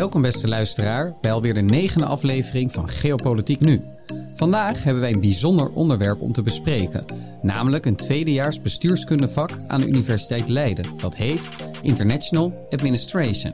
Welkom 0.00 0.22
beste 0.22 0.48
luisteraar 0.48 1.14
bij 1.20 1.32
alweer 1.32 1.54
de 1.54 1.60
negende 1.60 2.06
aflevering 2.06 2.72
van 2.72 2.88
Geopolitiek 2.88 3.60
Nu. 3.60 3.82
Vandaag 4.34 4.84
hebben 4.84 5.02
wij 5.02 5.12
een 5.12 5.20
bijzonder 5.20 5.70
onderwerp 5.70 6.20
om 6.20 6.32
te 6.32 6.42
bespreken, 6.42 7.04
namelijk 7.42 7.86
een 7.86 7.96
tweedejaars 7.96 8.60
bestuurskundevak 8.60 9.50
aan 9.66 9.80
de 9.80 9.86
Universiteit 9.86 10.48
Leiden. 10.48 10.98
Dat 10.98 11.16
heet 11.16 11.48
International 11.82 12.66
Administration. 12.70 13.52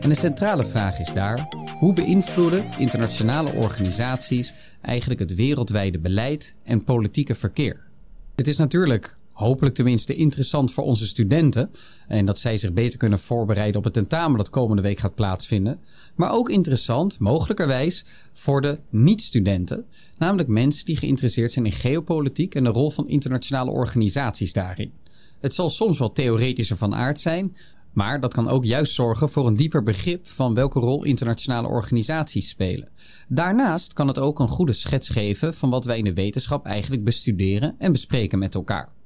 En 0.00 0.08
de 0.08 0.14
centrale 0.14 0.64
vraag 0.64 0.98
is 0.98 1.12
daar, 1.12 1.48
hoe 1.78 1.92
beïnvloeden 1.92 2.64
internationale 2.76 3.52
organisaties 3.52 4.54
eigenlijk 4.80 5.20
het 5.20 5.34
wereldwijde 5.34 5.98
beleid 5.98 6.54
en 6.64 6.84
politieke 6.84 7.34
verkeer? 7.34 7.86
Het 8.34 8.48
is 8.48 8.56
natuurlijk 8.56 9.16
hopelijk 9.38 9.74
tenminste 9.74 10.14
interessant 10.14 10.72
voor 10.72 10.84
onze 10.84 11.06
studenten. 11.06 11.70
En 12.08 12.26
dat 12.26 12.38
zij 12.38 12.58
zich 12.58 12.72
beter 12.72 12.98
kunnen 12.98 13.18
voorbereiden 13.18 13.78
op 13.78 13.84
het 13.84 13.92
tentamen 13.92 14.38
dat 14.38 14.50
komende 14.50 14.82
week 14.82 14.98
gaat 14.98 15.14
plaatsvinden. 15.14 15.80
Maar 16.14 16.32
ook 16.32 16.50
interessant, 16.50 17.18
mogelijkerwijs, 17.18 18.04
voor 18.32 18.60
de 18.60 18.78
niet-studenten. 18.90 19.84
Namelijk 20.16 20.48
mensen 20.48 20.84
die 20.84 20.96
geïnteresseerd 20.96 21.52
zijn 21.52 21.64
in 21.64 21.72
geopolitiek 21.72 22.54
en 22.54 22.64
de 22.64 22.70
rol 22.70 22.90
van 22.90 23.08
internationale 23.08 23.70
organisaties 23.70 24.52
daarin. 24.52 24.92
Het 25.40 25.54
zal 25.54 25.70
soms 25.70 25.98
wel 25.98 26.12
theoretischer 26.12 26.76
van 26.76 26.94
aard 26.94 27.20
zijn, 27.20 27.56
maar 27.92 28.20
dat 28.20 28.34
kan 28.34 28.48
ook 28.48 28.64
juist 28.64 28.94
zorgen 28.94 29.30
voor 29.30 29.46
een 29.46 29.56
dieper 29.56 29.82
begrip 29.82 30.28
van 30.28 30.54
welke 30.54 30.80
rol 30.80 31.04
internationale 31.04 31.68
organisaties 31.68 32.48
spelen. 32.48 32.88
Daarnaast 33.28 33.92
kan 33.92 34.08
het 34.08 34.18
ook 34.18 34.38
een 34.38 34.48
goede 34.48 34.72
schets 34.72 35.08
geven 35.08 35.54
van 35.54 35.70
wat 35.70 35.84
wij 35.84 35.98
in 35.98 36.04
de 36.04 36.14
wetenschap 36.14 36.66
eigenlijk 36.66 37.04
bestuderen 37.04 37.74
en 37.78 37.92
bespreken 37.92 38.38
met 38.38 38.54
elkaar. 38.54 38.96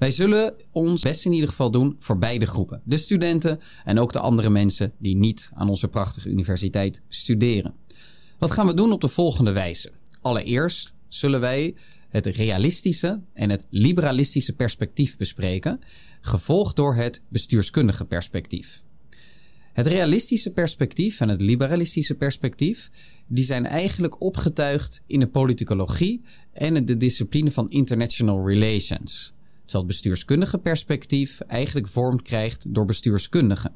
Wij 0.00 0.10
zullen 0.10 0.54
ons 0.72 1.02
best 1.02 1.24
in 1.24 1.32
ieder 1.32 1.48
geval 1.48 1.70
doen 1.70 1.96
voor 1.98 2.18
beide 2.18 2.46
groepen. 2.46 2.82
De 2.84 2.96
studenten 2.96 3.60
en 3.84 3.98
ook 3.98 4.12
de 4.12 4.18
andere 4.18 4.50
mensen 4.50 4.92
die 4.98 5.16
niet 5.16 5.48
aan 5.52 5.68
onze 5.68 5.88
prachtige 5.88 6.28
universiteit 6.28 7.02
studeren. 7.08 7.74
Wat 8.38 8.50
gaan 8.50 8.66
we 8.66 8.74
doen 8.74 8.92
op 8.92 9.00
de 9.00 9.08
volgende 9.08 9.52
wijze? 9.52 9.92
Allereerst 10.20 10.92
zullen 11.08 11.40
wij 11.40 11.74
het 12.08 12.26
realistische 12.26 13.20
en 13.32 13.50
het 13.50 13.66
liberalistische 13.70 14.52
perspectief 14.52 15.16
bespreken, 15.16 15.80
gevolgd 16.20 16.76
door 16.76 16.94
het 16.94 17.24
bestuurskundige 17.28 18.04
perspectief. 18.04 18.84
Het 19.72 19.86
realistische 19.86 20.52
perspectief 20.52 21.20
en 21.20 21.28
het 21.28 21.40
liberalistische 21.40 22.14
perspectief, 22.14 22.90
die 23.26 23.44
zijn 23.44 23.66
eigenlijk 23.66 24.22
opgetuigd 24.22 25.02
in 25.06 25.20
de 25.20 25.28
politicologie 25.28 26.22
en 26.52 26.84
de 26.84 26.96
discipline 26.96 27.50
van 27.50 27.70
international 27.70 28.48
relations 28.48 29.38
het 29.78 29.88
bestuurskundige 29.88 30.58
perspectief 30.58 31.40
eigenlijk 31.40 31.86
vorm 31.86 32.22
krijgt 32.22 32.74
door 32.74 32.84
bestuurskundigen. 32.84 33.72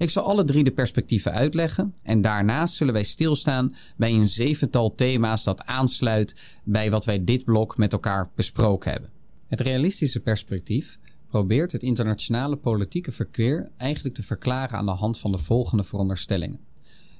Ik 0.00 0.10
zal 0.10 0.22
alle 0.22 0.44
drie 0.44 0.64
de 0.64 0.70
perspectieven 0.70 1.32
uitleggen 1.32 1.94
en 2.02 2.20
daarnaast 2.20 2.74
zullen 2.74 2.92
wij 2.92 3.02
stilstaan 3.02 3.74
bij 3.96 4.12
een 4.12 4.28
zevental 4.28 4.94
thema's 4.94 5.44
dat 5.44 5.64
aansluit 5.64 6.36
bij 6.64 6.90
wat 6.90 7.04
wij 7.04 7.24
dit 7.24 7.44
blok 7.44 7.76
met 7.76 7.92
elkaar 7.92 8.30
besproken 8.34 8.90
hebben. 8.90 9.10
Het 9.46 9.60
realistische 9.60 10.20
perspectief 10.20 10.98
probeert 11.28 11.72
het 11.72 11.82
internationale 11.82 12.56
politieke 12.56 13.12
verkeer 13.12 13.68
eigenlijk 13.76 14.14
te 14.14 14.22
verklaren 14.22 14.78
aan 14.78 14.86
de 14.86 14.92
hand 14.92 15.18
van 15.18 15.32
de 15.32 15.38
volgende 15.38 15.84
veronderstellingen. 15.84 16.60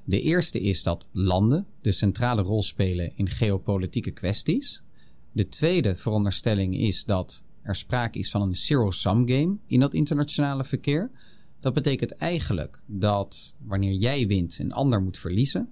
De 0.03 0.21
eerste 0.21 0.59
is 0.59 0.83
dat 0.83 1.07
landen 1.11 1.65
de 1.81 1.91
centrale 1.91 2.41
rol 2.41 2.63
spelen 2.63 3.11
in 3.15 3.29
geopolitieke 3.29 4.11
kwesties. 4.11 4.81
De 5.31 5.47
tweede 5.47 5.95
veronderstelling 5.95 6.75
is 6.75 7.03
dat 7.05 7.43
er 7.61 7.75
sprake 7.75 8.19
is 8.19 8.31
van 8.31 8.41
een 8.41 8.55
zero-sum 8.55 9.27
game 9.27 9.57
in 9.65 9.79
dat 9.79 9.93
internationale 9.93 10.63
verkeer. 10.63 11.11
Dat 11.59 11.73
betekent 11.73 12.15
eigenlijk 12.15 12.83
dat 12.85 13.55
wanneer 13.65 13.93
jij 13.93 14.27
wint, 14.27 14.59
een 14.59 14.73
ander 14.73 15.01
moet 15.01 15.17
verliezen. 15.17 15.69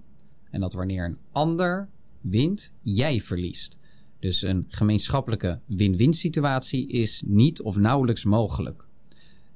En 0.50 0.60
dat 0.60 0.72
wanneer 0.72 1.04
een 1.04 1.18
ander 1.32 1.88
wint, 2.20 2.72
jij 2.80 3.20
verliest. 3.20 3.78
Dus 4.18 4.42
een 4.42 4.64
gemeenschappelijke 4.68 5.60
win-win 5.66 6.14
situatie 6.14 6.86
is 6.86 7.22
niet 7.26 7.62
of 7.62 7.76
nauwelijks 7.76 8.24
mogelijk. 8.24 8.88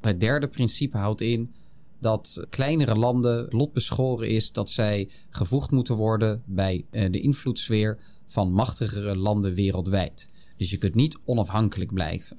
Het 0.01 0.21
derde 0.21 0.49
principe 0.49 0.97
houdt 0.97 1.21
in 1.21 1.53
dat 1.99 2.47
kleinere 2.51 2.95
landen 2.95 3.47
lot 3.51 3.73
beschoren 3.73 4.29
is 4.29 4.53
dat 4.53 4.71
zij 4.71 5.09
gevoegd 5.31 5.71
moeten 5.71 5.97
worden 5.97 6.43
bij 6.47 6.85
eh, 6.91 7.13
de 7.13 7.21
invloedssfeer 7.21 7.99
van 8.27 8.53
machtigere 8.53 9.17
landen 9.17 9.55
wereldwijd. 9.55 10.29
Dus 10.57 10.71
je 10.71 10.77
kunt 10.77 10.95
niet 10.95 11.19
onafhankelijk 11.25 11.93
blijven. 11.93 12.39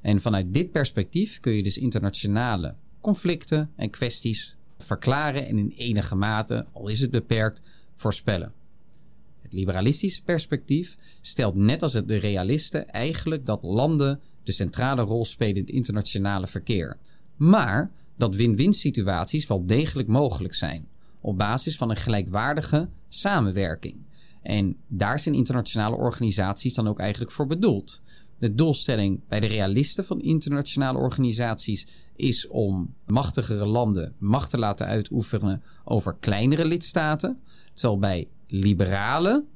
En 0.00 0.20
vanuit 0.20 0.54
dit 0.54 0.70
perspectief 0.70 1.40
kun 1.40 1.52
je 1.52 1.62
dus 1.62 1.78
internationale 1.78 2.74
conflicten 3.00 3.70
en 3.76 3.90
kwesties 3.90 4.56
verklaren 4.78 5.46
en 5.46 5.58
in 5.58 5.72
enige 5.76 6.14
mate, 6.14 6.66
al 6.72 6.88
is 6.88 7.00
het 7.00 7.10
beperkt, 7.10 7.62
voorspellen. 7.94 8.52
Het 9.40 9.52
liberalistische 9.52 10.22
perspectief 10.22 10.96
stelt 11.20 11.54
net 11.54 11.82
als 11.82 11.92
de 11.92 12.16
realisten 12.16 12.88
eigenlijk 12.88 13.46
dat 13.46 13.62
landen 13.62 14.20
de 14.42 14.52
centrale 14.52 15.02
rol 15.02 15.24
spelen 15.24 15.54
in 15.54 15.60
het 15.60 15.70
internationale 15.70 16.46
verkeer. 16.46 16.96
Maar 17.36 17.92
dat 18.16 18.34
win-win 18.34 18.72
situaties 18.72 19.46
wel 19.46 19.66
degelijk 19.66 20.08
mogelijk 20.08 20.54
zijn 20.54 20.88
op 21.20 21.38
basis 21.38 21.76
van 21.76 21.90
een 21.90 21.96
gelijkwaardige 21.96 22.88
samenwerking. 23.08 23.96
En 24.44 24.76
daar 24.88 25.18
zijn 25.18 25.34
internationale 25.34 25.96
organisaties 25.96 26.74
dan 26.74 26.88
ook 26.88 26.98
eigenlijk 26.98 27.30
voor 27.30 27.46
bedoeld. 27.46 28.00
De 28.38 28.54
doelstelling 28.54 29.20
bij 29.28 29.40
de 29.40 29.46
realisten 29.46 30.04
van 30.04 30.20
internationale 30.20 30.98
organisaties 30.98 31.86
is 32.16 32.48
om 32.48 32.94
machtigere 33.06 33.66
landen 33.66 34.14
macht 34.18 34.50
te 34.50 34.58
laten 34.58 34.86
uitoefenen 34.86 35.62
over 35.84 36.16
kleinere 36.20 36.64
lidstaten. 36.64 37.40
Terwijl 37.72 37.98
bij 37.98 38.28
liberalen 38.46 39.46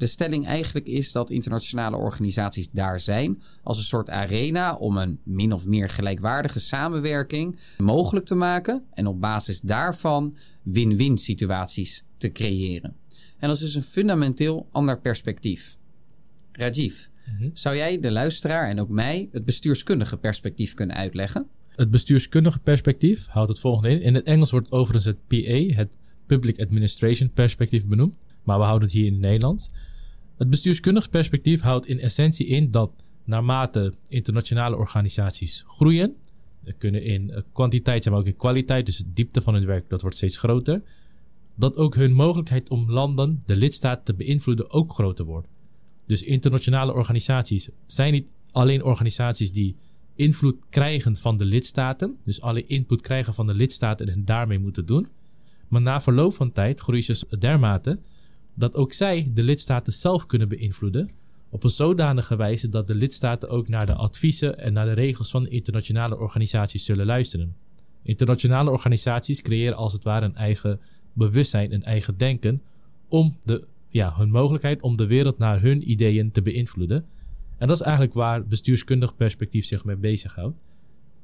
de 0.00 0.06
stelling 0.06 0.46
eigenlijk 0.46 0.86
is 0.86 1.12
dat 1.12 1.30
internationale 1.30 1.96
organisaties 1.96 2.70
daar 2.70 3.00
zijn 3.00 3.42
als 3.62 3.78
een 3.78 3.84
soort 3.84 4.10
arena 4.10 4.74
om 4.74 4.96
een 4.96 5.20
min 5.22 5.52
of 5.52 5.66
meer 5.66 5.88
gelijkwaardige 5.88 6.58
samenwerking 6.58 7.58
mogelijk 7.78 8.26
te 8.26 8.34
maken 8.34 8.84
en 8.92 9.06
op 9.06 9.20
basis 9.20 9.60
daarvan 9.60 10.36
win-win 10.62 11.18
situaties 11.18 12.04
te 12.16 12.32
creëren. 12.32 12.96
En 13.40 13.48
dat 13.48 13.56
is 13.56 13.62
dus 13.62 13.74
een 13.74 13.82
fundamenteel 13.82 14.68
ander 14.72 15.00
perspectief. 15.00 15.76
Rajiv, 16.52 17.06
mhm. 17.26 17.48
zou 17.52 17.76
jij 17.76 18.00
de 18.00 18.10
luisteraar 18.10 18.68
en 18.68 18.80
ook 18.80 18.88
mij 18.88 19.28
het 19.32 19.44
bestuurskundige 19.44 20.16
perspectief 20.16 20.74
kunnen 20.74 20.96
uitleggen? 20.96 21.46
Het 21.68 21.90
bestuurskundige 21.90 22.58
perspectief 22.58 23.26
houdt 23.26 23.48
het 23.48 23.58
volgende 23.58 23.90
in. 23.90 24.02
In 24.02 24.14
het 24.14 24.24
Engels 24.24 24.50
wordt 24.50 24.70
overigens 24.70 25.04
het 25.04 25.26
PA, 25.26 25.74
het 25.74 25.96
Public 26.26 26.60
Administration 26.60 27.32
perspectief 27.32 27.86
benoemd, 27.86 28.22
maar 28.42 28.58
we 28.58 28.64
houden 28.64 28.88
het 28.88 28.96
hier 28.96 29.06
in 29.06 29.12
het 29.12 29.22
Nederlands. 29.22 29.70
Het 30.38 30.50
bestuurskundige 30.50 31.08
perspectief 31.08 31.60
houdt 31.60 31.86
in 31.86 32.00
essentie 32.00 32.46
in 32.46 32.70
dat 32.70 32.90
naarmate 33.24 33.94
internationale 34.08 34.76
organisaties 34.76 35.62
groeien, 35.66 36.16
kunnen 36.78 37.02
in 37.02 37.44
kwantiteit 37.52 38.02
zijn, 38.02 38.14
maar 38.14 38.22
ook 38.22 38.30
in 38.30 38.36
kwaliteit, 38.36 38.86
dus 38.86 38.96
de 38.96 39.12
diepte 39.12 39.40
van 39.40 39.54
hun 39.54 39.66
werk, 39.66 39.88
dat 39.88 40.00
wordt 40.00 40.16
steeds 40.16 40.38
groter 40.38 40.82
dat 41.60 41.76
ook 41.76 41.94
hun 41.94 42.12
mogelijkheid 42.12 42.68
om 42.68 42.90
landen, 42.90 43.42
de 43.46 43.56
lidstaat 43.56 44.04
te 44.04 44.14
beïnvloeden, 44.14 44.70
ook 44.70 44.92
groter 44.92 45.24
wordt. 45.24 45.48
Dus 46.06 46.22
internationale 46.22 46.92
organisaties 46.92 47.68
zijn 47.86 48.12
niet 48.12 48.32
alleen 48.50 48.84
organisaties 48.84 49.52
die 49.52 49.76
invloed 50.14 50.56
krijgen 50.70 51.16
van 51.16 51.38
de 51.38 51.44
lidstaten, 51.44 52.16
dus 52.22 52.40
alle 52.40 52.66
input 52.66 53.00
krijgen 53.00 53.34
van 53.34 53.46
de 53.46 53.54
lidstaten 53.54 54.08
en 54.08 54.24
daarmee 54.24 54.58
moeten 54.58 54.86
doen. 54.86 55.08
Maar 55.68 55.80
na 55.80 56.00
verloop 56.00 56.34
van 56.34 56.52
tijd 56.52 56.80
groeien 56.80 57.02
ze 57.02 57.26
dermate 57.38 57.98
dat 58.54 58.74
ook 58.74 58.92
zij 58.92 59.30
de 59.34 59.42
lidstaten 59.42 59.92
zelf 59.92 60.26
kunnen 60.26 60.48
beïnvloeden 60.48 61.10
op 61.50 61.64
een 61.64 61.70
zodanige 61.70 62.36
wijze 62.36 62.68
dat 62.68 62.86
de 62.86 62.94
lidstaten 62.94 63.48
ook 63.48 63.68
naar 63.68 63.86
de 63.86 63.94
adviezen 63.94 64.58
en 64.58 64.72
naar 64.72 64.86
de 64.86 64.92
regels 64.92 65.30
van 65.30 65.42
de 65.42 65.48
internationale 65.48 66.18
organisaties 66.18 66.84
zullen 66.84 67.06
luisteren. 67.06 67.56
Internationale 68.02 68.70
organisaties 68.70 69.42
creëren 69.42 69.76
als 69.76 69.92
het 69.92 70.04
ware 70.04 70.24
een 70.24 70.36
eigen 70.36 70.80
bewustzijn 71.28 71.72
en 71.72 71.82
eigen 71.82 72.16
denken 72.16 72.62
om 73.08 73.36
de, 73.42 73.66
ja, 73.88 74.14
hun 74.16 74.30
mogelijkheid 74.30 74.82
om 74.82 74.96
de 74.96 75.06
wereld 75.06 75.38
naar 75.38 75.60
hun 75.60 75.90
ideeën 75.90 76.30
te 76.30 76.42
beïnvloeden. 76.42 77.04
En 77.58 77.66
dat 77.66 77.76
is 77.76 77.82
eigenlijk 77.82 78.14
waar 78.14 78.46
bestuurskundig 78.46 79.16
perspectief 79.16 79.64
zich 79.64 79.84
mee 79.84 79.96
bezighoudt. 79.96 80.60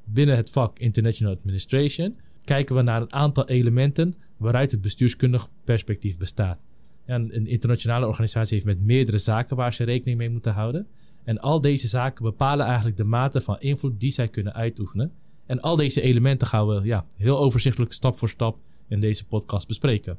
Binnen 0.03 0.35
het 0.35 0.49
vak 0.49 0.79
International 0.79 1.35
Administration 1.35 2.17
kijken 2.43 2.75
we 2.75 2.81
naar 2.81 3.01
een 3.01 3.13
aantal 3.13 3.47
elementen 3.47 4.15
waaruit 4.37 4.71
het 4.71 4.81
bestuurskundig 4.81 5.49
perspectief 5.63 6.17
bestaat. 6.17 6.61
En 7.05 7.35
een 7.35 7.47
internationale 7.47 8.07
organisatie 8.07 8.53
heeft 8.53 8.65
met 8.65 8.81
meerdere 8.81 9.17
zaken 9.17 9.55
waar 9.55 9.73
ze 9.73 9.83
rekening 9.83 10.17
mee 10.17 10.29
moeten 10.29 10.53
houden. 10.53 10.87
En 11.23 11.39
al 11.39 11.61
deze 11.61 11.87
zaken 11.87 12.23
bepalen 12.23 12.65
eigenlijk 12.65 12.97
de 12.97 13.03
mate 13.03 13.41
van 13.41 13.59
invloed 13.59 13.99
die 13.99 14.11
zij 14.11 14.27
kunnen 14.27 14.53
uitoefenen. 14.53 15.11
En 15.45 15.61
al 15.61 15.75
deze 15.75 16.01
elementen 16.01 16.47
gaan 16.47 16.67
we 16.67 16.81
ja, 16.83 17.05
heel 17.17 17.39
overzichtelijk 17.39 17.93
stap 17.93 18.17
voor 18.17 18.29
stap 18.29 18.57
in 18.87 18.99
deze 18.99 19.25
podcast 19.25 19.67
bespreken. 19.67 20.17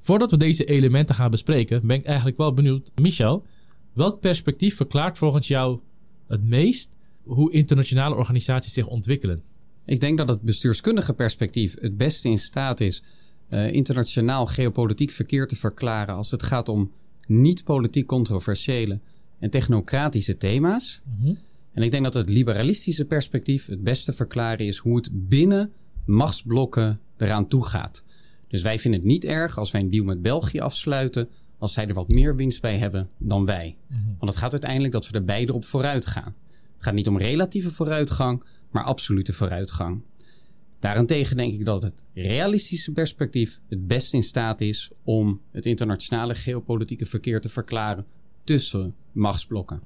Voordat 0.00 0.30
we 0.30 0.36
deze 0.36 0.64
elementen 0.64 1.14
gaan 1.14 1.30
bespreken, 1.30 1.86
ben 1.86 1.96
ik 1.96 2.04
eigenlijk 2.04 2.36
wel 2.36 2.54
benieuwd, 2.54 2.90
Michel, 2.94 3.46
welk 3.92 4.20
perspectief 4.20 4.76
verklaart 4.76 5.18
volgens 5.18 5.48
jou 5.48 5.80
het 6.26 6.44
meest 6.44 6.96
hoe 7.22 7.52
internationale 7.52 8.14
organisaties 8.14 8.72
zich 8.72 8.86
ontwikkelen? 8.86 9.42
Ik 9.84 10.00
denk 10.00 10.18
dat 10.18 10.28
het 10.28 10.42
bestuurskundige 10.42 11.14
perspectief 11.14 11.74
het 11.80 11.96
beste 11.96 12.28
in 12.28 12.38
staat 12.38 12.80
is 12.80 13.02
uh, 13.50 13.72
internationaal 13.72 14.46
geopolitiek 14.46 15.10
verkeer 15.10 15.46
te 15.46 15.56
verklaren 15.56 16.14
als 16.14 16.30
het 16.30 16.42
gaat 16.42 16.68
om 16.68 16.92
niet 17.26 17.64
politiek 17.64 18.06
controversiële 18.06 18.98
en 19.38 19.50
technocratische 19.50 20.36
thema's. 20.36 21.02
Mhm. 21.18 21.34
En 21.72 21.82
ik 21.82 21.90
denk 21.90 22.04
dat 22.04 22.14
het 22.14 22.28
liberalistische 22.28 23.04
perspectief 23.04 23.66
het 23.66 23.82
beste 23.82 24.12
verklaren 24.12 24.66
is 24.66 24.76
hoe 24.76 24.96
het 24.96 25.10
binnen 25.12 25.72
machtsblokken 26.08 27.00
eraan 27.16 27.46
toe 27.46 27.64
gaat. 27.64 28.04
Dus 28.48 28.62
wij 28.62 28.78
vinden 28.78 29.00
het 29.00 29.08
niet 29.08 29.24
erg 29.24 29.58
als 29.58 29.70
wij 29.70 29.80
een 29.80 29.90
deal 29.90 30.04
met 30.04 30.22
België 30.22 30.60
afsluiten, 30.60 31.28
als 31.58 31.72
zij 31.72 31.86
er 31.86 31.94
wat 31.94 32.08
meer 32.08 32.36
winst 32.36 32.60
bij 32.60 32.78
hebben 32.78 33.10
dan 33.18 33.44
wij. 33.44 33.76
Mhm. 33.86 34.00
Want 34.18 34.30
het 34.32 34.36
gaat 34.36 34.52
uiteindelijk 34.52 34.92
dat 34.92 35.08
we 35.08 35.14
er 35.14 35.24
beide 35.24 35.52
op 35.52 35.64
vooruit 35.64 36.06
gaan. 36.06 36.34
Het 36.72 36.82
gaat 36.82 36.94
niet 36.94 37.08
om 37.08 37.18
relatieve 37.18 37.70
vooruitgang, 37.70 38.44
maar 38.70 38.84
absolute 38.84 39.32
vooruitgang. 39.32 40.02
Daarentegen 40.78 41.36
denk 41.36 41.52
ik 41.52 41.64
dat 41.64 41.82
het 41.82 42.04
realistische 42.14 42.92
perspectief 42.92 43.60
het 43.68 43.86
best 43.86 44.14
in 44.14 44.22
staat 44.22 44.60
is 44.60 44.90
om 45.04 45.40
het 45.50 45.66
internationale 45.66 46.34
geopolitieke 46.34 47.06
verkeer 47.06 47.40
te 47.40 47.48
verklaren 47.48 48.06
tussen 48.44 48.94
machtsblokken. 49.12 49.82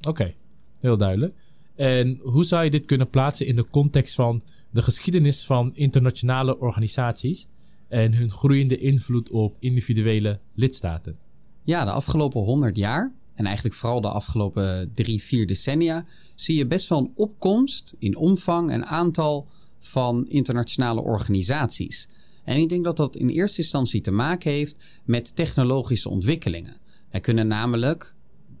Oké, 0.00 0.34
heel 0.80 0.96
duidelijk. 0.96 1.36
En 1.74 2.18
hoe 2.22 2.44
zou 2.44 2.64
je 2.64 2.70
dit 2.70 2.84
kunnen 2.84 3.10
plaatsen 3.10 3.46
in 3.46 3.56
de 3.56 3.68
context 3.68 4.14
van 4.14 4.42
de 4.76 4.82
geschiedenis 4.82 5.44
van 5.44 5.74
internationale 5.74 6.58
organisaties 6.58 7.48
en 7.88 8.14
hun 8.14 8.30
groeiende 8.30 8.78
invloed 8.78 9.30
op 9.30 9.56
individuele 9.58 10.40
lidstaten? 10.54 11.18
Ja, 11.62 11.84
de 11.84 11.90
afgelopen 11.90 12.40
100 12.40 12.76
jaar 12.76 13.12
en 13.34 13.44
eigenlijk 13.44 13.76
vooral 13.76 14.00
de 14.00 14.08
afgelopen 14.08 14.90
drie, 14.94 15.22
vier 15.22 15.46
decennia 15.46 16.06
zie 16.34 16.56
je 16.56 16.66
best 16.66 16.88
wel 16.88 16.98
een 16.98 17.12
opkomst 17.14 17.96
in 17.98 18.16
omvang 18.16 18.70
en 18.70 18.86
aantal 18.86 19.48
van 19.78 20.28
internationale 20.28 21.00
organisaties. 21.00 22.08
En 22.44 22.56
ik 22.56 22.68
denk 22.68 22.84
dat 22.84 22.96
dat 22.96 23.16
in 23.16 23.28
eerste 23.28 23.60
instantie 23.60 24.00
te 24.00 24.10
maken 24.10 24.50
heeft 24.50 24.84
met 25.04 25.36
technologische 25.36 26.08
ontwikkelingen. 26.08 26.76
Wij 27.10 27.20
kunnen 27.20 27.46
namelijk 27.46 28.14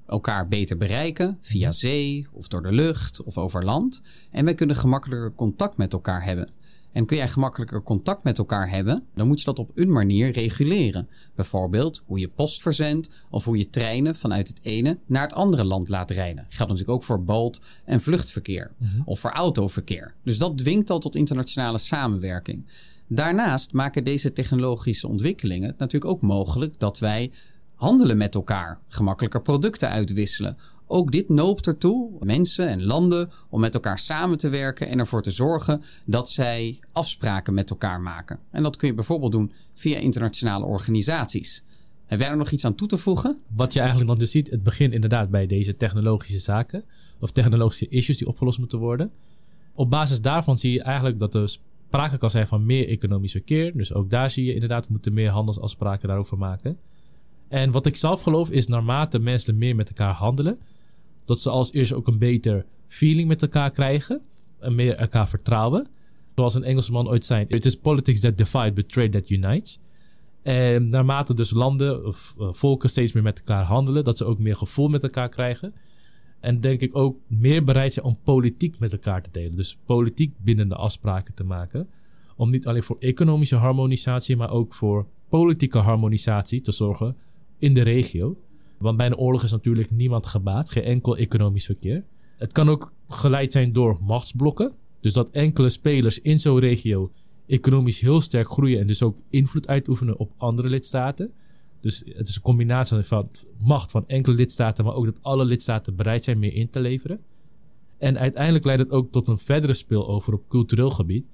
elkaar 0.06 0.48
beter 0.48 0.76
bereiken 0.76 1.38
via 1.40 1.72
zee 1.72 2.26
of 2.32 2.48
door 2.48 2.62
de 2.62 2.72
lucht 2.72 3.22
of 3.22 3.38
over 3.38 3.64
land. 3.64 4.02
En 4.30 4.44
wij 4.44 4.54
kunnen 4.54 4.76
gemakkelijker 4.76 5.34
contact 5.34 5.76
met 5.76 5.92
elkaar 5.92 6.24
hebben. 6.24 6.48
En 6.96 7.06
kun 7.06 7.16
jij 7.16 7.28
gemakkelijker 7.28 7.82
contact 7.82 8.22
met 8.22 8.38
elkaar 8.38 8.70
hebben, 8.70 9.02
dan 9.14 9.26
moet 9.26 9.38
je 9.38 9.44
dat 9.44 9.58
op 9.58 9.70
een 9.74 9.92
manier 9.92 10.30
reguleren. 10.30 11.08
Bijvoorbeeld 11.34 12.02
hoe 12.06 12.18
je 12.18 12.28
post 12.28 12.62
verzendt 12.62 13.10
of 13.30 13.44
hoe 13.44 13.58
je 13.58 13.70
treinen 13.70 14.14
vanuit 14.14 14.48
het 14.48 14.60
ene 14.62 14.98
naar 15.06 15.22
het 15.22 15.32
andere 15.32 15.64
land 15.64 15.88
laat 15.88 16.10
rijden. 16.10 16.44
Dat 16.44 16.54
geldt 16.54 16.72
natuurlijk 16.72 16.98
ook 16.98 17.04
voor 17.04 17.24
boot- 17.24 17.60
en 17.84 18.00
vluchtverkeer 18.00 18.72
mhm. 18.78 19.00
of 19.04 19.20
voor 19.20 19.30
autoverkeer. 19.30 20.14
Dus 20.24 20.38
dat 20.38 20.58
dwingt 20.58 20.90
al 20.90 20.98
tot 20.98 21.14
internationale 21.14 21.78
samenwerking. 21.78 22.64
Daarnaast 23.08 23.72
maken 23.72 24.04
deze 24.04 24.32
technologische 24.32 25.08
ontwikkelingen 25.08 25.68
het 25.68 25.78
natuurlijk 25.78 26.12
ook 26.12 26.22
mogelijk 26.22 26.74
dat 26.78 26.98
wij 26.98 27.30
handelen 27.76 28.16
met 28.16 28.34
elkaar, 28.34 28.80
gemakkelijker 28.88 29.42
producten 29.42 29.88
uitwisselen 29.88 30.56
ook 30.86 31.12
dit 31.12 31.28
noopt 31.28 31.66
ertoe, 31.66 32.10
mensen 32.20 32.68
en 32.68 32.84
landen, 32.84 33.30
om 33.48 33.60
met 33.60 33.74
elkaar 33.74 33.98
samen 33.98 34.38
te 34.38 34.48
werken 34.48 34.88
en 34.88 34.98
ervoor 34.98 35.22
te 35.22 35.30
zorgen 35.30 35.82
dat 36.04 36.30
zij 36.30 36.78
afspraken 36.92 37.54
met 37.54 37.70
elkaar 37.70 38.00
maken. 38.00 38.38
En 38.50 38.62
dat 38.62 38.76
kun 38.76 38.88
je 38.88 38.94
bijvoorbeeld 38.94 39.32
doen 39.32 39.52
via 39.74 39.98
internationale 39.98 40.64
organisaties. 40.64 41.64
Heb 42.04 42.20
jij 42.20 42.28
er 42.28 42.36
nog 42.36 42.50
iets 42.50 42.64
aan 42.64 42.74
toe 42.74 42.88
te 42.88 42.98
voegen? 42.98 43.38
Wat 43.54 43.72
je 43.72 43.78
eigenlijk 43.78 44.08
dan 44.08 44.18
dus 44.18 44.30
ziet, 44.30 44.50
het 44.50 44.62
begint 44.62 44.92
inderdaad 44.92 45.30
bij 45.30 45.46
deze 45.46 45.76
technologische 45.76 46.38
zaken 46.38 46.84
of 47.20 47.30
technologische 47.30 47.88
issues 47.88 48.18
die 48.18 48.28
opgelost 48.28 48.58
moeten 48.58 48.78
worden. 48.78 49.10
Op 49.74 49.90
basis 49.90 50.20
daarvan 50.20 50.58
zie 50.58 50.72
je 50.72 50.82
eigenlijk 50.82 51.18
dat 51.18 51.34
er 51.34 51.48
sprake 51.48 52.16
kan 52.16 52.30
zijn 52.30 52.46
van 52.46 52.66
meer 52.66 52.88
economisch 52.88 53.32
verkeer. 53.32 53.76
Dus 53.76 53.92
ook 53.92 54.10
daar 54.10 54.30
zie 54.30 54.44
je 54.44 54.54
inderdaad, 54.54 54.86
we 54.86 54.92
moeten 54.92 55.14
meer 55.14 55.30
handelsafspraken 55.30 56.08
daarover 56.08 56.38
maken. 56.38 56.78
En 57.48 57.70
wat 57.70 57.86
ik 57.86 57.96
zelf 57.96 58.22
geloof 58.22 58.50
is, 58.50 58.66
naarmate 58.66 59.18
mensen 59.18 59.58
meer 59.58 59.74
met 59.74 59.88
elkaar 59.88 60.12
handelen, 60.12 60.58
dat 61.24 61.40
ze 61.40 61.50
als 61.50 61.72
eerst 61.72 61.92
ook 61.92 62.06
een 62.06 62.18
beter 62.18 62.66
feeling 62.86 63.28
met 63.28 63.42
elkaar 63.42 63.70
krijgen. 63.70 64.22
En 64.58 64.74
meer 64.74 64.94
elkaar 64.94 65.28
vertrouwen. 65.28 65.88
Zoals 66.34 66.54
een 66.54 66.64
Engelsman 66.64 67.08
ooit 67.08 67.26
zei: 67.26 67.44
It 67.48 67.64
is 67.64 67.76
politics 67.76 68.20
that 68.20 68.38
divide, 68.38 68.72
but 68.72 68.88
trade 68.88 69.08
that 69.08 69.30
unites. 69.30 69.78
En 70.42 70.88
naarmate 70.88 71.34
dus 71.34 71.50
landen 71.50 72.06
of 72.06 72.34
eh, 72.38 72.48
volken 72.52 72.88
steeds 72.88 73.12
meer 73.12 73.22
met 73.22 73.38
elkaar 73.38 73.64
handelen, 73.64 74.04
dat 74.04 74.16
ze 74.16 74.24
ook 74.24 74.38
meer 74.38 74.56
gevoel 74.56 74.88
met 74.88 75.02
elkaar 75.02 75.28
krijgen. 75.28 75.74
En 76.40 76.60
denk 76.60 76.80
ik 76.80 76.96
ook 76.96 77.18
meer 77.26 77.64
bereid 77.64 77.92
zijn 77.92 78.06
om 78.06 78.18
politiek 78.22 78.78
met 78.78 78.92
elkaar 78.92 79.22
te 79.22 79.30
delen. 79.30 79.56
Dus 79.56 79.78
politiek 79.84 80.34
bindende 80.38 80.74
afspraken 80.74 81.34
te 81.34 81.44
maken. 81.44 81.88
Om 82.36 82.50
niet 82.50 82.66
alleen 82.66 82.82
voor 82.82 82.96
economische 82.98 83.56
harmonisatie, 83.56 84.36
maar 84.36 84.50
ook 84.50 84.74
voor 84.74 85.06
politieke 85.28 85.78
harmonisatie 85.78 86.60
te 86.60 86.72
zorgen 86.72 87.16
in 87.58 87.74
de 87.74 87.82
regio. 87.82 88.36
Want 88.78 88.96
bij 88.96 89.06
een 89.06 89.16
oorlog 89.16 89.42
is 89.42 89.50
natuurlijk 89.50 89.90
niemand 89.90 90.26
gebaat, 90.26 90.70
geen 90.70 90.82
enkel 90.82 91.16
economisch 91.16 91.64
verkeer. 91.64 92.04
Het 92.36 92.52
kan 92.52 92.68
ook 92.68 92.92
geleid 93.08 93.52
zijn 93.52 93.72
door 93.72 93.98
machtsblokken. 94.00 94.72
Dus 95.00 95.12
dat 95.12 95.30
enkele 95.30 95.68
spelers 95.68 96.20
in 96.20 96.40
zo'n 96.40 96.58
regio 96.58 97.08
economisch 97.46 98.00
heel 98.00 98.20
sterk 98.20 98.48
groeien 98.48 98.80
en 98.80 98.86
dus 98.86 99.02
ook 99.02 99.18
invloed 99.30 99.68
uitoefenen 99.68 100.18
op 100.18 100.32
andere 100.36 100.68
lidstaten. 100.68 101.32
Dus 101.80 102.02
het 102.06 102.28
is 102.28 102.36
een 102.36 102.42
combinatie 102.42 103.02
van 103.02 103.28
macht 103.58 103.90
van 103.90 104.08
enkele 104.08 104.36
lidstaten, 104.36 104.84
maar 104.84 104.94
ook 104.94 105.04
dat 105.04 105.18
alle 105.22 105.44
lidstaten 105.44 105.96
bereid 105.96 106.24
zijn 106.24 106.38
meer 106.38 106.52
in 106.52 106.70
te 106.70 106.80
leveren. 106.80 107.20
En 107.98 108.18
uiteindelijk 108.18 108.64
leidt 108.64 108.82
het 108.82 108.90
ook 108.90 109.12
tot 109.12 109.28
een 109.28 109.38
verdere 109.38 109.72
speelover 109.72 110.32
op 110.34 110.48
cultureel 110.48 110.90
gebied. 110.90 111.24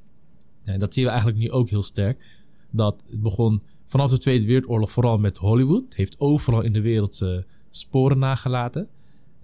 En 0.65 0.79
dat 0.79 0.95
zien 0.95 1.05
we 1.05 1.11
eigenlijk 1.11 1.41
nu 1.41 1.51
ook 1.51 1.69
heel 1.69 1.83
sterk. 1.83 2.25
Dat 2.71 3.05
het 3.11 3.23
begon 3.23 3.63
vanaf 3.93 4.11
de 4.11 4.19
Tweede 4.19 4.47
Wereldoorlog 4.47 4.93
vooral 4.93 5.19
met 5.19 5.37
Hollywood. 5.37 5.95
Heeft 5.95 6.21
overal 6.21 6.63
in 6.63 6.73
de 6.73 6.81
wereld 6.81 7.21
uh, 7.23 7.37
sporen 7.71 8.19
nagelaten. 8.19 8.89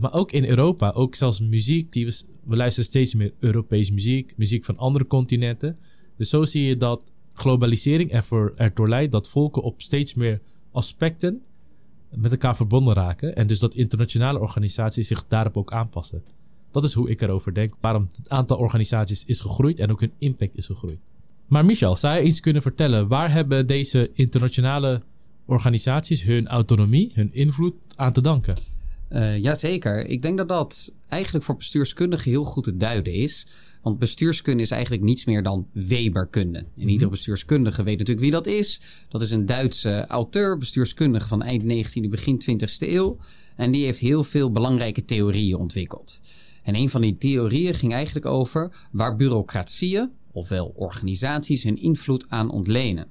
Maar 0.01 0.13
ook 0.13 0.33
in 0.33 0.45
Europa, 0.45 0.91
ook 0.91 1.15
zelfs 1.15 1.41
muziek. 1.41 1.93
Die 1.93 2.07
we, 2.07 2.23
we 2.45 2.57
luisteren 2.57 2.89
steeds 2.89 3.15
meer 3.15 3.33
Europese 3.39 3.93
muziek, 3.93 4.35
muziek 4.37 4.65
van 4.65 4.79
andere 4.79 5.07
continenten. 5.07 5.79
Dus 6.17 6.29
zo 6.29 6.45
zie 6.45 6.65
je 6.65 6.77
dat 6.77 7.01
globalisering 7.33 8.11
ervoor, 8.11 8.53
erdoor 8.57 8.89
leidt 8.89 9.13
dat 9.13 9.29
volken 9.29 9.63
op 9.63 9.83
steeds 9.83 10.15
meer 10.15 10.41
aspecten 10.73 11.43
met 12.11 12.31
elkaar 12.31 12.57
verbonden 12.57 12.95
raken. 12.95 13.37
En 13.37 13.47
dus 13.47 13.59
dat 13.59 13.75
internationale 13.75 14.39
organisaties 14.39 15.09
zich 15.09 15.27
daarop 15.27 15.57
ook 15.57 15.73
aanpassen. 15.73 16.23
Dat 16.71 16.85
is 16.85 16.93
hoe 16.93 17.11
ik 17.11 17.21
erover 17.21 17.55
denk. 17.55 17.75
Waarom 17.81 18.09
het 18.17 18.29
aantal 18.29 18.59
organisaties 18.59 19.25
is 19.25 19.41
gegroeid 19.41 19.79
en 19.79 19.91
ook 19.91 20.01
hun 20.01 20.13
impact 20.19 20.57
is 20.57 20.67
gegroeid. 20.67 20.99
Maar 21.49 21.65
Michel, 21.65 21.97
zou 21.97 22.17
je 22.17 22.23
iets 22.23 22.41
kunnen 22.41 22.63
vertellen? 22.63 23.09
Waar 23.09 23.33
hebben 23.33 23.67
deze 23.67 24.11
internationale 24.15 25.03
organisaties 25.47 26.23
hun 26.23 26.47
autonomie, 26.47 27.11
hun 27.15 27.33
invloed 27.33 27.75
aan 27.97 28.13
te 28.13 28.21
danken? 28.21 28.57
Uh, 29.11 29.39
jazeker. 29.39 30.07
Ik 30.07 30.23
denk 30.23 30.39
dat 30.39 30.49
dat 30.49 30.93
eigenlijk 31.09 31.45
voor 31.45 31.57
bestuurskundigen 31.57 32.31
heel 32.31 32.45
goed 32.45 32.65
te 32.65 32.77
duiden 32.77 33.13
is. 33.13 33.47
Want 33.83 33.99
bestuurskunde 33.99 34.63
is 34.63 34.71
eigenlijk 34.71 35.03
niets 35.03 35.25
meer 35.25 35.43
dan 35.43 35.67
Weberkunde. 35.73 36.59
En 36.59 36.67
mm 36.77 36.89
iedere 36.89 37.11
bestuurskundige 37.11 37.83
weet 37.83 37.99
natuurlijk 37.99 38.27
wie 38.27 38.35
dat 38.35 38.47
is. 38.47 38.81
Dat 39.09 39.23
is 39.23 39.31
een 39.31 39.47
Duitse 39.47 40.07
auteur, 40.07 40.59
bestuurskundige 40.59 41.29
van 41.29 41.43
eind 41.43 41.63
19e, 41.63 42.09
begin 42.09 42.43
20e 42.51 42.89
eeuw. 42.89 43.17
En 43.57 43.71
die 43.71 43.85
heeft 43.85 43.99
heel 43.99 44.25
veel 44.25 44.53
belangrijke 44.53 45.05
theorieën 45.05 45.57
ontwikkeld. 45.57 46.21
En 46.63 46.75
een 46.75 46.89
van 46.89 47.01
die 47.01 47.19
theorieën 47.19 47.75
ging 47.75 47.93
eigenlijk 47.93 48.27
over 48.27 48.71
waar 48.91 49.17
bureaucratieën 49.17 50.11
ofwel 50.39 50.73
organisaties 50.77 51.63
hun 51.63 51.77
invloed 51.77 52.27
aan 52.29 52.51
ontlenen. 52.51 53.07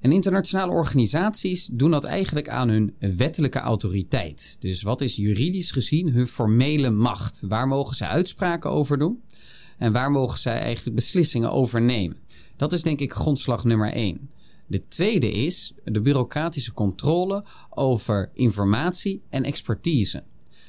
En 0.00 0.12
internationale 0.12 0.72
organisaties 0.72 1.68
doen 1.72 1.90
dat 1.90 2.04
eigenlijk 2.04 2.48
aan 2.48 2.68
hun 2.68 2.94
wettelijke 2.98 3.58
autoriteit. 3.58 4.56
Dus 4.58 4.82
wat 4.82 5.00
is 5.00 5.16
juridisch 5.16 5.70
gezien 5.70 6.08
hun 6.08 6.26
formele 6.26 6.90
macht? 6.90 7.42
Waar 7.48 7.68
mogen 7.68 7.96
zij 7.96 8.08
uitspraken 8.08 8.70
over 8.70 8.98
doen? 8.98 9.22
En 9.78 9.92
waar 9.92 10.10
mogen 10.10 10.38
zij 10.38 10.58
eigenlijk 10.58 10.96
beslissingen 10.96 11.50
over 11.50 11.82
nemen? 11.82 12.16
Dat 12.56 12.72
is 12.72 12.82
denk 12.82 13.00
ik 13.00 13.12
grondslag 13.12 13.64
nummer 13.64 13.92
één. 13.92 14.30
De 14.66 14.88
tweede 14.88 15.32
is 15.32 15.72
de 15.84 16.00
bureaucratische 16.00 16.72
controle 16.72 17.44
over 17.70 18.30
informatie 18.34 19.22
en 19.30 19.44
expertise. 19.44 20.22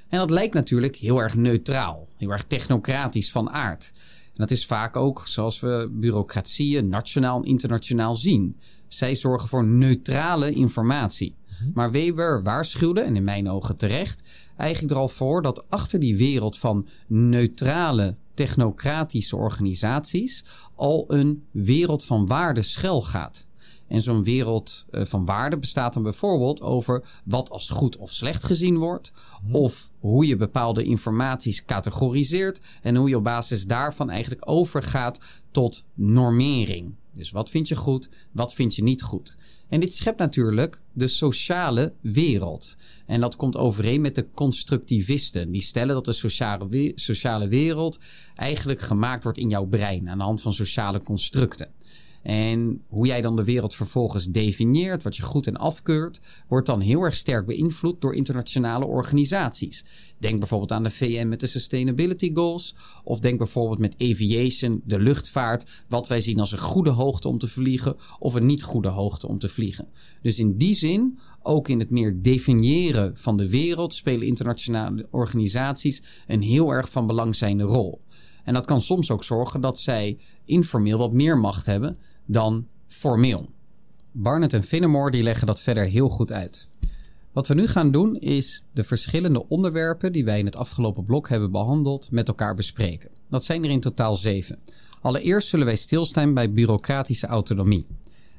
En 0.07 0.19
dat 0.19 0.29
lijkt 0.29 0.53
natuurlijk 0.53 0.95
heel 0.95 1.21
erg 1.21 1.35
neutraal, 1.35 2.07
heel 2.17 2.31
erg 2.31 2.43
technocratisch 2.43 3.31
van 3.31 3.49
aard. 3.49 3.91
En 4.33 4.39
dat 4.39 4.51
is 4.51 4.65
vaak 4.65 4.95
ook 4.95 5.27
zoals 5.27 5.59
we 5.59 5.89
bureaucratieën 5.91 6.89
nationaal 6.89 7.37
en 7.37 7.47
internationaal 7.49 8.15
zien. 8.15 8.57
Zij 8.87 9.15
zorgen 9.15 9.49
voor 9.49 9.65
neutrale 9.65 10.51
informatie. 10.51 11.35
Mhm. 11.45 11.71
Maar 11.73 11.91
Weber 11.91 12.43
waarschuwde, 12.43 13.01
en 13.01 13.15
in 13.15 13.23
mijn 13.23 13.49
ogen 13.49 13.75
terecht, 13.75 14.23
eigenlijk 14.57 14.93
er 14.93 14.99
al 14.99 15.07
voor 15.07 15.41
dat 15.41 15.69
achter 15.69 15.99
die 15.99 16.17
wereld 16.17 16.57
van 16.57 16.87
neutrale 17.07 18.15
technocratische 18.33 19.35
organisaties 19.35 20.45
al 20.75 21.05
een 21.07 21.43
wereld 21.51 22.05
van 22.05 22.27
waarde 22.27 22.61
schuil 22.61 23.01
gaat. 23.01 23.47
En 23.93 24.01
zo'n 24.01 24.23
wereld 24.23 24.85
eh, 24.89 25.05
van 25.05 25.25
waarde 25.25 25.57
bestaat 25.57 25.93
dan 25.93 26.03
bijvoorbeeld 26.03 26.61
over 26.61 27.03
wat 27.25 27.49
als 27.49 27.69
goed 27.69 27.97
of 27.97 28.11
slecht 28.11 28.43
gezien 28.43 28.77
wordt. 28.77 29.13
Mhm. 29.43 29.55
Of 29.55 29.89
hoe 29.99 30.27
je 30.27 30.35
bepaalde 30.35 30.83
informaties 30.83 31.65
categoriseert. 31.65 32.61
En 32.81 32.95
hoe 32.95 33.09
je 33.09 33.17
op 33.17 33.23
basis 33.23 33.65
daarvan 33.65 34.09
eigenlijk 34.09 34.49
overgaat 34.49 35.19
tot 35.51 35.83
normering. 35.93 36.95
Dus 37.13 37.31
wat 37.31 37.49
vind 37.49 37.67
je 37.67 37.75
goed, 37.75 38.09
wat 38.31 38.53
vind 38.53 38.75
je 38.75 38.83
niet 38.83 39.01
goed? 39.01 39.37
En 39.67 39.79
dit 39.79 39.95
schept 39.95 40.19
natuurlijk 40.19 40.81
de 40.91 41.07
sociale 41.07 41.93
wereld. 42.01 42.75
En 43.05 43.21
dat 43.21 43.35
komt 43.35 43.57
overeen 43.57 44.01
met 44.01 44.15
de 44.15 44.29
constructivisten. 44.33 45.51
Die 45.51 45.61
stellen 45.61 45.93
dat 45.93 46.05
de 46.05 46.11
sociale, 46.13 46.91
sociale 46.95 47.47
wereld 47.47 47.99
eigenlijk 48.35 48.81
gemaakt 48.81 49.23
wordt 49.23 49.37
in 49.37 49.49
jouw 49.49 49.65
brein 49.65 50.09
aan 50.09 50.17
de 50.17 50.23
hand 50.23 50.41
van 50.41 50.53
sociale 50.53 51.01
constructen. 51.01 51.71
En 52.23 52.81
hoe 52.87 53.07
jij 53.07 53.21
dan 53.21 53.35
de 53.35 53.43
wereld 53.43 53.75
vervolgens 53.75 54.25
definieert, 54.25 55.03
wat 55.03 55.15
je 55.15 55.23
goed 55.23 55.47
en 55.47 55.57
afkeurt, 55.57 56.21
wordt 56.47 56.67
dan 56.67 56.79
heel 56.79 57.01
erg 57.01 57.15
sterk 57.15 57.45
beïnvloed 57.45 58.01
door 58.01 58.15
internationale 58.15 58.85
organisaties. 58.85 59.85
Denk 60.17 60.39
bijvoorbeeld 60.39 60.71
aan 60.71 60.83
de 60.83 60.89
VN 60.89 61.27
met 61.27 61.39
de 61.39 61.47
Sustainability 61.47 62.31
Goals. 62.33 62.75
Of 63.03 63.19
denk 63.19 63.37
bijvoorbeeld 63.37 63.79
met 63.79 63.95
aviation, 63.97 64.81
de 64.85 64.99
luchtvaart, 64.99 65.69
wat 65.87 66.07
wij 66.07 66.21
zien 66.21 66.39
als 66.39 66.51
een 66.51 66.57
goede 66.57 66.89
hoogte 66.89 67.27
om 67.27 67.37
te 67.37 67.47
vliegen 67.47 67.95
of 68.19 68.33
een 68.33 68.45
niet 68.45 68.63
goede 68.63 68.89
hoogte 68.89 69.27
om 69.27 69.39
te 69.39 69.49
vliegen. 69.49 69.87
Dus 70.21 70.39
in 70.39 70.57
die 70.57 70.75
zin, 70.75 71.19
ook 71.41 71.67
in 71.67 71.79
het 71.79 71.89
meer 71.89 72.21
definiëren 72.21 73.17
van 73.17 73.37
de 73.37 73.49
wereld, 73.49 73.93
spelen 73.93 74.27
internationale 74.27 75.07
organisaties 75.11 76.03
een 76.27 76.41
heel 76.41 76.71
erg 76.71 76.89
van 76.89 77.07
belang 77.07 77.35
zijnde 77.35 77.63
rol. 77.63 78.01
En 78.43 78.53
dat 78.53 78.65
kan 78.65 78.81
soms 78.81 79.11
ook 79.11 79.23
zorgen 79.23 79.61
dat 79.61 79.79
zij 79.79 80.17
informeel 80.45 80.97
wat 80.97 81.13
meer 81.13 81.37
macht 81.37 81.65
hebben 81.65 81.97
dan 82.25 82.67
formeel. 82.87 83.49
Barnett 84.11 84.53
en 84.53 84.63
Finnemore 84.63 85.11
die 85.11 85.23
leggen 85.23 85.47
dat 85.47 85.61
verder 85.61 85.85
heel 85.85 86.09
goed 86.09 86.31
uit. 86.31 86.67
Wat 87.31 87.47
we 87.47 87.53
nu 87.53 87.67
gaan 87.67 87.91
doen 87.91 88.15
is 88.15 88.63
de 88.73 88.83
verschillende 88.83 89.47
onderwerpen 89.47 90.11
die 90.11 90.25
wij 90.25 90.39
in 90.39 90.45
het 90.45 90.55
afgelopen 90.55 91.05
blok 91.05 91.29
hebben 91.29 91.51
behandeld 91.51 92.11
met 92.11 92.27
elkaar 92.27 92.55
bespreken. 92.55 93.09
Dat 93.29 93.43
zijn 93.43 93.63
er 93.63 93.69
in 93.69 93.79
totaal 93.79 94.15
zeven. 94.15 94.59
Allereerst 95.01 95.47
zullen 95.47 95.65
wij 95.65 95.75
stilstaan 95.75 96.33
bij 96.33 96.51
bureaucratische 96.51 97.27
autonomie. 97.27 97.87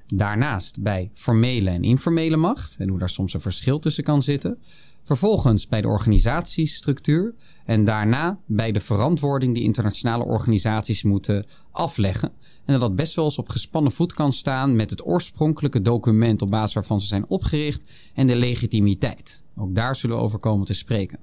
Daarnaast 0.06 0.82
bij 0.82 1.10
formele 1.12 1.70
en 1.70 1.82
informele 1.82 2.36
macht 2.36 2.76
en 2.78 2.88
hoe 2.88 2.98
daar 2.98 3.10
soms 3.10 3.34
een 3.34 3.40
verschil 3.40 3.78
tussen 3.78 4.04
kan 4.04 4.22
zitten. 4.22 4.58
Vervolgens 5.04 5.68
bij 5.68 5.80
de 5.80 5.88
organisatiestructuur 5.88 7.34
en 7.64 7.84
daarna 7.84 8.38
bij 8.46 8.73
de 8.73 8.80
verantwoording 8.80 9.54
die 9.54 9.62
internationale 9.62 10.25
organisaties 10.25 11.02
moeten 11.02 11.44
afleggen. 11.70 12.32
En 12.64 12.73
dat 12.73 12.80
dat 12.80 12.96
best 12.96 13.14
wel 13.14 13.25
eens 13.25 13.38
op 13.38 13.49
gespannen 13.49 13.92
voet 13.92 14.12
kan 14.12 14.32
staan 14.32 14.76
met 14.76 14.90
het 14.90 15.06
oorspronkelijke 15.06 15.82
document 15.82 16.42
op 16.42 16.50
basis 16.50 16.75
waarvan 16.75 17.00
ze 17.00 17.06
zijn 17.06 17.28
opgericht 17.28 17.90
en 18.14 18.26
de 18.26 18.37
legitimiteit. 18.37 19.42
Ook 19.56 19.75
daar 19.75 19.96
zullen 19.96 20.16
we 20.16 20.23
over 20.23 20.38
komen 20.38 20.66
te 20.66 20.75
spreken. 20.75 21.18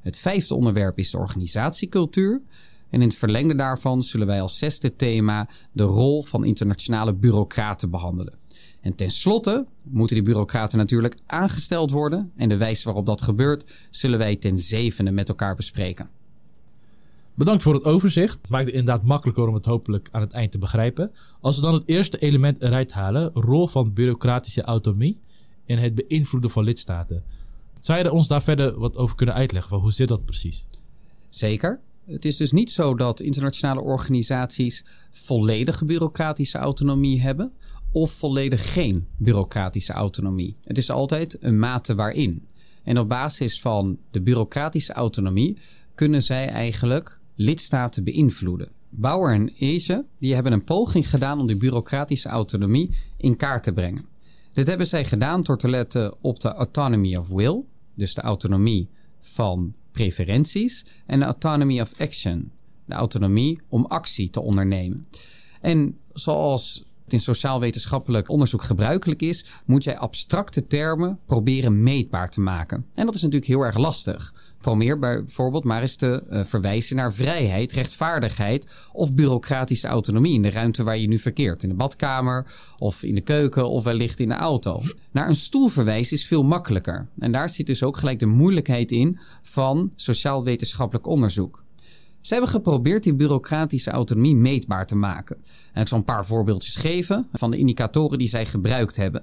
Het 0.00 0.16
vijfde 0.16 0.54
onderwerp 0.54 0.98
is 0.98 1.10
de 1.10 1.18
organisatiecultuur. 1.18 2.42
En 2.90 3.00
in 3.02 3.08
het 3.08 3.16
verlengde 3.16 3.54
daarvan 3.54 4.02
zullen 4.02 4.26
wij 4.26 4.40
als 4.40 4.58
zesde 4.58 4.96
thema 4.96 5.48
de 5.72 5.82
rol 5.82 6.22
van 6.22 6.44
internationale 6.44 7.14
bureaucraten 7.14 7.90
behandelen. 7.90 8.34
En 8.86 8.94
tenslotte 8.94 9.66
moeten 9.82 10.16
die 10.16 10.24
bureaucraten 10.24 10.78
natuurlijk 10.78 11.16
aangesteld 11.26 11.90
worden. 11.90 12.32
En 12.36 12.48
de 12.48 12.56
wijze 12.56 12.84
waarop 12.84 13.06
dat 13.06 13.22
gebeurt, 13.22 13.86
zullen 13.90 14.18
wij 14.18 14.36
ten 14.36 14.58
zevende 14.58 15.10
met 15.10 15.28
elkaar 15.28 15.54
bespreken. 15.54 16.08
Bedankt 17.34 17.62
voor 17.62 17.74
het 17.74 17.84
overzicht. 17.84 18.38
Het 18.40 18.50
maakt 18.50 18.66
het 18.66 18.74
inderdaad 18.74 19.04
makkelijker 19.04 19.48
om 19.48 19.54
het 19.54 19.64
hopelijk 19.64 20.08
aan 20.10 20.20
het 20.20 20.32
eind 20.32 20.52
te 20.52 20.58
begrijpen. 20.58 21.10
Als 21.40 21.56
we 21.56 21.62
dan 21.62 21.74
het 21.74 21.82
eerste 21.86 22.18
element 22.18 22.62
eruit 22.62 22.92
halen, 22.92 23.30
rol 23.34 23.66
van 23.66 23.92
bureaucratische 23.92 24.62
autonomie 24.62 25.20
en 25.64 25.78
het 25.78 25.94
beïnvloeden 25.94 26.50
van 26.50 26.64
lidstaten. 26.64 27.24
Zou 27.80 27.98
je 27.98 28.12
ons 28.12 28.28
daar 28.28 28.42
verder 28.42 28.78
wat 28.78 28.96
over 28.96 29.16
kunnen 29.16 29.34
uitleggen? 29.34 29.76
Hoe 29.76 29.92
zit 29.92 30.08
dat 30.08 30.24
precies? 30.24 30.66
Zeker. 31.28 31.80
Het 32.04 32.24
is 32.24 32.36
dus 32.36 32.52
niet 32.52 32.70
zo 32.70 32.94
dat 32.94 33.20
internationale 33.20 33.80
organisaties 33.80 34.84
volledige 35.10 35.84
bureaucratische 35.84 36.58
autonomie 36.58 37.20
hebben 37.20 37.52
of 37.92 38.12
volledig 38.12 38.72
geen 38.72 39.06
bureaucratische 39.16 39.92
autonomie. 39.92 40.56
Het 40.62 40.78
is 40.78 40.90
altijd 40.90 41.36
een 41.40 41.58
mate 41.58 41.94
waarin. 41.94 42.46
En 42.82 42.98
op 42.98 43.08
basis 43.08 43.60
van 43.60 43.98
de 44.10 44.20
bureaucratische 44.20 44.92
autonomie 44.92 45.58
kunnen 45.94 46.22
zij 46.22 46.48
eigenlijk 46.48 47.20
lidstaten 47.34 48.04
beïnvloeden. 48.04 48.68
Bauer 48.90 49.32
en 49.32 49.48
Eze 49.58 50.04
die 50.18 50.34
hebben 50.34 50.52
een 50.52 50.64
poging 50.64 51.10
gedaan 51.10 51.40
om 51.40 51.46
die 51.46 51.56
bureaucratische 51.56 52.28
autonomie 52.28 52.90
in 53.16 53.36
kaart 53.36 53.62
te 53.62 53.72
brengen. 53.72 54.04
Dit 54.52 54.66
hebben 54.66 54.86
zij 54.86 55.04
gedaan 55.04 55.42
door 55.42 55.58
te 55.58 55.68
letten 55.68 56.14
op 56.20 56.40
de 56.40 56.48
autonomy 56.48 57.16
of 57.16 57.28
will, 57.28 57.62
dus 57.94 58.14
de 58.14 58.20
autonomie 58.20 58.88
van 59.18 59.74
preferenties, 59.92 60.86
en 61.06 61.18
de 61.18 61.24
autonomy 61.24 61.80
of 61.80 62.00
action, 62.00 62.50
de 62.84 62.94
autonomie 62.94 63.60
om 63.68 63.84
actie 63.84 64.30
te 64.30 64.40
ondernemen. 64.40 65.04
En 65.60 65.96
zoals 66.14 66.82
het 67.06 67.14
in 67.14 67.20
sociaal-wetenschappelijk 67.20 68.28
onderzoek 68.28 68.62
gebruikelijk 68.62 69.22
is, 69.22 69.44
moet 69.64 69.84
jij 69.84 69.98
abstracte 69.98 70.66
termen 70.66 71.18
proberen 71.26 71.82
meetbaar 71.82 72.30
te 72.30 72.40
maken. 72.40 72.86
En 72.94 73.06
dat 73.06 73.14
is 73.14 73.22
natuurlijk 73.22 73.50
heel 73.50 73.64
erg 73.64 73.76
lastig. 73.76 74.34
Probeer 74.58 74.98
bijvoorbeeld 74.98 75.64
maar 75.64 75.82
eens 75.82 75.96
te 75.96 76.24
uh, 76.30 76.44
verwijzen 76.44 76.96
naar 76.96 77.12
vrijheid, 77.12 77.72
rechtvaardigheid 77.72 78.68
of 78.92 79.14
bureaucratische 79.14 79.86
autonomie 79.86 80.34
in 80.34 80.42
de 80.42 80.50
ruimte 80.50 80.82
waar 80.82 80.98
je 80.98 81.08
nu 81.08 81.18
verkeert. 81.18 81.62
In 81.62 81.68
de 81.68 81.74
badkamer 81.74 82.46
of 82.76 83.02
in 83.02 83.14
de 83.14 83.20
keuken 83.20 83.70
of 83.70 83.84
wellicht 83.84 84.20
in 84.20 84.28
de 84.28 84.34
auto. 84.34 84.82
Naar 85.10 85.28
een 85.28 85.36
stoel 85.36 85.68
verwijzen 85.68 86.16
is 86.16 86.26
veel 86.26 86.42
makkelijker. 86.42 87.08
En 87.18 87.32
daar 87.32 87.48
zit 87.48 87.66
dus 87.66 87.82
ook 87.82 87.96
gelijk 87.96 88.18
de 88.18 88.26
moeilijkheid 88.26 88.92
in 88.92 89.18
van 89.42 89.92
sociaal-wetenschappelijk 89.96 91.06
onderzoek. 91.06 91.64
Ze 92.26 92.32
hebben 92.34 92.50
geprobeerd 92.50 93.02
die 93.02 93.14
bureaucratische 93.14 93.90
autonomie 93.90 94.36
meetbaar 94.36 94.86
te 94.86 94.96
maken. 94.96 95.36
En 95.72 95.82
ik 95.82 95.88
zal 95.88 95.98
een 95.98 96.04
paar 96.04 96.26
voorbeeldjes 96.26 96.76
geven 96.76 97.28
van 97.32 97.50
de 97.50 97.56
indicatoren 97.56 98.18
die 98.18 98.28
zij 98.28 98.46
gebruikt 98.46 98.96
hebben. 98.96 99.22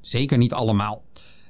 Zeker 0.00 0.38
niet 0.38 0.52
allemaal. 0.52 1.04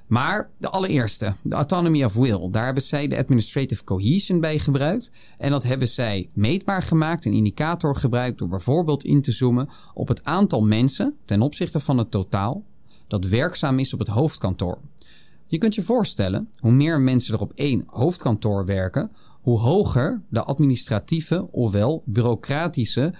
Maar 0.07 0.51
de 0.59 0.69
allereerste, 0.69 1.33
de 1.43 1.55
autonomy 1.55 2.05
of 2.05 2.15
will, 2.15 2.49
daar 2.51 2.65
hebben 2.65 2.83
zij 2.83 3.09
de 3.09 3.19
administrative 3.19 3.85
cohesion 3.85 4.41
bij 4.41 4.59
gebruikt. 4.59 5.11
En 5.39 5.51
dat 5.51 5.65
hebben 5.65 5.89
zij 5.89 6.29
meetbaar 6.35 6.83
gemaakt, 6.83 7.25
een 7.25 7.33
indicator 7.33 7.97
gebruikt 7.97 8.39
door 8.39 8.49
bijvoorbeeld 8.49 9.05
in 9.05 9.23
te 9.23 9.33
zoomen 9.33 9.69
op 9.95 10.09
het 10.09 10.25
aantal 10.25 10.63
mensen 10.63 11.17
ten 11.25 11.43
opzichte 11.43 11.81
van 11.81 11.99
het 11.99 12.11
totaal 12.11 12.65
dat 13.07 13.25
werkzaam 13.27 13.79
is 13.79 13.93
op 13.93 13.99
het 13.99 14.09
hoofdkantoor. 14.09 14.79
Je 15.51 15.59
kunt 15.59 15.75
je 15.75 15.83
voorstellen, 15.83 16.49
hoe 16.61 16.73
meer 16.73 17.01
mensen 17.01 17.35
er 17.35 17.41
op 17.41 17.53
één 17.55 17.83
hoofdkantoor 17.87 18.65
werken, 18.65 19.11
hoe 19.41 19.59
hoger 19.59 20.23
de 20.29 20.43
administratieve, 20.43 21.49
ofwel 21.51 22.03
bureaucratische 22.07 23.15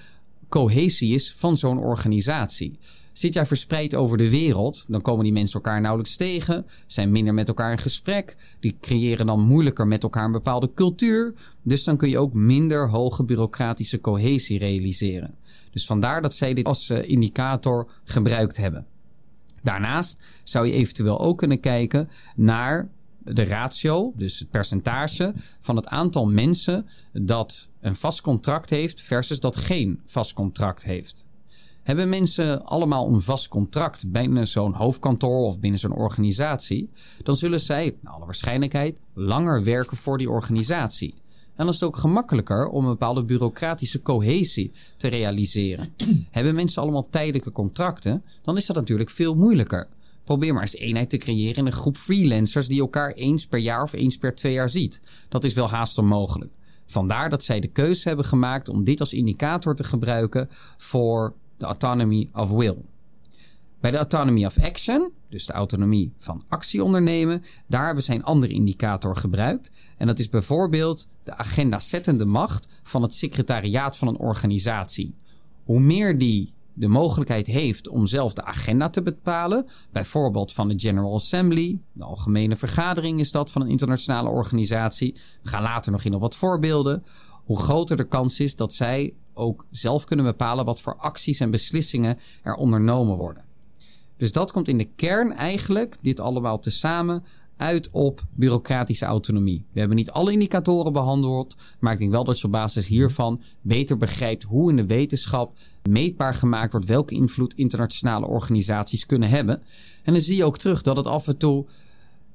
cohesie 0.49 1.15
is 1.15 1.35
van 1.35 1.57
zo'n 1.57 1.79
organisatie. 1.79 2.79
Zit 3.13 3.35
jij 3.35 3.47
verspreid 3.47 3.95
over 3.95 4.19
de 4.19 4.31
wereld, 4.31 4.85
dan 4.89 5.03
komen 5.03 5.25
die 5.25 5.33
mensen 5.33 5.55
elkaar 5.55 5.81
nauwelijks 5.81 6.17
tegen, 6.17 6.67
zijn 6.87 7.11
minder 7.11 7.35
met 7.35 7.49
elkaar 7.49 7.71
in 7.71 7.79
gesprek, 7.79 8.37
die 8.61 8.77
creëren 8.81 9.27
dan 9.27 9.41
moeilijker 9.41 9.87
met 9.87 10.03
elkaar 10.03 10.25
een 10.25 10.33
bepaalde 10.33 10.71
cultuur, 10.75 11.35
dus 11.63 11.85
dan 11.85 11.97
kun 11.97 12.09
je 12.09 12.19
ook 12.19 12.35
minder 12.35 12.89
hoge 12.89 13.25
bureaucratische 13.25 14.01
cohesie 14.01 14.59
realiseren. 14.59 15.35
Dus 15.71 15.87
vandaar 15.87 16.23
dat 16.23 16.35
zij 16.35 16.55
dit 16.55 16.65
als 16.65 16.91
eh, 16.91 17.09
indicator 17.09 17.91
gebruikt 18.05 18.57
hebben. 18.57 18.87
Daarnaast 19.69 20.25
zou 20.45 20.67
je 20.67 20.73
eventueel 20.73 21.21
ook 21.21 21.39
kunnen 21.39 21.61
kijken 21.61 22.09
naar 22.37 22.91
de 23.19 23.45
ratio, 23.45 24.13
dus 24.17 24.39
het 24.39 24.51
percentage 24.51 25.35
van 25.61 25.77
het 25.77 25.87
aantal 25.87 26.27
mensen 26.27 26.87
dat 27.13 27.71
een 27.81 27.95
vast 27.95 28.21
contract 28.21 28.71
heeft 28.71 29.01
versus 29.01 29.41
dat 29.41 29.57
geen 29.57 30.01
vast 30.05 30.33
contract 30.33 30.83
heeft. 30.83 31.27
Hebben 31.83 32.09
mensen 32.09 32.65
allemaal 32.65 33.09
een 33.09 33.21
vast 33.21 33.49
contract 33.49 34.13
binnen 34.13 34.49
zo'n 34.49 34.73
hoofdkantoor 34.73 35.45
of 35.45 35.61
binnen 35.61 35.81
zo'n 35.81 35.95
organisatie, 35.95 36.91
dan 37.23 37.37
zullen 37.37 37.61
zij, 37.61 37.97
naar 38.01 38.13
alle 38.13 38.25
waarschijnlijkheid, 38.25 39.01
langer 39.13 39.65
werken 39.65 39.97
voor 39.97 40.19
die 40.19 40.31
organisatie. 40.31 41.15
En 41.59 41.65
dan 41.65 41.75
is 41.75 41.81
het 41.81 41.89
ook 41.89 41.97
gemakkelijker 41.97 42.69
om 42.69 42.85
een 42.85 42.91
bepaalde 42.91 43.23
bureaucratische 43.23 44.01
cohesie 44.01 44.73
te 44.97 45.09
realiseren. 45.09 45.95
Hebben 46.31 46.55
mensen 46.55 46.83
allemaal 46.83 47.09
tijdelijke 47.11 47.53
contracten, 47.53 48.23
dan 48.43 48.57
is 48.57 48.67
dat 48.67 48.77
natuurlijk 48.77 49.11
veel 49.11 49.35
moeilijker. 49.35 49.89
Probeer 50.25 50.53
maar 50.53 50.63
eens 50.63 50.77
eenheid 50.77 51.11
te 51.11 51.17
creëren 51.17 51.57
in 51.57 51.67
een 51.67 51.73
groep 51.73 51.97
freelancers 51.97 52.67
die 52.67 52.81
elkaar 52.81 53.13
eens 53.13 53.47
per 53.47 53.59
jaar 53.59 53.83
of 53.83 53.93
eens 53.93 54.17
per 54.17 54.35
twee 54.35 54.53
jaar 54.53 54.69
ziet. 54.69 55.01
Dat 55.29 55.45
is 55.45 55.55
wel 55.55 55.69
haast 55.69 55.99
onmogelijk. 55.99 56.53
Vandaar 56.87 57.31
dat 57.31 57.45
zij 57.45 57.61
de 57.61 57.69
keuze 57.69 58.09
hebben 58.09 58.27
gemaakt 58.27 58.69
om 58.69 58.85
dit 58.85 59.01
als 59.01 59.13
indicator 59.13 59.75
te 59.75 59.85
gebruiken 59.85 60.49
voor 60.77 61.35
de 61.57 61.65
autonomy 61.65 62.29
of 62.33 62.51
will. 62.51 62.85
Bij 63.81 63.91
de 63.91 63.97
autonomy 63.97 64.45
of 64.45 64.59
action, 64.59 65.13
dus 65.29 65.47
de 65.47 65.53
autonomie 65.53 66.13
van 66.19 66.45
actie 66.49 66.85
ondernemen, 66.85 67.43
daar 67.67 67.87
hebben 67.87 68.05
zij 68.05 68.15
een 68.15 68.25
andere 68.25 68.53
indicator 68.53 69.17
gebruikt. 69.17 69.71
En 69.97 70.07
dat 70.07 70.19
is 70.19 70.29
bijvoorbeeld 70.29 71.09
de 71.23 71.35
agenda-zettende 71.35 72.25
macht 72.25 72.69
van 72.83 73.03
het 73.03 73.15
secretariaat 73.15 73.97
van 73.97 74.09
een 74.09 74.19
organisatie. 74.19 75.15
Hoe 75.65 75.81
meer 75.81 76.19
die 76.19 76.55
de 76.73 76.89
mogelijkheid 76.89 77.47
heeft 77.47 77.89
om 77.89 78.07
zelf 78.07 78.35
de 78.35 78.45
agenda 78.45 78.89
te 78.91 79.03
bepalen, 79.03 79.67
bijvoorbeeld 79.93 80.53
van 80.53 80.69
de 80.69 80.79
General 80.79 81.15
Assembly, 81.15 81.81
de 81.93 82.05
algemene 82.05 82.57
vergadering 82.57 83.21
is 83.21 83.31
dat 83.31 83.51
van 83.51 83.63
een 83.63 83.69
internationale 83.69 84.29
organisatie. 84.29 85.15
We 85.43 85.49
gaan 85.49 85.63
later 85.63 85.93
nog 85.93 86.05
in 86.05 86.15
op 86.15 86.21
wat 86.21 86.37
voorbeelden. 86.37 87.05
Hoe 87.45 87.61
groter 87.61 87.97
de 87.97 88.09
kans 88.09 88.41
is 88.41 88.57
dat 88.57 88.75
zij 88.75 89.15
ook 89.35 89.67
zelf 89.71 90.05
kunnen 90.05 90.25
bepalen 90.25 90.65
wat 90.65 90.81
voor 90.81 90.97
acties 90.97 91.41
en 91.41 91.51
beslissingen 91.51 92.19
er 92.43 92.55
ondernomen 92.55 93.17
worden. 93.17 93.48
Dus 94.19 94.33
dat 94.33 94.53
komt 94.53 94.69
in 94.69 94.79
de 94.79 94.89
kern 94.97 95.33
eigenlijk, 95.33 95.97
dit 96.03 96.21
allemaal 96.21 96.59
tezamen, 96.59 97.25
uit 97.59 97.91
op 97.91 98.25
bureaucratische 98.35 99.05
autonomie. 99.05 99.65
We 99.73 99.79
hebben 99.79 99.97
niet 99.97 100.11
alle 100.11 100.33
indicatoren 100.33 100.93
behandeld, 100.93 101.57
maar 101.79 101.93
ik 101.93 101.99
denk 101.99 102.11
wel 102.11 102.25
dat 102.25 102.41
je 102.41 102.47
op 102.47 102.53
basis 102.53 102.87
hiervan 102.87 103.43
beter 103.61 103.97
begrijpt 103.97 104.43
hoe 104.43 104.71
in 104.71 104.77
de 104.77 104.87
wetenschap 104.87 105.59
meetbaar 105.89 106.35
gemaakt 106.35 106.73
wordt 106.73 106.87
welke 106.87 107.15
invloed 107.15 107.55
internationale 107.55 108.27
organisaties 108.27 109.07
kunnen 109.07 109.29
hebben. 109.29 109.63
En 110.03 110.13
dan 110.13 110.23
zie 110.23 110.37
je 110.37 110.45
ook 110.45 110.59
terug 110.59 110.83
dat 110.83 110.97
het 110.97 111.07
af 111.07 111.29
en 111.29 111.37
toe 111.37 111.67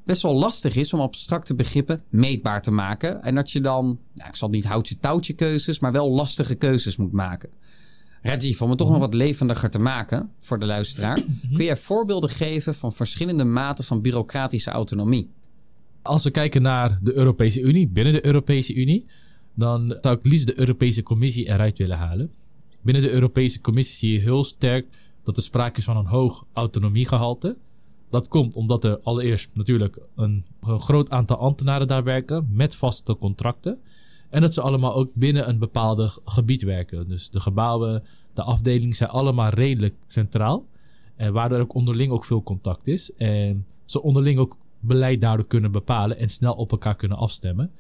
best 0.04 0.22
wel 0.22 0.34
lastig 0.34 0.76
is 0.76 0.94
om 0.94 1.00
abstracte 1.00 1.56
begrippen 1.56 2.04
meetbaar 2.10 2.62
te 2.62 2.72
maken. 2.72 3.24
En 3.24 3.36
dat 3.36 3.52
je 3.52 3.62
dan, 3.62 4.00
nou, 4.14 4.30
ik 4.30 4.36
zal 4.36 4.50
niet 4.50 4.66
houtje 4.66 5.00
touwtje 5.00 5.34
keuzes, 5.34 5.80
maar 5.80 5.92
wel 5.92 6.10
lastige 6.10 6.56
keuzes 6.56 6.96
moet 6.96 7.12
maken. 7.12 7.50
Rajiv, 8.24 8.62
om 8.62 8.70
het 8.70 8.78
toch 8.78 8.90
nog 8.90 9.00
wat 9.00 9.14
levendiger 9.14 9.70
te 9.70 9.80
maken 9.80 10.32
voor 10.40 10.60
de 10.60 10.66
luisteraar, 10.66 11.22
kun 11.54 11.66
jij 11.66 11.78
voorbeelden 11.78 12.30
geven 12.30 12.76
van 12.76 12.94
verschillende 12.94 13.44
maten 13.44 13.84
van 13.84 14.02
bureaucratische 14.02 14.72
autonomie? 14.72 15.32
Als 16.02 16.24
we 16.24 16.32
kijken 16.32 16.62
naar 16.62 17.00
de 17.02 17.14
Europese 17.14 17.62
Unie, 17.62 17.88
binnen 17.88 18.14
de 18.14 18.26
Europese 18.26 18.74
Unie, 18.74 19.06
dan 19.56 19.98
zou 20.02 20.18
ik 20.18 20.26
liefst 20.26 20.48
de 20.48 20.60
Europese 20.60 21.04
Commissie 21.04 21.48
eruit 21.48 21.78
willen 21.78 21.98
halen. 21.98 22.32
Binnen 22.82 23.04
de 23.04 23.12
Europese 23.12 23.62
Commissie 23.62 23.96
zie 23.96 24.14
je 24.14 24.20
heel 24.20 24.44
sterk 24.44 24.88
dat 25.24 25.38
er 25.38 25.44
sprake 25.44 25.78
is 25.78 25.86
van 25.86 25.98
een 25.98 26.06
hoog 26.06 26.46
autonomiegehalte. 26.54 27.58
Dat 28.10 28.28
komt 28.28 28.56
omdat 28.56 28.84
er 28.84 29.00
allereerst 29.00 29.50
natuurlijk 29.54 30.00
een, 30.16 30.44
een 30.62 30.80
groot 30.80 31.10
aantal 31.10 31.38
ambtenaren 31.38 31.88
daar 31.88 32.04
werken 32.04 32.48
met 32.52 32.76
vaste 32.76 33.18
contracten. 33.18 33.80
En 34.34 34.42
dat 34.42 34.54
ze 34.54 34.62
allemaal 34.62 34.96
ook 34.96 35.14
binnen 35.14 35.50
een 35.50 35.60
bepaalde 35.60 36.12
gebied 36.26 36.62
werken. 36.62 37.08
Dus 37.08 37.30
de 37.30 37.40
gebouwen, 37.40 38.04
de 38.34 38.42
afdelingen 38.44 38.96
zijn 38.96 39.10
allemaal 39.10 39.50
redelijk 39.50 39.96
centraal. 40.08 40.66
En 41.16 41.34
waardoor 41.34 41.60
ook 41.60 41.74
onderling 41.74 42.12
ook 42.12 42.26
veel 42.26 42.44
contact 42.44 42.88
is. 42.88 43.14
En 43.14 43.66
ze 43.86 44.02
onderling 44.02 44.40
ook 44.40 44.58
beleid 44.80 45.22
daardoor 45.22 45.48
kunnen 45.48 45.72
bepalen 45.72 46.18
en 46.18 46.30
snel 46.30 46.54
op 46.54 46.72
elkaar 46.72 46.96
kunnen 46.96 47.18
afstemmen. 47.18 47.72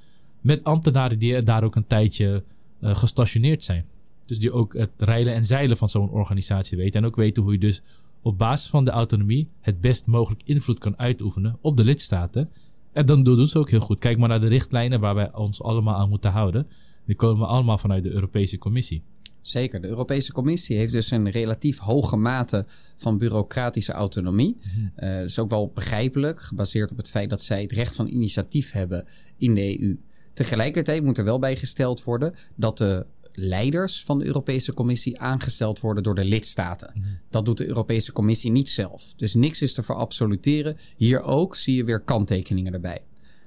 Met 0.41 0.63
ambtenaren 0.63 1.19
die 1.19 1.43
daar 1.43 1.63
ook 1.63 1.75
een 1.75 1.87
tijdje 1.87 2.43
uh, 2.79 2.95
gestationeerd 2.95 3.63
zijn. 3.63 3.85
Dus 4.25 4.39
die 4.39 4.51
ook 4.51 4.73
het 4.73 4.91
rijden 4.97 5.33
en 5.33 5.45
zeilen 5.45 5.77
van 5.77 5.89
zo'n 5.89 6.09
organisatie 6.09 6.77
weten. 6.77 7.01
En 7.01 7.07
ook 7.07 7.15
weten 7.15 7.43
hoe 7.43 7.51
je 7.51 7.59
dus 7.59 7.81
op 8.21 8.37
basis 8.37 8.69
van 8.69 8.85
de 8.85 8.91
autonomie 8.91 9.47
het 9.61 9.81
best 9.81 10.07
mogelijk 10.07 10.41
invloed 10.45 10.77
kan 10.77 10.99
uitoefenen 10.99 11.57
op 11.61 11.77
de 11.77 11.83
lidstaten. 11.83 12.49
En 12.93 13.05
dan 13.05 13.23
doen 13.23 13.47
ze 13.47 13.59
ook 13.59 13.69
heel 13.69 13.79
goed. 13.79 13.99
Kijk 13.99 14.17
maar 14.17 14.29
naar 14.29 14.41
de 14.41 14.47
richtlijnen 14.47 14.99
waar 14.99 15.15
wij 15.15 15.33
ons 15.33 15.61
allemaal 15.61 15.95
aan 15.95 16.09
moeten 16.09 16.31
houden. 16.31 16.67
Die 17.05 17.15
komen 17.15 17.47
allemaal 17.47 17.77
vanuit 17.77 18.03
de 18.03 18.11
Europese 18.11 18.57
Commissie. 18.57 19.03
Zeker. 19.41 19.81
De 19.81 19.87
Europese 19.87 20.31
Commissie 20.31 20.77
heeft 20.77 20.91
dus 20.91 21.11
een 21.11 21.29
relatief 21.29 21.79
hoge 21.79 22.17
mate 22.17 22.65
van 22.95 23.17
bureaucratische 23.17 23.91
autonomie. 23.91 24.57
Mm 24.75 24.91
dat 24.95 25.29
is 25.29 25.39
ook 25.39 25.49
wel 25.49 25.71
begrijpelijk, 25.73 26.41
gebaseerd 26.41 26.91
op 26.91 26.97
het 26.97 27.09
feit 27.09 27.29
dat 27.29 27.41
zij 27.41 27.61
het 27.61 27.71
recht 27.71 27.95
van 27.95 28.07
initiatief 28.07 28.71
hebben 28.71 29.05
in 29.37 29.55
de 29.55 29.81
EU. 29.81 29.99
Tegelijkertijd 30.33 31.03
moet 31.03 31.17
er 31.17 31.23
wel 31.23 31.39
bijgesteld 31.39 32.03
worden 32.03 32.33
dat 32.55 32.77
de 32.77 33.05
leiders 33.33 34.03
van 34.03 34.19
de 34.19 34.25
Europese 34.25 34.73
Commissie 34.73 35.19
aangesteld 35.19 35.79
worden 35.79 36.03
door 36.03 36.15
de 36.15 36.23
lidstaten. 36.23 36.91
Mhm. 36.93 37.07
Dat 37.29 37.45
doet 37.45 37.57
de 37.57 37.67
Europese 37.67 38.11
Commissie 38.11 38.51
niet 38.51 38.69
zelf. 38.69 39.13
Dus 39.15 39.33
niks 39.33 39.61
is 39.61 39.73
te 39.73 39.83
verabsoluteren. 39.83 40.77
Hier 40.95 41.21
ook 41.21 41.55
zie 41.55 41.75
je 41.75 41.83
weer 41.83 41.99
kanttekeningen 42.01 42.73
erbij. 42.73 43.01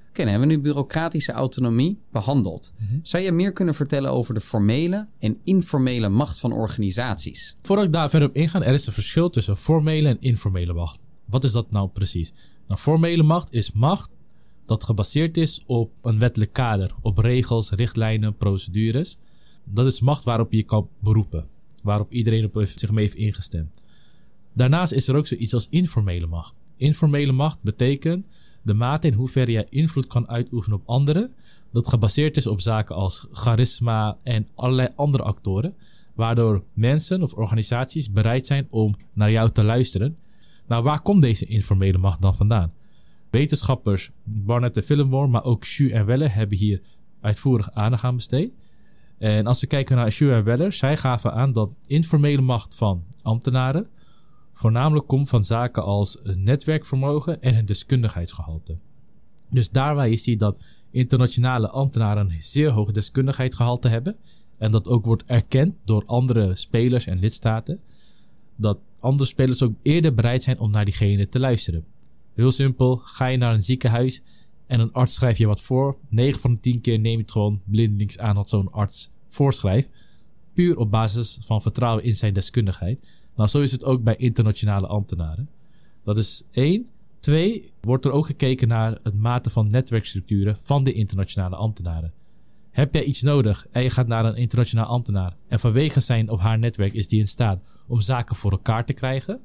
Oké, 0.09 0.21
dan 0.25 0.27
hebben 0.27 0.47
we 0.47 0.55
nu 0.55 0.61
bureaucratische 0.61 1.31
autonomie 1.31 1.99
behandeld. 2.11 2.73
Mhm. 2.77 2.99
Zou 3.01 3.23
je 3.23 3.31
meer 3.31 3.53
kunnen 3.53 3.75
vertellen 3.75 4.11
over 4.11 4.33
de 4.33 4.39
formele 4.39 5.07
en 5.19 5.37
informele 5.43 6.09
macht 6.09 6.39
van 6.39 6.51
organisaties? 6.51 7.55
Voordat 7.61 7.85
ik 7.85 7.91
daar 7.91 8.09
verder 8.09 8.29
op 8.29 8.35
inga, 8.35 8.61
er 8.61 8.73
is 8.73 8.87
een 8.87 8.93
verschil 8.93 9.29
tussen 9.29 9.57
formele 9.57 10.09
en 10.09 10.21
informele 10.21 10.73
macht. 10.73 10.99
Wat 11.25 11.43
is 11.43 11.51
dat 11.51 11.71
nou 11.71 11.89
precies? 11.89 12.33
Nou, 12.67 12.79
formele 12.79 13.23
macht 13.23 13.53
is 13.53 13.71
macht 13.71 14.09
dat 14.67 14.83
gebaseerd 14.83 15.37
is 15.37 15.63
op 15.65 15.91
een 16.01 16.19
wettelijk 16.19 16.53
kader, 16.53 16.95
op 17.01 17.17
regels, 17.17 17.69
richtlijnen, 17.69 18.37
procedures. 18.37 19.17
Dat 19.69 19.85
is 19.85 19.99
macht 19.99 20.23
waarop 20.23 20.51
je 20.51 20.63
kan 20.63 20.89
beroepen. 20.99 21.45
Waarop 21.83 22.11
iedereen 22.11 22.45
op 22.45 22.65
zich 22.75 22.91
mee 22.91 23.03
heeft 23.03 23.17
ingestemd. 23.17 23.83
Daarnaast 24.53 24.91
is 24.91 25.07
er 25.07 25.15
ook 25.15 25.27
zoiets 25.27 25.53
als 25.53 25.67
informele 25.69 26.27
macht. 26.27 26.53
Informele 26.77 27.31
macht 27.31 27.61
betekent 27.61 28.25
de 28.61 28.73
mate 28.73 29.07
in 29.07 29.13
hoeverre 29.13 29.51
jij 29.51 29.67
invloed 29.69 30.07
kan 30.07 30.29
uitoefenen 30.29 30.77
op 30.77 30.87
anderen. 30.87 31.33
Dat 31.71 31.87
gebaseerd 31.87 32.37
is 32.37 32.47
op 32.47 32.61
zaken 32.61 32.95
als 32.95 33.27
charisma 33.31 34.17
en 34.23 34.47
allerlei 34.55 34.89
andere 34.95 35.23
actoren. 35.23 35.75
Waardoor 36.15 36.63
mensen 36.73 37.23
of 37.23 37.33
organisaties 37.33 38.11
bereid 38.11 38.47
zijn 38.47 38.67
om 38.69 38.95
naar 39.13 39.31
jou 39.31 39.51
te 39.51 39.63
luisteren. 39.63 40.17
Nou, 40.67 40.83
waar 40.83 41.01
komt 41.01 41.21
deze 41.21 41.45
informele 41.45 41.97
macht 41.97 42.21
dan 42.21 42.35
vandaan? 42.35 42.73
Wetenschappers 43.29 44.11
Barnett 44.23 44.77
en 44.77 44.83
Fillimore, 44.83 45.27
maar 45.27 45.43
ook 45.43 45.59
Xu 45.59 45.89
en 45.89 46.05
Weller 46.05 46.33
hebben 46.33 46.57
hier 46.57 46.81
uitvoerig 47.21 47.71
aandacht 47.71 48.03
aan 48.03 48.15
besteed. 48.15 48.51
En 49.17 49.45
als 49.45 49.61
we 49.61 49.67
kijken 49.67 49.95
naar 49.95 50.05
Assure 50.05 50.35
en 50.35 50.43
Weller, 50.43 50.71
zij 50.71 50.97
gaven 50.97 51.33
aan 51.33 51.51
dat 51.51 51.75
informele 51.85 52.41
macht 52.41 52.75
van 52.75 53.03
ambtenaren 53.21 53.87
voornamelijk 54.57 55.07
komt 55.07 55.29
van 55.29 55.43
zaken 55.43 55.83
als 55.83 56.17
netwerkvermogen 56.23 57.41
en 57.41 57.55
het 57.55 57.67
deskundigheidsgehalte. 57.67 58.77
Dus 59.49 59.69
daar 59.69 59.95
waar 59.95 60.09
je 60.09 60.17
ziet 60.17 60.39
dat 60.39 60.63
internationale 60.91 61.69
ambtenaren 61.69 62.29
een 62.29 62.43
zeer 62.43 62.69
hoog 62.69 62.91
deskundigheidsgehalte 62.91 63.87
hebben 63.87 64.15
en 64.57 64.71
dat 64.71 64.87
ook 64.87 65.05
wordt 65.05 65.23
erkend 65.25 65.75
door 65.85 66.03
andere 66.05 66.55
spelers 66.55 67.05
en 67.05 67.19
lidstaten, 67.19 67.79
dat 68.55 68.79
andere 68.99 69.29
spelers 69.29 69.63
ook 69.63 69.73
eerder 69.81 70.13
bereid 70.13 70.43
zijn 70.43 70.59
om 70.59 70.71
naar 70.71 70.85
diegene 70.85 71.29
te 71.29 71.39
luisteren. 71.39 71.85
Heel 72.33 72.51
simpel, 72.51 73.01
ga 73.03 73.25
je 73.25 73.37
naar 73.37 73.53
een 73.53 73.63
ziekenhuis 73.63 74.21
en 74.67 74.79
een 74.79 74.91
arts 74.91 75.13
schrijft 75.13 75.37
je 75.37 75.47
wat 75.47 75.61
voor. 75.61 75.97
9 76.09 76.39
van 76.39 76.53
de 76.53 76.59
10 76.59 76.81
keer 76.81 76.99
neem 76.99 77.13
je 77.13 77.21
het 77.21 77.31
gewoon 77.31 77.61
blindelings 77.65 78.19
aan 78.19 78.35
wat 78.35 78.49
zo'n 78.49 78.71
arts 78.71 79.09
voorschrijft. 79.27 79.89
Puur 80.53 80.77
op 80.77 80.91
basis 80.91 81.39
van 81.41 81.61
vertrouwen 81.61 82.03
in 82.03 82.15
zijn 82.15 82.33
deskundigheid. 82.33 82.99
Nou, 83.35 83.49
zo 83.49 83.59
is 83.59 83.71
het 83.71 83.83
ook 83.83 84.03
bij 84.03 84.15
internationale 84.15 84.87
ambtenaren. 84.87 85.49
Dat 86.03 86.17
is 86.17 86.43
één. 86.51 86.87
Twee, 87.19 87.71
wordt 87.81 88.05
er 88.05 88.11
ook 88.11 88.25
gekeken 88.25 88.67
naar 88.67 88.99
het 89.03 89.19
mate 89.19 89.49
van 89.49 89.69
netwerkstructuren 89.69 90.57
van 90.57 90.83
de 90.83 90.93
internationale 90.93 91.55
ambtenaren. 91.55 92.13
Heb 92.69 92.93
jij 92.93 93.03
iets 93.03 93.21
nodig 93.21 93.67
en 93.71 93.83
je 93.83 93.89
gaat 93.89 94.07
naar 94.07 94.25
een 94.25 94.35
internationaal 94.35 94.85
ambtenaar 94.85 95.35
en 95.47 95.59
vanwege 95.59 95.99
zijn 95.99 96.29
of 96.29 96.39
haar 96.39 96.59
netwerk 96.59 96.93
is 96.93 97.07
die 97.07 97.19
in 97.19 97.27
staat 97.27 97.61
om 97.87 98.01
zaken 98.01 98.35
voor 98.35 98.51
elkaar 98.51 98.85
te 98.85 98.93
krijgen, 98.93 99.39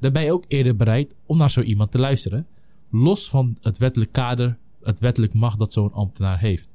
dan 0.00 0.12
ben 0.12 0.24
je 0.24 0.32
ook 0.32 0.44
eerder 0.48 0.76
bereid 0.76 1.14
om 1.26 1.36
naar 1.36 1.50
zo 1.50 1.60
iemand 1.60 1.90
te 1.90 1.98
luisteren 1.98 2.46
los 2.90 3.30
van 3.30 3.56
het 3.60 3.78
wettelijk 3.78 4.12
kader, 4.12 4.58
het 4.82 5.00
wettelijk 5.00 5.34
macht 5.34 5.58
dat 5.58 5.72
zo'n 5.72 5.92
ambtenaar 5.92 6.38
heeft. 6.38 6.68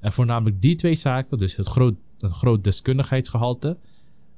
En 0.00 0.12
voornamelijk 0.12 0.60
die 0.60 0.74
twee 0.74 0.94
zaken, 0.94 1.36
dus 1.36 1.56
het 1.56 1.66
groot, 1.66 1.94
een 2.18 2.34
groot 2.34 2.64
deskundigheidsgehalte 2.64 3.78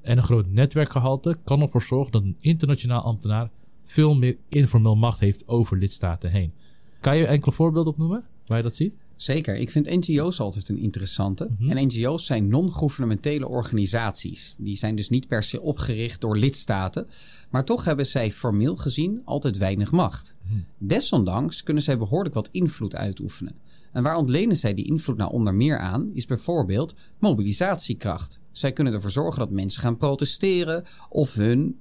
en 0.00 0.16
een 0.16 0.22
groot 0.22 0.46
netwerkgehalte, 0.46 1.36
kan 1.44 1.60
ervoor 1.60 1.82
zorgen 1.82 2.12
dat 2.12 2.22
een 2.22 2.36
internationaal 2.38 3.02
ambtenaar 3.02 3.50
veel 3.82 4.14
meer 4.14 4.36
informeel 4.48 4.96
macht 4.96 5.20
heeft 5.20 5.48
over 5.48 5.78
lidstaten 5.78 6.30
heen. 6.30 6.52
Kan 7.00 7.16
je 7.16 7.26
enkele 7.26 7.52
voorbeelden 7.52 7.92
opnoemen 7.92 8.24
waar 8.44 8.56
je 8.56 8.62
dat 8.62 8.76
ziet? 8.76 8.96
Zeker. 9.24 9.56
Ik 9.56 9.70
vind 9.70 9.90
NGO's 9.90 10.40
altijd 10.40 10.68
een 10.68 10.78
interessante. 10.78 11.48
Mhm. 11.58 11.70
En 11.70 11.86
NGO's 11.86 12.26
zijn 12.26 12.48
non-governementele 12.48 13.48
organisaties. 13.48 14.56
Die 14.58 14.76
zijn 14.76 14.94
dus 14.94 15.08
niet 15.08 15.28
per 15.28 15.42
se 15.42 15.60
opgericht 15.60 16.20
door 16.20 16.36
lidstaten. 16.36 17.06
Maar 17.50 17.64
toch 17.64 17.84
hebben 17.84 18.06
zij 18.06 18.30
formeel 18.30 18.76
gezien 18.76 19.20
altijd 19.24 19.58
weinig 19.58 19.90
macht. 19.90 20.36
Mhm. 20.42 20.58
Desondanks 20.78 21.62
kunnen 21.62 21.82
zij 21.82 21.98
behoorlijk 21.98 22.34
wat 22.34 22.48
invloed 22.52 22.94
uitoefenen. 22.94 23.54
En 23.92 24.02
waar 24.02 24.16
ontlenen 24.16 24.56
zij 24.56 24.74
die 24.74 24.86
invloed 24.86 25.16
nou 25.16 25.32
onder 25.32 25.54
meer 25.54 25.78
aan, 25.78 26.10
is 26.12 26.26
bijvoorbeeld 26.26 26.94
mobilisatiekracht. 27.18 28.40
Zij 28.52 28.72
kunnen 28.72 28.92
ervoor 28.92 29.10
zorgen 29.10 29.38
dat 29.38 29.50
mensen 29.50 29.82
gaan 29.82 29.96
protesteren 29.96 30.84
of 31.08 31.34
hun 31.34 31.78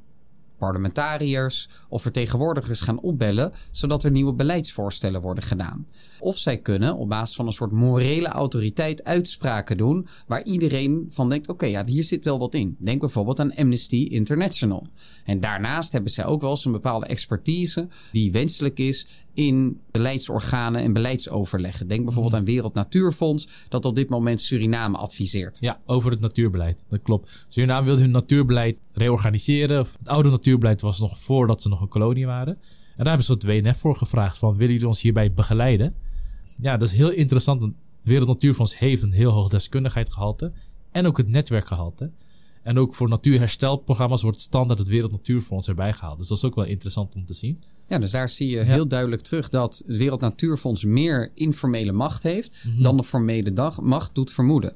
parlementariërs 0.63 1.69
of 1.89 2.01
vertegenwoordigers 2.01 2.79
gaan 2.79 2.99
opbellen, 2.99 3.51
zodat 3.71 4.03
er 4.03 4.11
nieuwe 4.11 4.33
beleidsvoorstellen 4.33 5.21
worden 5.21 5.43
gedaan. 5.43 5.85
Of 6.19 6.37
zij 6.37 6.57
kunnen 6.57 6.95
op 6.95 7.09
basis 7.09 7.35
van 7.35 7.45
een 7.45 7.51
soort 7.51 7.71
morele 7.71 8.27
autoriteit 8.27 9.03
uitspraken 9.03 9.77
doen 9.77 10.07
waar 10.27 10.43
iedereen 10.43 11.05
van 11.09 11.29
denkt: 11.29 11.49
oké, 11.49 11.65
ja, 11.65 11.85
hier 11.85 12.03
zit 12.03 12.25
wel 12.25 12.39
wat 12.39 12.53
in. 12.53 12.75
Denk 12.79 12.99
bijvoorbeeld 12.99 13.39
aan 13.39 13.55
Amnesty 13.55 14.07
International. 14.09 14.87
En 15.25 15.39
daarnaast 15.39 15.91
hebben 15.91 16.11
zij 16.11 16.25
ook 16.25 16.41
wel 16.41 16.49
eens 16.49 16.65
een 16.65 16.71
bepaalde 16.71 17.05
expertise 17.05 17.87
die 18.11 18.31
wenselijk 18.31 18.79
is 18.79 19.07
in 19.33 19.79
beleidsorganen 19.91 20.81
en 20.81 20.93
beleidsoverleggen. 20.93 21.87
Denk 21.87 22.03
bijvoorbeeld 22.03 22.35
aan 22.35 22.45
Wereld 22.45 22.73
Natuurfonds, 22.73 23.47
dat 23.69 23.85
op 23.85 23.95
dit 23.95 24.09
moment 24.09 24.41
Suriname 24.41 24.97
adviseert. 24.97 25.57
Ja, 25.59 25.79
over 25.85 26.11
het 26.11 26.19
natuurbeleid. 26.19 26.79
Dat 26.89 27.01
klopt. 27.01 27.45
Suriname 27.47 27.85
wil 27.85 27.97
hun 27.97 28.11
natuurbeleid 28.11 28.77
reorganiseren. 28.93 29.77
Het 29.77 30.07
oude 30.07 30.29
natuurbeleid 30.29 30.81
was 30.81 30.99
nog 30.99 31.19
voordat 31.19 31.61
ze 31.61 31.69
nog 31.69 31.81
een 31.81 31.87
kolonie 31.87 32.25
waren. 32.25 32.53
En 32.53 33.03
daar 33.03 33.17
hebben 33.17 33.25
ze 33.25 33.31
het 33.31 33.43
WNF 33.43 33.77
voor 33.77 33.95
gevraagd 33.95 34.37
van, 34.37 34.57
willen 34.57 34.73
jullie 34.73 34.87
ons 34.87 35.01
hierbij 35.01 35.33
begeleiden? 35.33 35.95
Ja, 36.61 36.77
dat 36.77 36.87
is 36.87 36.93
heel 36.93 37.11
interessant. 37.11 37.73
Wereld 38.01 38.27
Natuurfonds 38.27 38.77
heeft 38.77 39.01
een 39.01 39.11
heel 39.11 39.31
hoog 39.31 39.49
deskundigheidsgehalte 39.49 40.51
en 40.91 41.05
ook 41.05 41.17
het 41.17 41.29
netwerkgehalte. 41.29 42.11
En 42.63 42.79
ook 42.79 42.95
voor 42.95 43.09
natuurherstelprogramma's 43.09 44.21
wordt 44.21 44.41
standaard 44.41 44.79
het 44.79 44.87
Wereld 44.87 45.11
Natuurfonds 45.11 45.67
erbij 45.67 45.93
gehaald. 45.93 46.17
Dus 46.17 46.27
dat 46.27 46.37
is 46.37 46.43
ook 46.43 46.55
wel 46.55 46.65
interessant 46.65 47.15
om 47.15 47.25
te 47.25 47.33
zien. 47.33 47.59
Ja, 47.93 47.99
dus 47.99 48.11
daar 48.11 48.29
zie 48.29 48.49
je 48.49 48.59
heel 48.59 48.87
duidelijk 48.87 49.21
terug 49.21 49.49
dat 49.49 49.83
het 49.87 49.97
Wereld 49.97 50.19
Natuurfonds 50.19 50.83
meer 50.83 51.31
informele 51.33 51.91
macht 51.91 52.23
heeft 52.23 52.55
dan 52.79 52.97
de 52.97 53.03
formele 53.03 53.51
dag, 53.51 53.81
macht 53.81 54.15
doet 54.15 54.31
vermoeden. 54.31 54.73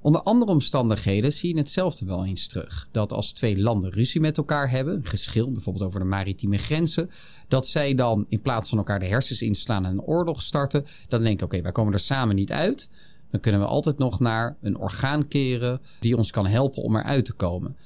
Onder 0.00 0.22
andere 0.22 0.50
omstandigheden 0.50 1.32
zie 1.32 1.54
je 1.54 1.60
hetzelfde 1.60 2.06
wel 2.06 2.24
eens 2.24 2.46
terug. 2.46 2.88
Dat 2.90 3.12
als 3.12 3.32
twee 3.32 3.60
landen 3.60 3.90
ruzie 3.90 4.20
met 4.20 4.38
elkaar 4.38 4.70
hebben, 4.70 4.94
een 4.94 5.04
geschil 5.04 5.52
bijvoorbeeld 5.52 5.84
over 5.84 6.00
de 6.00 6.06
maritieme 6.06 6.58
grenzen, 6.58 7.10
dat 7.48 7.66
zij 7.66 7.94
dan 7.94 8.26
in 8.28 8.42
plaats 8.42 8.68
van 8.68 8.78
elkaar 8.78 8.98
de 8.98 9.06
hersens 9.06 9.42
inslaan 9.42 9.84
en 9.84 9.90
een 9.90 10.02
oorlog 10.02 10.42
starten, 10.42 10.86
dan 11.08 11.22
denken: 11.22 11.44
oké, 11.44 11.62
wij 11.62 11.72
komen 11.72 11.92
er 11.92 11.98
samen 11.98 12.34
niet 12.34 12.52
uit. 12.52 12.88
Dan 13.30 13.40
kunnen 13.40 13.60
we 13.60 13.66
altijd 13.66 13.98
nog 13.98 14.20
naar 14.20 14.56
een 14.60 14.78
orgaan 14.78 15.28
keren 15.28 15.80
die 16.00 16.16
ons 16.16 16.30
kan 16.30 16.46
helpen 16.46 16.82
om 16.82 16.96
eruit 16.96 17.24
te 17.24 17.32
komen. 17.32 17.76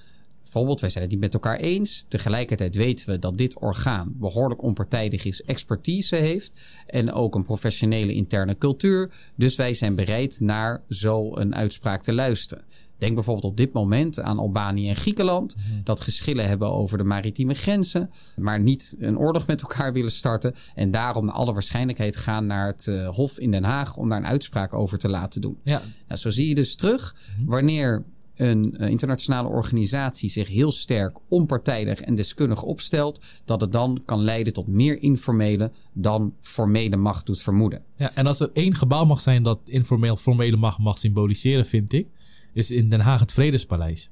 Bijvoorbeeld, 0.55 0.85
wij 0.85 0.91
zijn 0.93 1.05
het 1.05 1.13
niet 1.13 1.23
met 1.23 1.35
elkaar 1.35 1.57
eens. 1.57 2.05
Tegelijkertijd 2.09 2.75
weten 2.75 3.11
we 3.11 3.19
dat 3.19 3.39
dit 3.39 3.59
orgaan 3.59 4.13
behoorlijk 4.17 4.63
onpartijdig 4.63 5.25
is, 5.25 5.43
expertise 5.43 6.17
heeft 6.17 6.61
en 6.87 7.13
ook 7.13 7.35
een 7.35 7.45
professionele 7.45 8.13
interne 8.13 8.59
cultuur. 8.59 9.11
Dus 9.35 9.57
wij 9.57 9.75
zijn 9.75 9.95
bereid 9.95 10.41
naar 10.41 10.83
zo'n 10.89 11.55
uitspraak 11.55 12.03
te 12.03 12.13
luisteren. 12.13 12.65
Denk 12.99 13.15
bijvoorbeeld 13.15 13.45
op 13.45 13.57
dit 13.57 13.73
moment 13.73 14.21
aan 14.21 14.39
Albanië 14.39 14.89
en 14.89 14.97
Griekenland, 14.97 15.57
dat 15.85 16.01
geschillen 16.01 16.49
hebben 16.49 16.71
over 16.71 16.99
de 16.99 17.05
maritieme 17.05 17.55
grenzen, 17.55 18.11
maar 18.37 18.61
niet 18.61 18.97
een 18.99 19.19
oorlog 19.19 19.47
met 19.47 19.63
elkaar 19.63 19.93
willen 19.93 20.13
starten. 20.13 20.55
En 20.75 20.91
daarom 20.91 21.25
naar 21.25 21.35
alle 21.35 21.53
waarschijnlijkheid 21.53 22.17
gaan 22.17 22.47
naar 22.47 22.67
het 22.67 22.87
uh, 22.87 23.09
Hof 23.09 23.39
in 23.39 23.51
Den 23.51 23.65
Haag 23.65 23.97
om 23.97 24.09
daar 24.09 24.19
een 24.19 24.27
uitspraak 24.27 24.75
over 24.75 24.99
te 24.99 25.09
laten 25.09 25.41
doen. 25.41 25.59
Ja. 25.63 25.83
Nou, 26.09 26.21
zo 26.21 26.31
zie 26.31 26.49
je 26.49 26.55
dus 26.55 26.77
terug 26.77 27.15
wanneer 27.47 28.05
een 28.37 28.75
uh, 28.79 28.89
internationale 28.89 29.49
organisatie 29.49 30.29
zich 30.29 30.49
heel 30.49 30.73
sterk 30.73 31.19
onpartijdig 31.29 32.01
en 32.01 32.15
deskundig 32.15 32.63
opstelt, 32.63 33.21
dat 33.45 33.61
het 33.61 33.73
dan 33.73 34.03
kan 34.05 34.23
leiden 34.23 34.53
tot 34.53 34.69
meer 34.69 35.03
informele 35.03 35.71
dan 35.93 36.35
formele 36.41 36.97
macht 36.97 37.27
doet 37.27 37.43
vermoeden. 37.43 37.83
Ja, 37.97 38.11
en 38.15 38.27
als 38.27 38.41
er 38.41 38.51
één 38.53 38.75
gebouw 38.75 39.05
mag 39.05 39.21
zijn 39.21 39.43
dat 39.43 39.61
informeel 39.65 40.17
formele 40.17 40.57
macht 40.57 40.79
mag 40.79 40.99
symboliseren, 40.99 41.67
vind 41.67 41.93
ik, 41.93 42.09
is 42.53 42.71
in 42.71 42.89
Den 42.89 43.01
Haag 43.01 43.21
het 43.21 43.33
Vredespaleis. 43.33 44.11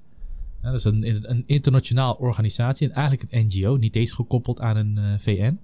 Ja, 0.62 0.70
dat 0.70 0.78
is 0.78 0.84
een, 0.84 1.30
een 1.30 1.42
internationale 1.46 2.18
organisatie 2.18 2.88
en 2.88 2.94
eigenlijk 2.94 3.32
een 3.32 3.46
NGO, 3.46 3.76
niet 3.76 3.96
eens 3.96 4.12
gekoppeld 4.12 4.60
aan 4.60 4.76
een 4.76 4.98
uh, 4.98 5.14
VN. 5.18 5.58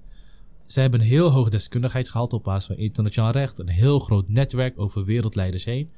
Zij 0.66 0.83
hebben 0.83 1.01
een 1.01 1.07
heel 1.07 1.31
hoog 1.31 1.49
deskundigheidsgehalte 1.49 2.37
op 2.37 2.44
basis 2.44 2.66
van 2.66 2.77
internationaal 2.77 3.31
recht, 3.31 3.59
een 3.59 3.68
heel 3.68 3.99
groot 3.99 4.29
netwerk 4.29 4.81
over 4.81 5.05
wereldleiders 5.05 5.64
heen. 5.64 5.90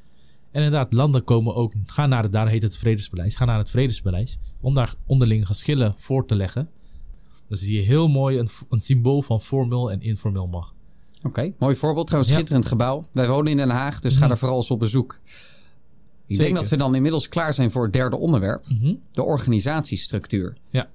En 0.50 0.62
inderdaad, 0.62 0.92
landen 0.92 1.24
komen 1.24 1.54
ook, 1.54 1.72
gaan 1.86 2.08
naar 2.08 2.22
het, 2.22 2.32
daar 2.32 2.48
heet 2.48 2.62
het 2.62 2.76
vredesbeleid, 2.76 3.36
gaan 3.36 3.46
naar 3.46 3.58
het 3.58 3.70
vredesbeleid 3.70 4.38
om 4.60 4.74
daar 4.74 4.94
onderlinge 5.06 5.46
geschillen 5.46 5.94
voor 5.96 6.26
te 6.26 6.34
leggen. 6.34 6.68
Dus 7.48 7.60
zie 7.60 7.76
je 7.76 7.82
heel 7.82 8.08
mooi 8.08 8.38
een, 8.38 8.48
een 8.68 8.80
symbool 8.80 9.22
van 9.22 9.40
formeel 9.40 9.90
en 9.90 10.00
informeel 10.00 10.46
macht. 10.46 10.74
Oké, 11.18 11.26
okay, 11.26 11.54
mooi 11.58 11.76
voorbeeld. 11.76 12.06
Trouwens, 12.06 12.34
schitterend 12.34 12.64
ja. 12.64 12.70
gebouw. 12.70 13.04
Wij 13.12 13.28
wonen 13.28 13.50
in 13.50 13.56
Den 13.56 13.70
Haag, 13.70 14.00
dus 14.00 14.14
mm. 14.14 14.20
ga 14.20 14.30
er 14.30 14.38
vooral 14.38 14.56
eens 14.56 14.70
op 14.70 14.78
bezoek. 14.78 15.20
Ik 15.22 16.36
Zeker. 16.36 16.44
denk 16.44 16.56
dat 16.56 16.68
we 16.68 16.76
dan 16.76 16.94
inmiddels 16.94 17.28
klaar 17.28 17.54
zijn 17.54 17.70
voor 17.70 17.82
het 17.82 17.92
derde 17.92 18.16
onderwerp. 18.16 18.64
Mm 18.68 18.78
-hmm. 18.78 19.00
De 19.12 19.22
organisatiestructuur. 19.22 20.56
Ja. 20.68 20.88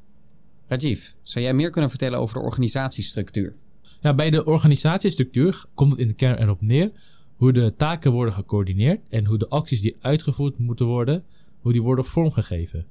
Rajiv, 0.67 1.11
zou 1.21 1.45
jij 1.45 1.53
meer 1.53 1.69
kunnen 1.69 1.89
vertellen 1.89 2.19
over 2.19 2.35
de 2.35 2.43
organisatiestructuur? 2.43 3.53
Ja, 4.01 4.13
bij 4.13 4.29
de 4.29 4.45
organisatiestructuur 4.45 5.65
komt 5.73 5.91
het 5.91 5.99
in 5.99 6.07
de 6.07 6.13
kern 6.13 6.41
erop 6.41 6.61
neer 6.61 6.91
hoe 7.35 7.53
de 7.53 7.75
taken 7.75 8.11
worden 8.11 8.33
gecoördineerd 8.33 9.01
en 9.09 9.25
hoe 9.25 9.37
de 9.37 9.49
acties 9.49 9.81
die 9.81 9.95
uitgevoerd 9.99 10.57
moeten 10.57 10.85
worden, 10.85 11.23
hoe 11.59 11.71
die 11.71 11.81
worden 11.81 12.05
vormgegeven. 12.05 12.85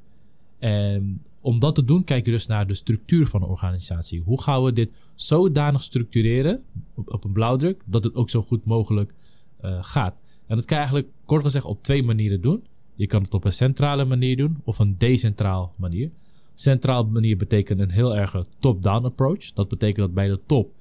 En 0.59 1.23
om 1.41 1.59
dat 1.59 1.75
te 1.75 1.85
doen, 1.85 2.05
kijk 2.05 2.25
je 2.25 2.31
dus 2.31 2.47
naar 2.47 2.67
de 2.67 2.75
structuur 2.75 3.27
van 3.27 3.41
de 3.41 3.47
organisatie. 3.47 4.23
Hoe 4.25 4.43
gaan 4.43 4.63
we 4.63 4.73
dit 4.73 4.91
zodanig 5.15 5.83
structureren 5.83 6.63
op, 6.95 7.13
op 7.13 7.25
een 7.25 7.33
blauwdruk 7.33 7.83
dat 7.87 8.05
het 8.05 8.15
ook 8.15 8.31
zo 8.31 8.43
goed 8.43 8.67
mogelijk 8.67 9.15
uh, 9.65 9.79
gaat? 9.81 10.21
En 10.47 10.57
dat 10.57 10.65
kan 10.65 10.77
je 10.77 10.83
eigenlijk 10.83 11.13
kort 11.25 11.43
gezegd 11.43 11.65
op 11.65 11.83
twee 11.83 12.03
manieren 12.03 12.41
doen. 12.41 12.65
Je 12.95 13.07
kan 13.07 13.23
het 13.23 13.35
op 13.35 13.45
een 13.45 13.53
centrale 13.53 14.05
manier 14.05 14.37
doen 14.37 14.61
of 14.65 14.79
een 14.79 14.99
decentraal 14.99 15.75
manier. 15.77 16.11
Centraal 16.55 17.07
manier 17.07 17.37
betekent 17.37 17.81
een 17.81 17.91
heel 17.91 18.17
erg 18.17 18.45
top-down 18.59 19.05
approach. 19.05 19.53
Dat 19.53 19.69
betekent 19.69 20.07
dat 20.07 20.15
bij 20.15 20.29
de 20.29 20.41
top 20.47 20.73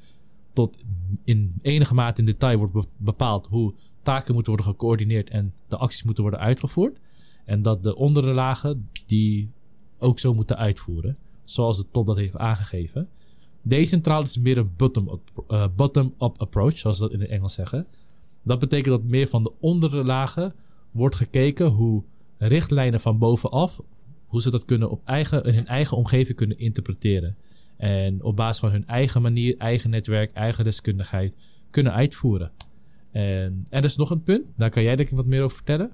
tot 0.54 0.78
in 1.24 1.54
enige 1.62 1.94
mate 1.94 2.20
in 2.20 2.26
detail 2.26 2.58
wordt 2.58 2.88
bepaald 2.98 3.48
hoe 3.48 3.74
taken 4.02 4.34
moeten 4.34 4.54
worden 4.54 4.72
gecoördineerd 4.72 5.30
en 5.30 5.54
de 5.68 5.78
acties 5.78 6.04
moeten 6.04 6.24
worden 6.24 6.42
uitgevoerd. 6.42 7.00
En 7.46 7.62
dat 7.62 7.84
de 7.84 7.96
ondere 7.96 8.34
lagen 8.34 8.90
die 9.06 9.52
ook 9.98 10.20
zo 10.20 10.34
moeten 10.34 10.58
uitvoeren, 10.58 11.18
zoals 11.44 11.78
de 11.78 11.86
top 11.92 12.06
dat 12.06 12.18
heeft 12.18 12.38
aangegeven. 12.38 13.10
Decentraal 13.62 14.22
is 14.22 14.38
meer 14.38 14.58
een 14.58 14.72
bottom-up 14.78 15.72
bottom 15.76 16.14
approach, 16.18 16.78
zoals 16.78 16.98
ze 16.98 17.04
dat 17.04 17.12
in 17.12 17.20
het 17.20 17.30
Engels 17.30 17.54
zeggen. 17.54 17.88
Dat 18.42 18.60
betekent 18.60 18.96
dat 18.96 19.04
meer 19.04 19.28
van 19.28 19.44
de 19.44 19.52
ondere 19.60 20.04
lagen 20.04 20.54
wordt 20.92 21.16
gekeken 21.16 21.68
hoe 21.68 22.04
richtlijnen 22.38 23.00
van 23.00 23.18
bovenaf, 23.18 23.82
hoe 24.28 24.42
ze 24.42 24.52
dat 24.52 24.66
kunnen 24.66 24.90
op 24.90 25.02
eigen, 25.06 25.44
in 25.44 25.54
hun 25.54 25.68
eigen 25.68 25.98
omgeving 25.98 26.38
kunnen 26.38 26.60
interpreteren. 26.60 27.36
En 27.84 28.24
op 28.24 28.36
basis 28.36 28.60
van 28.60 28.72
hun 28.72 28.88
eigen 28.88 29.22
manier, 29.22 29.58
eigen 29.58 29.90
netwerk, 29.90 30.34
eigen 30.34 30.64
deskundigheid 30.64 31.34
kunnen 31.70 31.94
uitvoeren. 31.94 32.52
En 33.12 33.64
er 33.70 33.84
is 33.84 33.96
nog 33.96 34.10
een 34.10 34.24
punt, 34.24 34.46
daar 34.58 34.70
kan 34.70 34.84
jij 34.84 34.96
denk 34.96 35.10
ik 35.10 35.16
wat 35.16 35.26
meer 35.26 35.44
over 35.44 35.56
vertellen. 35.56 35.92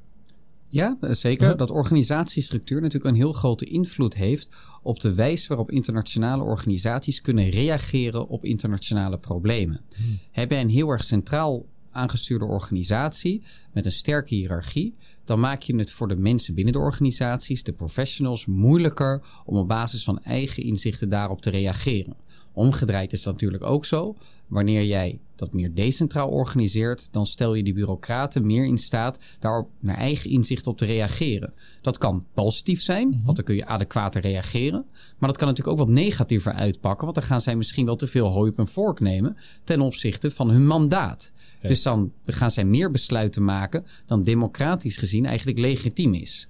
Ja, 0.65 0.97
zeker. 1.01 1.43
Uh 1.43 1.49
-huh. 1.49 1.57
Dat 1.57 1.71
organisatiestructuur 1.71 2.81
natuurlijk 2.81 3.11
een 3.11 3.19
heel 3.19 3.33
grote 3.33 3.65
invloed 3.65 4.15
heeft 4.15 4.55
op 4.81 4.99
de 4.99 5.13
wijze 5.13 5.47
waarop 5.47 5.71
internationale 5.71 6.43
organisaties 6.43 7.21
kunnen 7.21 7.49
reageren 7.49 8.27
op 8.27 8.45
internationale 8.45 9.17
problemen. 9.17 9.81
Hmm. 9.95 10.19
Heb 10.31 10.49
jij 10.49 10.61
een 10.61 10.69
heel 10.69 10.89
erg 10.89 11.03
centraal 11.03 11.65
aangestuurde 11.91 12.45
organisatie 12.45 13.41
met 13.73 13.85
een 13.85 13.91
sterke 13.91 14.35
hiërarchie, 14.35 14.95
dan 15.23 15.39
maak 15.39 15.61
je 15.61 15.75
het 15.75 15.91
voor 15.91 16.07
de 16.07 16.15
mensen 16.15 16.55
binnen 16.55 16.73
de 16.73 16.79
organisaties, 16.79 17.63
de 17.63 17.73
professionals, 17.73 18.45
moeilijker 18.45 19.21
om 19.45 19.57
op 19.57 19.67
basis 19.67 20.03
van 20.03 20.23
eigen 20.23 20.63
inzichten 20.63 21.09
daarop 21.09 21.41
te 21.41 21.49
reageren. 21.49 22.15
Omgedraaid 22.59 23.13
is 23.13 23.23
dat 23.23 23.33
natuurlijk 23.33 23.63
ook 23.63 23.85
zo. 23.85 24.15
Wanneer 24.47 24.83
jij 24.83 25.19
dat 25.35 25.53
meer 25.53 25.73
decentraal 25.73 26.29
organiseert, 26.29 27.13
dan 27.13 27.25
stel 27.25 27.53
je 27.53 27.63
die 27.63 27.73
bureaucraten 27.73 28.45
meer 28.45 28.65
in 28.65 28.77
staat 28.77 29.19
daarop 29.39 29.69
naar 29.79 29.97
eigen 29.97 30.29
inzicht 30.29 30.67
op 30.67 30.77
te 30.77 30.85
reageren. 30.85 31.53
Dat 31.81 31.97
kan 31.97 32.25
positief 32.33 32.81
zijn, 32.81 33.07
mm 33.07 33.13
-hmm. 33.13 33.23
want 33.23 33.35
dan 33.35 33.45
kun 33.45 33.55
je 33.55 33.65
adequater 33.65 34.21
reageren. 34.21 34.85
Maar 35.17 35.29
dat 35.29 35.37
kan 35.37 35.47
natuurlijk 35.47 35.79
ook 35.79 35.85
wat 35.87 35.95
negatiever 35.95 36.53
uitpakken, 36.53 37.03
want 37.03 37.15
dan 37.15 37.27
gaan 37.27 37.41
zij 37.41 37.55
misschien 37.55 37.85
wel 37.85 37.95
te 37.95 38.07
veel 38.07 38.27
hooi 38.27 38.51
op 38.51 38.57
een 38.57 38.67
vork 38.67 38.99
nemen 38.99 39.37
ten 39.63 39.81
opzichte 39.81 40.31
van 40.31 40.49
hun 40.49 40.65
mandaat. 40.67 41.31
Okay. 41.57 41.71
Dus 41.71 41.81
dan 41.81 42.11
gaan 42.25 42.51
zij 42.51 42.65
meer 42.65 42.91
besluiten 42.91 43.43
maken 43.43 43.85
dan 44.05 44.23
democratisch 44.23 44.97
gezien 44.97 45.25
eigenlijk 45.25 45.59
legitiem 45.59 46.13
is. 46.13 46.47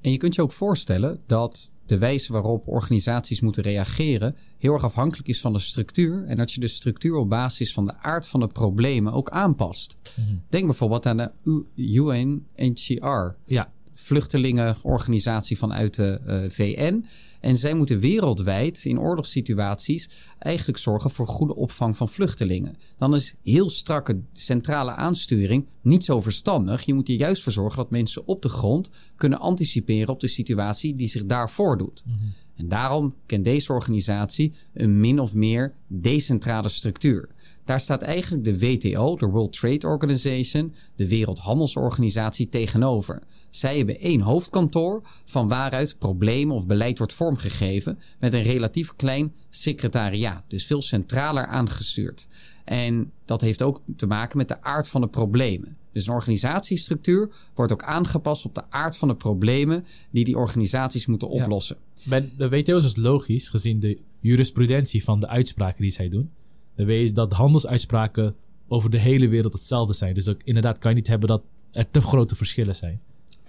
En 0.00 0.10
je 0.10 0.16
kunt 0.16 0.34
je 0.34 0.42
ook 0.42 0.52
voorstellen 0.52 1.20
dat 1.26 1.72
de 1.86 1.98
wijze 1.98 2.32
waarop 2.32 2.68
organisaties 2.68 3.40
moeten 3.40 3.62
reageren 3.62 4.36
heel 4.58 4.72
erg 4.72 4.84
afhankelijk 4.84 5.28
is 5.28 5.40
van 5.40 5.52
de 5.52 5.58
structuur. 5.58 6.24
En 6.24 6.36
dat 6.36 6.52
je 6.52 6.60
de 6.60 6.68
structuur 6.68 7.16
op 7.16 7.28
basis 7.28 7.72
van 7.72 7.84
de 7.84 7.96
aard 7.96 8.28
van 8.28 8.40
de 8.40 8.46
problemen 8.46 9.12
ook 9.12 9.30
aanpast. 9.30 9.96
Mm 10.16 10.24
-hmm. 10.24 10.42
Denk 10.48 10.64
bijvoorbeeld 10.64 11.06
aan 11.06 11.16
de 11.16 11.30
UNHCR. 11.74 13.36
Ja. 13.46 13.72
Vluchtelingenorganisatie 14.02 15.58
vanuit 15.58 15.94
de 15.94 16.20
uh, 16.26 16.50
VN. 16.50 17.04
En 17.40 17.56
zij 17.56 17.74
moeten 17.74 18.00
wereldwijd 18.00 18.84
in 18.84 19.00
oorlogssituaties 19.00 20.08
eigenlijk 20.38 20.78
zorgen 20.78 21.10
voor 21.10 21.26
goede 21.26 21.54
opvang 21.54 21.96
van 21.96 22.08
vluchtelingen. 22.08 22.76
Dan 22.96 23.14
is 23.14 23.34
heel 23.42 23.70
strakke 23.70 24.20
centrale 24.32 24.90
aansturing 24.90 25.66
niet 25.82 26.04
zo 26.04 26.20
verstandig. 26.20 26.82
Je 26.82 26.94
moet 26.94 27.08
er 27.08 27.14
juist 27.14 27.42
voor 27.42 27.52
zorgen 27.52 27.78
dat 27.78 27.90
mensen 27.90 28.26
op 28.26 28.42
de 28.42 28.48
grond 28.48 28.90
kunnen 29.16 29.38
anticiperen 29.38 30.08
op 30.08 30.20
de 30.20 30.28
situatie 30.28 30.94
die 30.94 31.08
zich 31.08 31.26
daar 31.26 31.50
voordoet. 31.50 32.02
Mm 32.06 32.18
-hmm. 32.18 32.32
En 32.54 32.68
daarom 32.68 33.14
kent 33.26 33.44
deze 33.44 33.72
organisatie 33.72 34.52
een 34.72 35.00
min 35.00 35.20
of 35.20 35.34
meer 35.34 35.74
decentrale 35.86 36.68
structuur. 36.68 37.28
Daar 37.68 37.80
staat 37.80 38.02
eigenlijk 38.02 38.44
de 38.44 38.58
WTO, 38.58 39.16
de 39.16 39.26
World 39.26 39.52
Trade 39.52 39.86
Organization, 39.86 40.74
de 40.94 41.08
Wereldhandelsorganisatie, 41.08 42.48
tegenover. 42.48 43.22
Zij 43.50 43.76
hebben 43.76 44.00
één 44.00 44.20
hoofdkantoor 44.20 45.02
van 45.24 45.48
waaruit 45.48 45.98
problemen 45.98 46.54
of 46.54 46.66
beleid 46.66 46.98
wordt 46.98 47.12
vormgegeven 47.12 47.98
met 48.18 48.32
een 48.32 48.42
relatief 48.42 48.96
klein 48.96 49.34
secretariaat, 49.50 50.44
dus 50.46 50.66
veel 50.66 50.82
centraler 50.82 51.46
aangestuurd. 51.46 52.28
En 52.64 53.12
dat 53.24 53.40
heeft 53.40 53.62
ook 53.62 53.82
te 53.96 54.06
maken 54.06 54.38
met 54.38 54.48
de 54.48 54.62
aard 54.62 54.88
van 54.88 55.00
de 55.00 55.08
problemen. 55.08 55.76
Dus 55.92 56.06
een 56.06 56.14
organisatiestructuur 56.14 57.30
wordt 57.54 57.72
ook 57.72 57.82
aangepast 57.82 58.44
op 58.44 58.54
de 58.54 58.70
aard 58.70 58.96
van 58.96 59.08
de 59.08 59.16
problemen 59.16 59.84
die 60.10 60.24
die 60.24 60.36
organisaties 60.36 61.06
moeten 61.06 61.28
oplossen. 61.28 61.76
Ja. 61.92 62.08
Bij 62.08 62.30
de 62.36 62.48
WTO 62.48 62.76
is 62.76 62.84
het 62.84 62.96
logisch, 62.96 63.48
gezien 63.48 63.80
de 63.80 64.00
jurisprudentie 64.20 65.04
van 65.04 65.20
de 65.20 65.28
uitspraken 65.28 65.82
die 65.82 65.92
zij 65.92 66.08
doen. 66.08 66.30
Je 66.86 67.12
dat 67.12 67.32
handelsuitspraken 67.32 68.34
over 68.68 68.90
de 68.90 68.98
hele 68.98 69.28
wereld 69.28 69.52
hetzelfde 69.52 69.94
zijn. 69.94 70.14
Dus 70.14 70.28
ook 70.28 70.40
inderdaad 70.44 70.78
kan 70.78 70.90
je 70.90 70.96
niet 70.96 71.06
hebben 71.06 71.28
dat 71.28 71.42
er 71.70 71.90
te 71.90 72.00
grote 72.00 72.36
verschillen 72.36 72.74
zijn. 72.74 73.00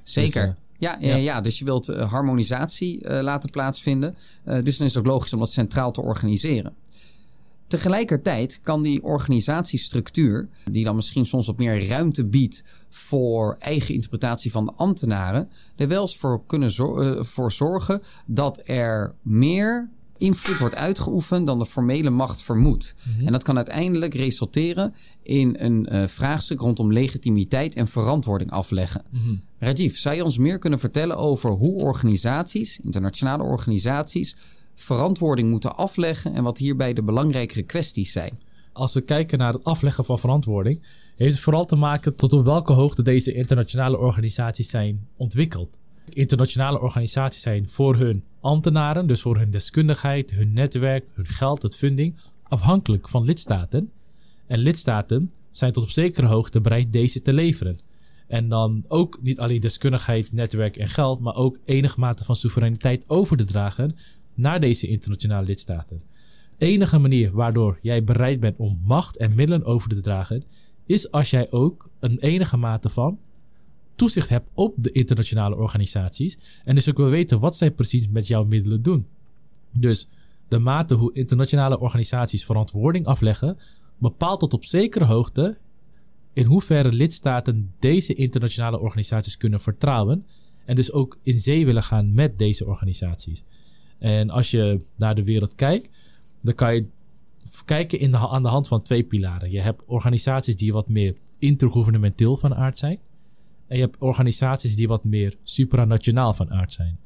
Zeker. 0.03 0.45
Dus, 0.45 0.55
uh, 0.55 0.57
Ja, 0.77 0.97
ja. 0.99 1.15
ja, 1.15 1.41
dus 1.41 1.59
je 1.59 1.65
wilt 1.65 1.87
harmonisatie 1.87 3.21
laten 3.21 3.49
plaatsvinden. 3.49 4.15
dus 4.43 4.77
dan 4.77 4.87
is 4.87 4.93
het 4.93 4.97
ook 4.97 5.05
logisch 5.05 5.33
om 5.33 5.39
dat 5.39 5.51
centraal 5.51 5.91
te 5.91 6.01
organiseren. 6.01 6.73
Tegelijkertijd 7.69 8.59
kan 8.63 8.81
die 8.81 9.03
organisatiestructuur, 9.03 10.49
die 10.71 10.83
dan 10.83 10.95
misschien 10.95 11.25
soms 11.25 11.47
wat 11.47 11.57
meer 11.57 11.87
ruimte 11.87 12.25
biedt 12.25 12.63
voor 12.89 13.55
eigen 13.59 13.93
interpretatie 13.93 14.51
van 14.51 14.65
de 14.65 14.71
ambtenaren, 14.75 15.49
er 15.75 15.87
wel 15.87 16.01
eens 16.01 16.17
voor 16.17 16.45
kunnen 16.45 16.73
voor 17.25 17.51
zorgen 17.51 18.01
dat 18.25 18.61
er 18.65 19.15
meer 19.21 19.89
invloed 20.19 20.57
wordt 20.57 20.75
uitgeoefend 20.75 21.45
dan 21.45 21.59
de 21.59 21.65
formele 21.65 22.09
macht 22.09 22.41
vermoedt. 22.41 22.95
Mhm. 23.03 23.25
En 23.25 23.31
dat 23.31 23.43
kan 23.43 23.55
uiteindelijk 23.55 24.13
resulteren 24.13 24.93
in 25.23 25.55
een 25.59 25.87
uh, 25.91 26.07
vraagstuk 26.07 26.59
rondom 26.59 26.93
legitimiteit 26.93 27.73
en 27.73 27.87
verantwoording 27.87 28.51
afleggen. 28.51 29.03
Mhm. 29.09 29.35
Rajiv, 29.57 29.95
zou 29.95 30.15
je 30.15 30.23
ons 30.23 30.37
meer 30.37 30.59
kunnen 30.59 30.79
vertellen 30.79 31.17
over 31.17 31.49
hoe 31.49 31.81
organisaties, 31.81 32.79
internationale 32.79 33.43
organisaties, 33.43 34.35
verantwoording 34.75 35.49
moeten 35.49 35.75
afleggen 35.75 36.33
en 36.33 36.43
wat 36.43 36.57
hierbij 36.57 36.93
de 36.93 37.03
belangrijkere 37.03 37.63
kwesties 37.63 38.11
zijn? 38.11 38.39
Als 38.73 38.93
we 38.93 39.01
kijken 39.01 39.37
naar 39.37 39.53
het 39.53 39.63
afleggen 39.63 40.05
van 40.05 40.19
verantwoording, 40.19 40.81
heeft 41.15 41.33
het 41.33 41.43
vooral 41.43 41.65
te 41.65 41.75
maken 41.75 42.15
tot 42.15 42.33
op 42.33 42.45
welke 42.45 42.73
hoogte 42.73 43.01
deze 43.01 43.33
internationale 43.33 43.97
organisaties 43.97 44.69
zijn 44.69 45.07
ontwikkeld 45.17 45.77
internationale 46.13 46.79
organisaties 46.79 47.41
zijn 47.41 47.69
voor 47.69 47.95
hun 47.95 48.23
ambtenaren, 48.39 49.07
dus 49.07 49.21
voor 49.21 49.37
hun 49.37 49.51
deskundigheid, 49.51 50.31
hun 50.31 50.53
netwerk, 50.53 51.05
hun 51.13 51.25
geld, 51.25 51.61
het 51.61 51.75
funding, 51.75 52.15
afhankelijk 52.43 53.09
van 53.09 53.23
lidstaten. 53.23 53.91
En 54.47 54.59
lidstaten 54.59 55.31
zijn 55.51 55.71
tot 55.71 55.83
op 55.83 55.89
zekere 55.89 56.27
hoogte 56.27 56.61
bereid 56.61 56.93
deze 56.93 57.21
te 57.21 57.33
leveren. 57.33 57.77
En 58.27 58.49
dan 58.49 58.85
ook 58.87 59.19
niet 59.21 59.39
alleen 59.39 59.61
deskundigheid, 59.61 60.33
netwerk 60.33 60.77
en 60.77 60.87
geld, 60.87 61.19
maar 61.19 61.35
ook 61.35 61.57
enige 61.65 61.99
mate 61.99 62.25
van 62.25 62.35
soevereiniteit 62.35 63.03
over 63.07 63.37
te 63.37 63.45
dragen 63.45 63.95
naar 64.33 64.59
deze 64.59 64.87
internationale 64.87 65.45
lidstaten. 65.45 66.01
Enige 66.57 66.99
manier 66.99 67.31
waardoor 67.31 67.79
jij 67.81 68.03
bereid 68.03 68.39
bent 68.39 68.57
om 68.57 68.79
macht 68.83 69.17
en 69.17 69.35
middelen 69.35 69.65
over 69.65 69.89
te 69.89 70.01
dragen, 70.01 70.43
is 70.85 71.11
als 71.11 71.29
jij 71.29 71.51
ook 71.51 71.89
een 71.99 72.19
enige 72.19 72.57
mate 72.57 72.89
van 72.89 73.19
toezicht 73.99 74.29
hebt 74.29 74.49
op 74.53 74.73
de 74.77 74.91
internationale 74.91 75.55
organisaties. 75.55 76.37
En 76.63 76.75
dus 76.75 76.89
ook 76.89 76.97
wil 76.97 77.09
weten 77.09 77.39
wat 77.39 77.57
zij 77.57 77.71
precies 77.71 78.09
met 78.09 78.27
jouw 78.27 78.43
middelen 78.43 78.81
doen. 78.81 79.07
Dus 79.71 80.09
de 80.47 80.59
mate 80.59 80.93
hoe 80.93 81.13
internationale 81.13 81.79
organisaties 81.79 82.45
verantwoording 82.45 83.05
afleggen, 83.05 83.57
bepaalt 83.97 84.39
tot 84.39 84.53
op 84.53 84.65
zekere 84.65 85.05
hoogte 85.05 85.57
in 86.33 86.45
hoeverre 86.45 86.91
lidstaten 86.91 87.73
deze 87.79 88.13
internationale 88.13 88.79
organisaties 88.79 89.37
kunnen 89.37 89.61
vertrouwen. 89.61 90.25
En 90.65 90.75
dus 90.75 90.91
ook 90.91 91.17
in 91.23 91.39
zee 91.39 91.65
willen 91.65 91.83
gaan 91.83 92.13
met 92.13 92.37
deze 92.37 92.65
organisaties. 92.65 93.43
En 93.97 94.29
als 94.29 94.51
je 94.51 94.81
naar 94.95 95.15
de 95.15 95.23
wereld 95.23 95.55
kijkt, 95.55 95.89
dan 96.41 96.55
kan 96.55 96.75
je 96.75 96.89
kijken 97.65 97.99
in 97.99 98.11
de, 98.11 98.17
aan 98.17 98.43
de 98.43 98.49
hand 98.49 98.67
van 98.67 98.81
twee 98.81 99.03
pilaren. 99.03 99.51
Je 99.51 99.59
hebt 99.59 99.83
organisaties 99.85 100.55
die 100.55 100.73
wat 100.73 100.89
meer 100.89 101.15
intergouvernementeel 101.39 102.37
van 102.37 102.55
aard 102.55 102.77
zijn. 102.77 102.99
En 103.69 103.75
je 103.75 103.83
hebt 103.83 103.97
organisaties 103.99 104.75
die 104.75 104.87
wat 104.87 105.03
meer 105.03 105.35
supranationaal 105.43 106.33
van 106.33 106.51
aard 106.51 106.73
zijn. 106.73 106.99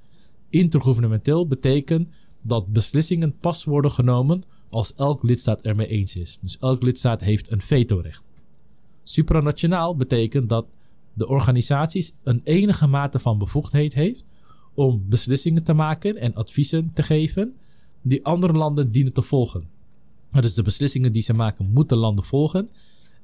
Intergouvernementeel 0.49 1.47
betekent 1.47 2.09
dat 2.41 2.73
beslissingen 2.73 3.37
pas 3.37 3.63
worden 3.63 3.91
genomen 3.91 4.43
als 4.69 4.95
elk 4.95 5.23
lidstaat 5.23 5.61
ermee 5.61 5.87
eens 5.87 6.15
is. 6.15 6.37
Dus 6.41 6.57
elk 6.57 6.83
lidstaat 6.83 7.21
heeft 7.21 7.51
een 7.51 7.61
vetorecht. 7.61 8.23
Supranationaal 9.03 9.95
betekent 9.95 10.49
dat 10.49 10.65
de 11.13 11.27
organisaties 11.27 12.15
een 12.23 12.41
enige 12.43 12.87
mate 12.87 13.19
van 13.19 13.37
bevoegdheid 13.37 13.93
heeft 13.93 14.25
om 14.73 15.05
beslissingen 15.09 15.63
te 15.63 15.73
maken 15.73 16.17
en 16.17 16.35
adviezen 16.35 16.91
te 16.93 17.03
geven 17.03 17.55
die 18.01 18.25
andere 18.25 18.53
landen 18.53 18.91
dienen 18.91 19.13
te 19.13 19.21
volgen. 19.21 19.69
Dus 20.31 20.53
de 20.53 20.61
beslissingen 20.61 21.11
die 21.11 21.21
ze 21.21 21.33
maken 21.33 21.71
moeten 21.71 21.97
landen 21.97 22.25
volgen 22.25 22.69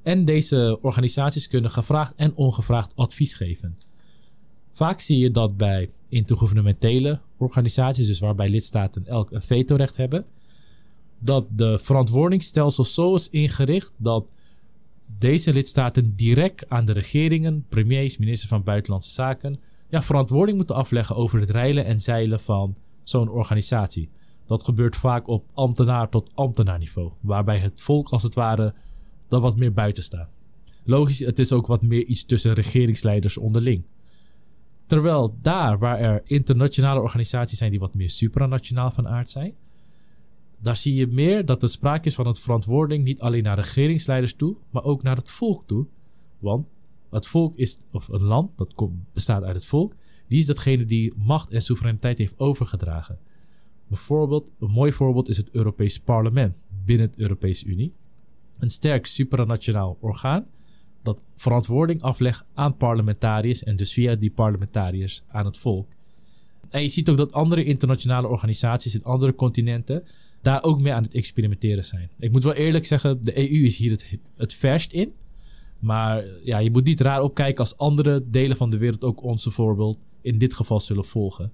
en 0.04 0.26
deze 0.26 0.78
organisaties 0.82 1.48
kunnen 1.48 1.72
gevraagd 1.72 2.14
en 2.16 2.36
ongevraagd 2.36 2.92
advies 2.96 3.34
geven. 3.34 3.78
Vaak 4.72 5.00
zie 5.00 5.18
je 5.18 5.32
dat 5.32 5.58
bij 5.58 5.90
intergouvernementele 6.10 7.20
organisaties, 7.38 8.08
dus 8.08 8.20
waarbij 8.20 8.50
lidstaten 8.50 9.06
elk 9.06 9.32
een 9.32 9.42
vetorecht 9.42 9.98
hebben, 9.98 10.26
dat 11.20 11.46
de 11.50 11.80
verantwoordingsstelsel 11.82 12.84
zo 12.84 13.16
is 13.16 13.30
ingericht 13.30 13.92
dat 13.98 14.32
deze 15.20 15.54
lidstaten 15.54 16.16
direct 16.16 16.70
aan 16.70 16.86
de 16.86 16.92
regeringen, 16.92 17.66
premiers, 17.70 18.18
ministers 18.18 18.50
van 18.50 18.64
Buitenlandse 18.64 19.12
Zaken, 19.12 19.60
ja, 19.90 20.02
verantwoording 20.02 20.58
moeten 20.58 20.76
afleggen 20.76 21.16
over 21.16 21.40
het 21.40 21.50
reilen 21.50 21.86
en 21.86 22.02
zeilen 22.02 22.40
van 22.40 22.76
zo'n 23.04 23.30
organisatie. 23.30 24.10
Dat 24.46 24.64
gebeurt 24.64 24.96
vaak 24.96 25.28
op 25.28 25.46
ambtenaar 25.54 26.10
tot 26.10 26.30
ambtenaarniveau, 26.34 27.12
waarbij 27.22 27.58
het 27.58 27.82
volk 27.82 28.10
als 28.10 28.24
het 28.24 28.36
ware 28.36 28.74
dat 29.30 29.42
wat 29.42 29.58
meer 29.58 29.74
buiten 29.74 30.04
staan. 30.04 30.28
Logisch, 30.84 31.20
het 31.20 31.40
is 31.40 31.52
ook 31.52 31.68
wat 31.68 31.82
meer 31.82 32.06
iets 32.06 32.26
tussen 32.26 32.54
regeringsleiders 32.54 33.38
onderling. 33.38 33.84
Terwijl 34.86 35.38
daar 35.42 35.80
waar 35.80 36.00
er 36.00 36.22
internationale 36.24 37.02
organisaties 37.02 37.58
zijn 37.58 37.72
die 37.72 37.80
wat 37.80 37.94
meer 37.94 38.10
supranationaal 38.10 38.92
van 38.92 39.08
aard 39.08 39.32
zijn, 39.32 39.54
daar 40.62 40.76
zie 40.76 40.94
je 40.94 41.08
meer 41.08 41.46
dat 41.46 41.64
er 41.64 41.70
sprake 41.70 42.08
is 42.08 42.16
van 42.16 42.28
het 42.28 42.40
verantwoording 42.40 43.04
niet 43.04 43.20
alleen 43.20 43.44
naar 43.44 43.56
regeringsleiders 43.56 44.34
toe, 44.34 44.56
maar 44.70 44.84
ook 44.84 45.04
naar 45.04 45.16
het 45.16 45.30
volk 45.30 45.64
toe. 45.68 45.88
Want 46.40 46.68
het 47.10 47.28
volk 47.28 47.56
is, 47.56 47.82
of 47.92 48.08
een 48.08 48.24
land 48.24 48.58
dat 48.58 48.74
bestaat 49.14 49.44
uit 49.44 49.56
het 49.56 49.66
volk, 49.66 49.96
die 50.28 50.40
is 50.40 50.46
datgene 50.46 50.86
die 50.86 51.14
macht 51.18 51.50
en 51.50 51.62
soevereiniteit 51.62 52.18
heeft 52.18 52.40
overgedragen. 52.40 53.20
Bijvoorbeeld, 53.88 54.52
een 54.60 54.72
mooi 54.72 54.92
voorbeeld 54.92 55.30
is 55.30 55.38
het 55.38 55.52
Europees 55.52 56.00
Parlement 56.00 56.68
binnen 56.86 57.12
de 57.12 57.22
Europese 57.22 57.66
Unie 57.66 57.94
een 58.60 58.70
sterk 58.70 59.06
supranationaal 59.06 59.98
orgaan 60.00 60.46
dat 61.04 61.24
verantwoording 61.36 62.02
aflegt 62.02 62.46
aan 62.54 62.78
parlementariërs 62.78 63.64
en 63.64 63.76
dus 63.76 63.94
via 63.94 64.16
die 64.16 64.32
parlementariërs 64.32 65.24
aan 65.28 65.46
het 65.46 65.58
volk. 65.58 65.88
En 66.70 66.82
je 66.82 66.90
ziet 66.90 67.10
ook 67.10 67.18
dat 67.18 67.32
andere 67.32 67.64
internationale 67.64 68.28
organisaties 68.28 68.96
in 68.96 69.04
andere 69.04 69.36
continenten 69.36 70.04
daar 70.42 70.64
ook 70.64 70.82
mee 70.82 70.94
aan 70.94 71.04
het 71.04 71.14
experimenteren 71.14 71.86
zijn. 71.86 72.10
Ik 72.18 72.32
moet 72.32 72.44
wel 72.44 72.54
eerlijk 72.54 72.86
zeggen, 72.86 73.24
de 73.24 73.38
EU 73.38 73.66
is 73.66 73.78
hier 73.78 73.92
het, 73.92 74.18
het 74.36 74.54
verst 74.54 74.92
in. 74.92 75.14
Maar 75.80 76.26
ja, 76.44 76.58
je 76.58 76.72
moet 76.72 76.84
niet 76.84 77.02
raar 77.02 77.22
opkijken 77.22 77.60
als 77.60 77.78
andere 77.78 78.30
delen 78.30 78.58
van 78.58 78.70
de 78.70 78.78
wereld 78.78 79.04
ook 79.04 79.24
onze 79.24 79.52
voorbeeld 79.52 80.00
in 80.22 80.38
dit 80.38 80.54
geval 80.54 80.80
zullen 80.80 81.06
volgen. 81.06 81.52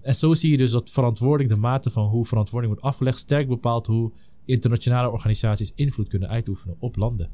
En 0.00 0.14
zo 0.14 0.34
zie 0.34 0.50
je 0.50 0.56
dus 0.56 0.70
dat 0.70 0.90
verantwoording, 0.90 1.48
de 1.48 1.56
mate 1.56 1.90
van 1.90 2.08
hoe 2.08 2.26
verantwoording 2.26 2.72
wordt 2.72 2.88
afgelegd, 2.88 3.18
sterk 3.18 3.48
bepaalt 3.48 3.86
hoe 3.86 4.12
internationale 4.44 5.10
organisaties 5.10 5.72
invloed 5.74 6.08
kunnen 6.08 6.28
uitoefenen 6.28 6.76
op 6.78 6.96
landen. 6.96 7.30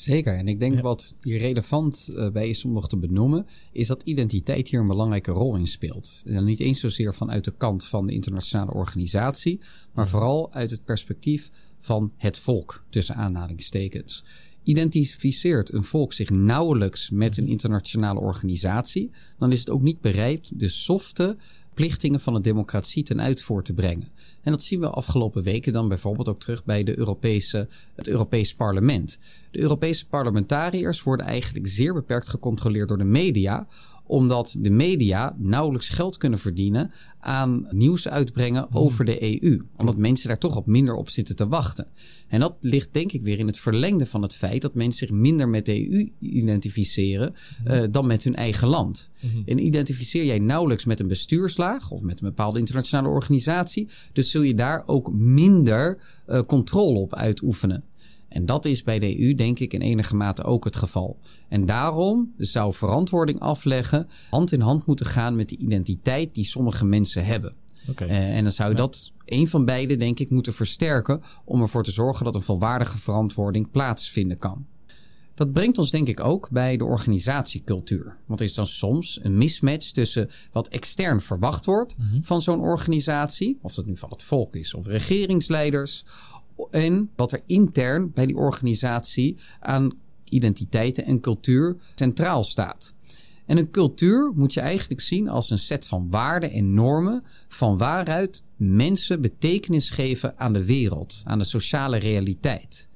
Zeker. 0.00 0.36
En 0.36 0.48
ik 0.48 0.60
denk 0.60 0.80
wat 0.80 1.16
hier 1.20 1.38
relevant 1.38 2.10
uh, 2.12 2.30
bij 2.30 2.48
is 2.48 2.64
om 2.64 2.72
nog 2.72 2.88
te 2.88 2.96
benoemen, 2.96 3.46
is 3.72 3.86
dat 3.86 4.02
identiteit 4.02 4.68
hier 4.68 4.80
een 4.80 4.86
belangrijke 4.86 5.30
rol 5.30 5.56
in 5.56 5.66
speelt. 5.66 6.22
En 6.26 6.44
niet 6.44 6.60
eens 6.60 6.80
zozeer 6.80 7.14
vanuit 7.14 7.44
de 7.44 7.54
kant 7.56 7.84
van 7.84 8.06
de 8.06 8.12
internationale 8.12 8.72
organisatie, 8.72 9.60
maar 9.92 10.08
vooral 10.08 10.52
uit 10.52 10.70
het 10.70 10.84
perspectief 10.84 11.50
van 11.78 12.12
het 12.16 12.38
volk, 12.38 12.84
tussen 12.90 13.14
aanhalingstekens. 13.14 14.24
Identificeert 14.62 15.72
een 15.72 15.84
volk 15.84 16.12
zich 16.12 16.30
nauwelijks 16.30 17.10
met 17.10 17.36
een 17.36 17.46
internationale 17.46 18.20
organisatie, 18.20 19.10
dan 19.38 19.52
is 19.52 19.58
het 19.58 19.70
ook 19.70 19.82
niet 19.82 20.00
bereid 20.00 20.60
de 20.60 20.68
softe 20.68 21.36
verplichtingen 21.70 22.20
van 22.20 22.34
de 22.34 22.40
democratie 22.40 23.02
ten 23.02 23.20
uitvoer 23.20 23.62
te 23.62 23.72
brengen. 23.72 24.08
En 24.42 24.52
dat 24.52 24.62
zien 24.62 24.80
we 24.80 24.88
afgelopen 24.88 25.42
weken 25.42 25.72
dan 25.72 25.88
bijvoorbeeld 25.88 26.28
ook 26.28 26.40
terug 26.40 26.64
bij 26.64 26.82
de 26.82 26.98
Europese, 26.98 27.68
het 27.94 28.08
Europees 28.08 28.54
Parlement. 28.54 29.18
De 29.50 29.60
Europese 29.60 30.08
parlementariërs 30.08 31.02
worden 31.02 31.26
eigenlijk 31.26 31.66
zeer 31.66 31.94
beperkt 31.94 32.28
gecontroleerd 32.28 32.88
door 32.88 32.98
de 32.98 33.04
media, 33.04 33.66
omdat 34.10 34.56
de 34.58 34.70
media 34.70 35.36
nauwelijks 35.38 35.88
geld 35.88 36.16
kunnen 36.16 36.38
verdienen 36.38 36.90
aan 37.20 37.66
nieuws 37.70 38.08
uitbrengen 38.08 38.66
hmm. 38.68 38.76
over 38.76 39.04
de 39.04 39.42
EU. 39.42 39.62
Omdat 39.76 39.96
mensen 39.96 40.28
daar 40.28 40.38
toch 40.38 40.56
op 40.56 40.66
minder 40.66 40.94
op 40.94 41.08
zitten 41.08 41.36
te 41.36 41.48
wachten. 41.48 41.86
En 42.28 42.40
dat 42.40 42.54
ligt 42.60 42.92
denk 42.92 43.12
ik 43.12 43.22
weer 43.22 43.38
in 43.38 43.46
het 43.46 43.58
verlengde 43.58 44.06
van 44.06 44.22
het 44.22 44.34
feit 44.34 44.62
dat 44.62 44.74
mensen 44.74 45.06
zich 45.06 45.16
minder 45.16 45.48
met 45.48 45.66
de 45.66 45.90
EU 45.90 46.10
identificeren 46.18 47.34
hmm. 47.56 47.66
eh, 47.66 47.82
dan 47.90 48.06
met 48.06 48.24
hun 48.24 48.36
eigen 48.36 48.68
land. 48.68 49.10
Hmm. 49.20 49.42
En 49.46 49.64
identificeer 49.64 50.24
jij 50.24 50.38
nauwelijks 50.38 50.84
met 50.84 51.00
een 51.00 51.08
bestuurslaag 51.08 51.90
of 51.90 52.02
met 52.02 52.20
een 52.20 52.28
bepaalde 52.28 52.58
internationale 52.58 53.08
organisatie, 53.08 53.88
dus 54.12 54.30
zul 54.30 54.42
je 54.42 54.54
daar 54.54 54.82
ook 54.86 55.12
minder 55.12 55.98
uh, 56.26 56.40
controle 56.46 56.98
op 56.98 57.14
uitoefenen. 57.14 57.84
En 58.30 58.46
dat 58.46 58.64
is 58.64 58.82
bij 58.82 58.98
de 58.98 59.20
EU 59.20 59.34
denk 59.34 59.58
ik 59.58 59.72
in 59.72 59.80
enige 59.80 60.16
mate 60.16 60.44
ook 60.44 60.64
het 60.64 60.76
geval. 60.76 61.18
En 61.48 61.66
daarom 61.66 62.32
zou 62.36 62.72
verantwoording 62.72 63.40
afleggen 63.40 64.08
hand 64.30 64.52
in 64.52 64.60
hand 64.60 64.86
moeten 64.86 65.06
gaan 65.06 65.36
met 65.36 65.48
de 65.48 65.56
identiteit 65.56 66.34
die 66.34 66.44
sommige 66.44 66.84
mensen 66.84 67.24
hebben. 67.24 67.54
Okay. 67.88 68.08
Uh, 68.08 68.36
en 68.36 68.42
dan 68.42 68.52
zou 68.52 68.70
je 68.70 68.76
dat 68.76 69.12
een 69.24 69.48
van 69.48 69.64
beide 69.64 69.96
denk 69.96 70.18
ik 70.18 70.30
moeten 70.30 70.52
versterken 70.52 71.22
om 71.44 71.60
ervoor 71.60 71.82
te 71.82 71.90
zorgen 71.90 72.24
dat 72.24 72.34
een 72.34 72.42
volwaardige 72.42 72.98
verantwoording 72.98 73.70
plaatsvinden 73.70 74.36
kan. 74.36 74.66
Dat 75.34 75.52
brengt 75.52 75.78
ons 75.78 75.90
denk 75.90 76.08
ik 76.08 76.20
ook 76.20 76.50
bij 76.50 76.76
de 76.76 76.84
organisatiecultuur. 76.84 78.16
Want 78.26 78.40
er 78.40 78.46
is 78.46 78.54
dan 78.54 78.66
soms 78.66 79.18
een 79.22 79.38
mismatch 79.38 79.90
tussen 79.90 80.30
wat 80.52 80.68
extern 80.68 81.20
verwacht 81.20 81.64
wordt 81.64 81.96
van 82.20 82.42
zo'n 82.42 82.60
organisatie, 82.60 83.58
of 83.62 83.74
dat 83.74 83.86
nu 83.86 83.96
van 83.96 84.10
het 84.10 84.22
volk 84.22 84.54
is 84.54 84.74
of 84.74 84.86
regeringsleiders, 84.86 86.04
en 86.70 87.10
wat 87.16 87.32
er 87.32 87.42
intern 87.46 88.10
bij 88.14 88.26
die 88.26 88.36
organisatie 88.36 89.36
aan 89.60 89.92
identiteiten 90.24 91.04
en 91.04 91.20
cultuur 91.20 91.76
centraal 91.94 92.44
staat. 92.44 92.94
En 93.46 93.56
een 93.56 93.70
cultuur 93.70 94.32
moet 94.34 94.52
je 94.52 94.60
eigenlijk 94.60 95.00
zien 95.00 95.28
als 95.28 95.50
een 95.50 95.58
set 95.58 95.86
van 95.86 96.10
waarden 96.10 96.50
en 96.50 96.74
normen 96.74 97.22
van 97.48 97.78
waaruit 97.78 98.42
mensen 98.56 99.20
betekenis 99.20 99.90
geven 99.90 100.38
aan 100.38 100.52
de 100.52 100.64
wereld, 100.64 101.22
aan 101.24 101.38
de 101.38 101.44
sociale 101.44 101.96
realiteit. 101.96 102.88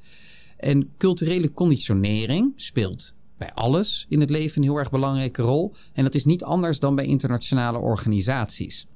En 0.56 0.90
culturele 0.98 1.52
conditionering 1.52 2.52
speelt 2.56 3.14
bij 3.36 3.52
alles 3.52 4.06
in 4.08 4.20
het 4.20 4.30
leven 4.30 4.56
een 4.56 4.68
heel 4.68 4.78
erg 4.78 4.90
belangrijke 4.90 5.42
rol. 5.42 5.74
En 5.92 6.04
dat 6.04 6.14
is 6.14 6.24
niet 6.24 6.44
anders 6.44 6.78
dan 6.78 6.94
bij 6.94 7.04
internationale 7.04 7.78
organisaties. 7.78 8.86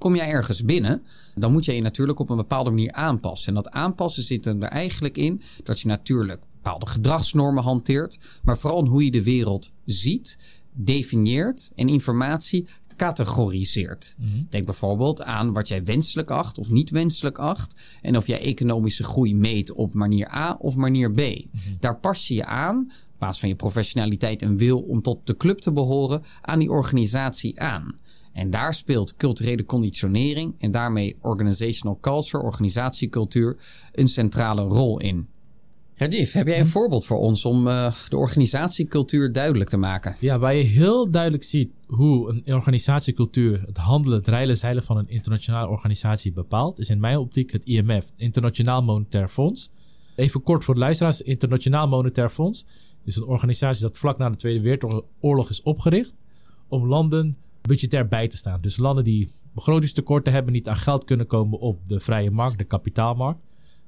Kom 0.00 0.16
jij 0.16 0.28
ergens 0.28 0.64
binnen, 0.64 1.02
dan 1.34 1.52
moet 1.52 1.64
je 1.64 1.74
je 1.74 1.82
natuurlijk 1.82 2.18
op 2.18 2.30
een 2.30 2.36
bepaalde 2.36 2.70
manier 2.70 2.92
aanpassen. 2.92 3.48
En 3.48 3.54
dat 3.54 3.70
aanpassen 3.70 4.22
zit 4.22 4.46
er 4.46 4.62
eigenlijk 4.62 5.16
in 5.16 5.42
dat 5.64 5.80
je 5.80 5.88
natuurlijk 5.88 6.40
bepaalde 6.52 6.86
gedragsnormen 6.86 7.62
hanteert, 7.62 8.18
maar 8.42 8.58
vooral 8.58 8.86
hoe 8.86 9.04
je 9.04 9.10
de 9.10 9.22
wereld 9.22 9.72
ziet, 9.84 10.38
definieert 10.72 11.72
en 11.74 11.88
informatie 11.88 12.66
categoriseert. 12.96 14.16
Denk 14.48 14.64
bijvoorbeeld 14.64 15.22
aan 15.22 15.52
wat 15.52 15.68
jij 15.68 15.84
wenselijk 15.84 16.30
acht 16.30 16.58
of 16.58 16.70
niet 16.70 16.90
wenselijk 16.90 17.38
acht. 17.38 17.74
En 18.02 18.16
of 18.16 18.26
jij 18.26 18.40
economische 18.40 19.04
groei 19.04 19.34
meet 19.34 19.72
op 19.72 19.94
manier 19.94 20.34
A 20.34 20.56
of 20.58 20.76
manier 20.76 21.12
B. 21.12 21.20
Daar 21.78 21.96
pas 21.96 22.28
je 22.28 22.34
je 22.34 22.44
aan, 22.44 22.78
op 23.12 23.18
basis 23.18 23.40
van 23.40 23.48
je 23.48 23.54
professionaliteit 23.54 24.42
en 24.42 24.56
wil 24.56 24.80
om 24.80 25.02
tot 25.02 25.26
de 25.26 25.36
club 25.36 25.58
te 25.58 25.72
behoren, 25.72 26.22
aan 26.40 26.58
die 26.58 26.70
organisatie 26.70 27.60
aan. 27.60 27.94
En 28.32 28.50
daar 28.50 28.74
speelt 28.74 29.16
culturele 29.16 29.64
conditionering 29.64 30.54
en 30.58 30.70
daarmee 30.70 31.16
organizational 31.20 31.98
culture, 32.00 32.42
organisatiecultuur, 32.42 33.56
een 33.92 34.08
centrale 34.08 34.62
rol 34.62 35.00
in. 35.00 35.28
Rajiv, 35.94 36.32
heb 36.32 36.46
jij 36.46 36.58
een 36.58 36.66
voorbeeld 36.66 37.06
voor 37.06 37.18
ons 37.18 37.44
om 37.44 37.66
uh, 37.66 37.94
de 38.08 38.16
organisatiecultuur 38.16 39.32
duidelijk 39.32 39.70
te 39.70 39.76
maken? 39.76 40.16
Ja, 40.20 40.38
waar 40.38 40.54
je 40.54 40.62
heel 40.62 41.10
duidelijk 41.10 41.44
ziet 41.44 41.70
hoe 41.86 42.42
een 42.44 42.54
organisatiecultuur 42.54 43.62
het 43.66 43.76
handelen, 43.76 44.18
het 44.18 44.26
rijlen, 44.26 44.56
zeilen 44.56 44.82
van 44.82 44.96
een 44.96 45.08
internationale 45.08 45.68
organisatie 45.68 46.32
bepaalt, 46.32 46.78
is 46.78 46.88
in 46.88 47.00
mijn 47.00 47.18
optiek 47.18 47.52
het 47.52 47.64
IMF, 47.64 48.12
Internationaal 48.16 48.82
Monetair 48.82 49.28
Fonds. 49.28 49.70
Even 50.16 50.42
kort 50.42 50.64
voor 50.64 50.74
de 50.74 50.80
luisteraars, 50.80 51.22
Internationaal 51.22 51.88
Monetair 51.88 52.30
Fonds 52.30 52.66
is 53.04 53.16
een 53.16 53.24
organisatie 53.24 53.82
dat 53.82 53.98
vlak 53.98 54.18
na 54.18 54.30
de 54.30 54.36
Tweede 54.36 54.60
Wereldoorlog 54.60 55.50
is 55.50 55.62
opgericht 55.62 56.14
om 56.68 56.86
landen 56.86 57.36
budgetair 57.70 58.08
bij 58.08 58.28
te 58.28 58.36
staan. 58.36 58.60
Dus 58.60 58.76
landen 58.76 59.04
die 59.04 59.30
begrotingstekorten 59.54 60.32
hebben, 60.32 60.52
niet 60.52 60.68
aan 60.68 60.76
geld 60.76 61.04
kunnen 61.04 61.26
komen 61.26 61.58
op 61.58 61.86
de 61.86 62.00
vrije 62.00 62.30
markt, 62.30 62.58
de 62.58 62.64
kapitaalmarkt, 62.64 63.40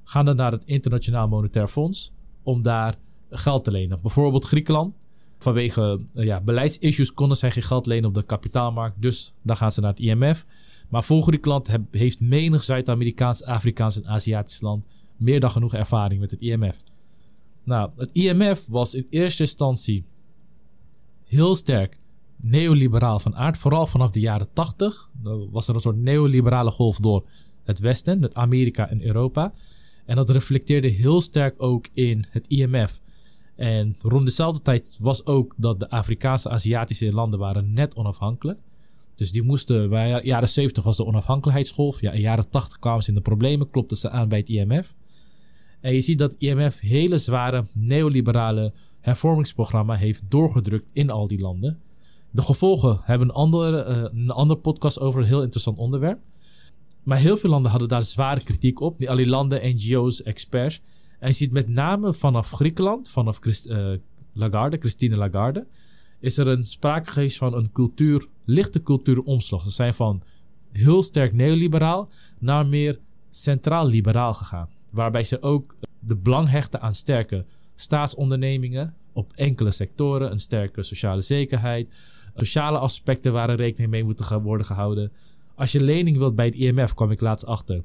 gaan 0.04 0.24
dan 0.24 0.36
naar 0.36 0.52
het 0.52 0.62
Internationaal 0.64 1.28
Monetair 1.28 1.68
Fonds 1.68 2.12
om 2.42 2.62
daar 2.62 2.96
geld 3.30 3.64
te 3.64 3.70
lenen. 3.70 3.98
Bijvoorbeeld 4.02 4.44
Griekenland. 4.44 4.94
Vanwege 5.38 6.00
uh, 6.14 6.24
ja, 6.24 6.40
beleidsissues 6.40 7.14
konden 7.14 7.36
zij 7.36 7.50
geen 7.50 7.62
geld 7.62 7.86
lenen 7.86 8.08
op 8.08 8.14
de 8.14 8.22
kapitaalmarkt. 8.22 9.02
Dus 9.02 9.34
dan 9.42 9.56
gaan 9.56 9.72
ze 9.72 9.80
naar 9.80 9.90
het 9.90 10.00
IMF. 10.00 10.46
Maar 10.88 11.04
voor 11.04 11.22
Griekenland 11.22 11.78
heeft 11.90 12.20
menig 12.20 12.62
Zuid-Amerikaans, 12.62 13.44
Afrikaans 13.44 14.00
en 14.00 14.08
Aziatisch 14.08 14.60
land 14.60 14.84
meer 15.16 15.40
dan 15.40 15.50
genoeg 15.50 15.74
ervaring 15.74 16.20
met 16.20 16.30
het 16.30 16.40
IMF. 16.40 16.76
Nou, 17.64 17.90
het 17.96 18.10
IMF 18.12 18.66
was 18.66 18.94
in 18.94 19.06
eerste 19.10 19.42
instantie 19.42 20.04
heel 21.24 21.54
sterk 21.54 22.00
neoliberaal 22.42 23.18
van 23.18 23.36
aard. 23.36 23.58
Vooral 23.58 23.86
vanaf 23.86 24.10
de 24.10 24.20
jaren 24.20 24.48
80 24.52 25.10
was 25.50 25.68
er 25.68 25.74
een 25.74 25.80
soort 25.80 25.96
neoliberale 25.96 26.70
golf 26.70 26.98
door 26.98 27.24
het 27.64 27.78
Westen, 27.78 28.22
het 28.22 28.34
Amerika 28.34 28.88
en 28.88 29.04
Europa. 29.04 29.52
En 30.06 30.16
dat 30.16 30.30
reflecteerde 30.30 30.88
heel 30.88 31.20
sterk 31.20 31.62
ook 31.62 31.88
in 31.92 32.24
het 32.30 32.46
IMF. 32.48 33.00
En 33.56 33.96
rond 33.98 34.24
dezelfde 34.24 34.62
tijd 34.62 34.96
was 35.00 35.26
ook 35.26 35.54
dat 35.56 35.80
de 35.80 35.90
Afrikaanse, 35.90 36.50
Aziatische 36.50 37.12
landen 37.12 37.38
waren 37.38 37.72
net 37.72 37.94
onafhankelijk. 37.94 38.60
Dus 39.14 39.32
die 39.32 39.42
moesten, 39.42 39.90
bij 39.90 40.20
jaren 40.24 40.48
70 40.48 40.84
was 40.84 40.96
de 40.96 41.06
onafhankelijkheidsgolf. 41.06 42.00
Ja, 42.00 42.12
in 42.12 42.20
jaren 42.20 42.50
80 42.50 42.78
kwamen 42.78 43.02
ze 43.02 43.08
in 43.08 43.14
de 43.14 43.20
problemen, 43.20 43.70
klopten 43.70 43.96
ze 43.96 44.10
aan 44.10 44.28
bij 44.28 44.38
het 44.38 44.48
IMF. 44.48 44.94
En 45.80 45.94
je 45.94 46.00
ziet 46.00 46.18
dat 46.18 46.34
IMF 46.38 46.80
hele 46.80 47.18
zware 47.18 47.64
neoliberale 47.74 48.72
hervormingsprogramma 49.00 49.94
heeft 49.94 50.22
doorgedrukt 50.28 50.86
in 50.92 51.10
al 51.10 51.26
die 51.26 51.40
landen. 51.40 51.80
De 52.32 52.42
gevolgen 52.42 53.00
hebben 53.02 53.28
een 53.28 53.34
andere, 53.34 53.86
uh, 53.88 54.22
een 54.22 54.30
andere 54.30 54.60
podcast 54.60 55.00
over 55.00 55.20
een 55.20 55.26
heel 55.26 55.42
interessant 55.42 55.78
onderwerp. 55.78 56.20
Maar 57.02 57.18
heel 57.18 57.36
veel 57.36 57.50
landen 57.50 57.70
hadden 57.70 57.88
daar 57.88 58.02
zware 58.02 58.42
kritiek 58.42 58.80
op. 58.80 58.98
Niet 58.98 59.08
alleen 59.08 59.28
landen, 59.28 59.74
NGO's, 59.74 60.22
experts. 60.22 60.80
En 61.18 61.28
je 61.28 61.34
ziet 61.34 61.52
met 61.52 61.68
name 61.68 62.14
vanaf 62.14 62.50
Griekenland, 62.50 63.08
vanaf 63.10 63.38
uh, 63.44 63.92
Lagarde, 64.32 64.76
Christine 64.78 65.16
Lagarde, 65.16 65.66
is 66.20 66.38
er 66.38 66.48
een 66.48 66.64
sprake 66.64 67.10
geweest 67.10 67.36
van 67.36 67.54
een 67.54 67.72
cultuur, 67.72 68.26
lichte 68.44 68.82
cultuuromslag. 68.82 69.62
Ze 69.62 69.70
zijn 69.70 69.94
van 69.94 70.22
heel 70.70 71.02
sterk 71.02 71.32
neoliberaal 71.32 72.08
naar 72.38 72.66
meer 72.66 72.98
centraal-liberaal 73.30 74.34
gegaan. 74.34 74.68
Waarbij 74.92 75.24
ze 75.24 75.42
ook 75.42 75.76
de 75.98 76.16
belang 76.16 76.48
hechten 76.48 76.80
aan 76.80 76.94
sterke 76.94 77.44
staatsondernemingen 77.74 78.94
op 79.12 79.32
enkele 79.34 79.70
sectoren, 79.70 80.30
een 80.30 80.38
sterke 80.38 80.82
sociale 80.82 81.20
zekerheid, 81.20 81.94
sociale 82.34 82.78
aspecten 82.78 83.32
waar 83.32 83.54
rekening 83.54 83.90
mee 83.90 84.04
moeten 84.04 84.42
worden 84.42 84.66
gehouden. 84.66 85.12
Als 85.54 85.72
je 85.72 85.82
lening 85.82 86.16
wilt 86.16 86.34
bij 86.34 86.46
het 86.46 86.54
IMF, 86.54 86.94
kwam 86.94 87.10
ik 87.10 87.20
laatst 87.20 87.46
achter, 87.46 87.82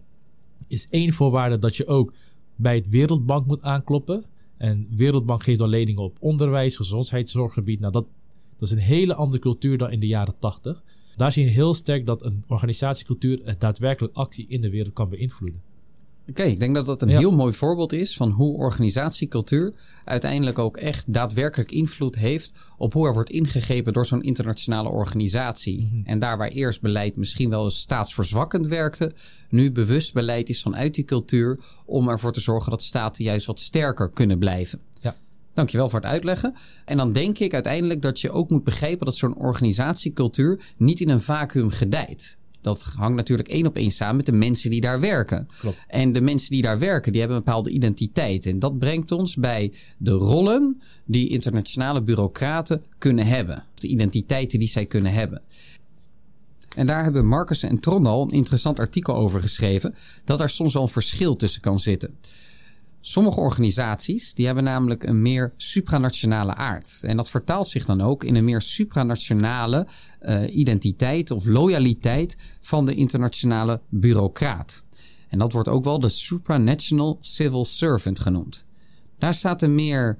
is 0.68 0.88
één 0.90 1.14
voorwaarde 1.14 1.60
dat 1.60 1.76
je 1.76 1.88
ook 1.88 2.14
bij 2.56 2.76
het 2.76 2.90
Wereldbank 2.90 3.46
moet 3.48 3.62
aankloppen. 3.62 4.26
En 4.58 4.88
Wereldbank 4.92 5.44
geeft 5.44 5.60
dan 5.60 5.70
leningen 5.70 6.02
op 6.02 6.18
onderwijs, 6.20 6.76
gezondheidszorggebied. 6.76 7.80
Nou, 7.80 7.92
dat, 7.92 8.06
dat 8.58 8.70
is 8.70 8.76
een 8.76 8.82
hele 8.82 9.14
andere 9.14 9.42
cultuur 9.42 9.78
dan 9.78 9.92
in 9.92 10.00
de 10.00 10.08
jaren 10.08 10.40
80. 10.40 10.84
Daar 11.16 11.32
zie 11.32 11.46
je 11.46 11.52
heel 11.52 11.74
sterk 11.74 12.06
dat 12.06 12.24
een 12.24 12.44
organisatiecultuur 12.48 13.40
het 13.44 13.60
daadwerkelijk 13.60 14.16
actie 14.16 14.46
in 14.48 14.62
de 14.62 14.70
wereld 14.70 14.94
kan 14.94 15.10
beïnvloeden. 15.10 15.62
Oké, 16.30 16.44
ik 16.44 16.60
denk 16.60 16.76
dat 16.76 16.86
dat 16.86 17.02
een 17.02 17.10
heel 17.10 17.32
mooi 17.32 17.54
voorbeeld 17.54 17.94
is 17.94 18.16
van 18.16 18.32
hoe 18.32 18.58
organisatiecultuur 18.58 19.74
uiteindelijk 20.06 20.60
ook 20.60 20.78
echt 20.78 21.14
daadwerkelijk 21.14 21.72
invloed 21.72 22.16
heeft 22.16 22.52
op 22.78 22.94
hoe 22.94 23.08
er 23.08 23.14
wordt 23.14 23.30
ingegrepen 23.30 23.94
door 23.94 24.06
zo'n 24.06 24.24
internationale 24.24 24.90
organisatie. 24.90 25.86
Mhm. 25.86 26.10
En 26.10 26.20
daar 26.20 26.38
waar 26.38 26.50
eerst 26.50 26.82
beleid 26.82 27.16
misschien 27.16 27.50
wel 27.50 27.64
eens 27.64 27.80
staatsverzwakkend 27.80 28.68
werkte, 28.68 29.12
nu 29.50 29.72
bewust 29.72 30.14
beleid 30.14 30.50
is 30.50 30.62
vanuit 30.62 30.96
die 30.96 31.06
cultuur 31.06 31.60
om 31.86 32.10
ervoor 32.10 32.34
te 32.34 32.40
zorgen 32.40 32.72
dat 32.72 32.84
staten 32.84 33.24
juist 33.24 33.46
wat 33.46 33.60
sterker 33.60 34.10
kunnen 34.10 34.40
blijven. 34.40 34.82
Ja. 35.02 35.16
Dankjewel 35.54 35.90
voor 35.90 36.00
het 36.00 36.10
uitleggen. 36.10 36.54
En 36.86 36.98
dan 36.98 37.12
denk 37.12 37.40
ik 37.40 37.54
uiteindelijk 37.54 38.02
dat 38.02 38.20
je 38.20 38.32
ook 38.32 38.50
moet 38.50 38.64
begrijpen 38.64 39.06
dat 39.06 39.16
zo'n 39.16 39.38
organisatiecultuur 39.38 40.74
niet 40.78 41.00
in 41.00 41.10
een 41.10 41.22
vacuüm 41.22 41.70
gedijt 41.70 42.38
dat 42.68 42.84
hangt 42.96 43.16
natuurlijk 43.16 43.48
één 43.48 43.68
op 43.68 43.76
één 43.76 43.92
samen 43.92 44.16
met 44.16 44.26
de 44.26 44.32
mensen 44.32 44.70
die 44.70 44.82
daar 44.82 45.00
werken. 45.00 45.48
Klopt. 45.60 45.78
En 45.88 46.14
de 46.14 46.22
mensen 46.22 46.52
die 46.52 46.62
daar 46.62 46.80
werken, 46.80 47.12
die 47.12 47.22
hebben 47.22 47.38
een 47.40 47.44
bepaalde 47.44 47.70
identiteit. 47.70 48.46
En 48.46 48.60
dat 48.60 48.78
brengt 48.78 49.12
ons 49.12 49.36
bij 49.36 49.74
de 49.98 50.12
rollen 50.12 50.82
die 51.06 51.30
internationale 51.30 52.02
bureaucraten 52.02 52.84
kunnen 52.98 53.26
hebben. 53.26 53.64
De 53.74 53.88
identiteiten 53.88 54.60
die 54.60 54.68
zij 54.68 54.86
kunnen 54.86 55.14
hebben. 55.14 55.42
En 56.76 56.86
daar 56.86 57.04
hebben 57.04 57.26
Marcus 57.28 57.64
en 57.64 57.80
Trondal 57.80 58.24
een 58.24 58.30
interessant 58.30 58.80
artikel 58.80 59.16
over 59.16 59.42
geschreven. 59.42 59.96
Dat 60.24 60.42
er 60.42 60.50
soms 60.50 60.74
wel 60.74 60.82
een 60.82 60.88
verschil 60.88 61.36
tussen 61.36 61.62
kan 61.62 61.80
zitten. 61.80 62.18
Sommige 63.00 63.40
organisaties 63.40 64.34
die 64.34 64.46
hebben 64.46 64.64
namelijk 64.64 65.04
een 65.04 65.22
meer 65.22 65.54
supranationale 65.58 66.54
aard. 66.56 67.00
En 67.02 67.18
dat 67.18 67.30
vertaalt 67.30 67.68
zich 67.68 67.86
dan 67.86 68.02
ook 68.02 68.24
in 68.24 68.36
een 68.36 68.46
meer 68.46 68.62
supranationale 68.62 69.88
uh, 70.22 70.56
identiteit 70.56 71.32
of 71.32 71.46
loyaliteit 71.46 72.38
van 72.62 72.86
de 72.86 72.96
internationale 72.96 73.82
bureaucraat. 73.90 74.84
En 75.30 75.40
dat 75.40 75.52
wordt 75.52 75.68
ook 75.68 75.84
wel 75.84 76.00
de 76.00 76.10
supranational 76.10 77.18
civil 77.20 77.66
servant 77.66 78.20
genoemd. 78.20 78.66
Daar 79.18 79.34
staat 79.34 79.62
een 79.62 79.76
meer 79.76 80.18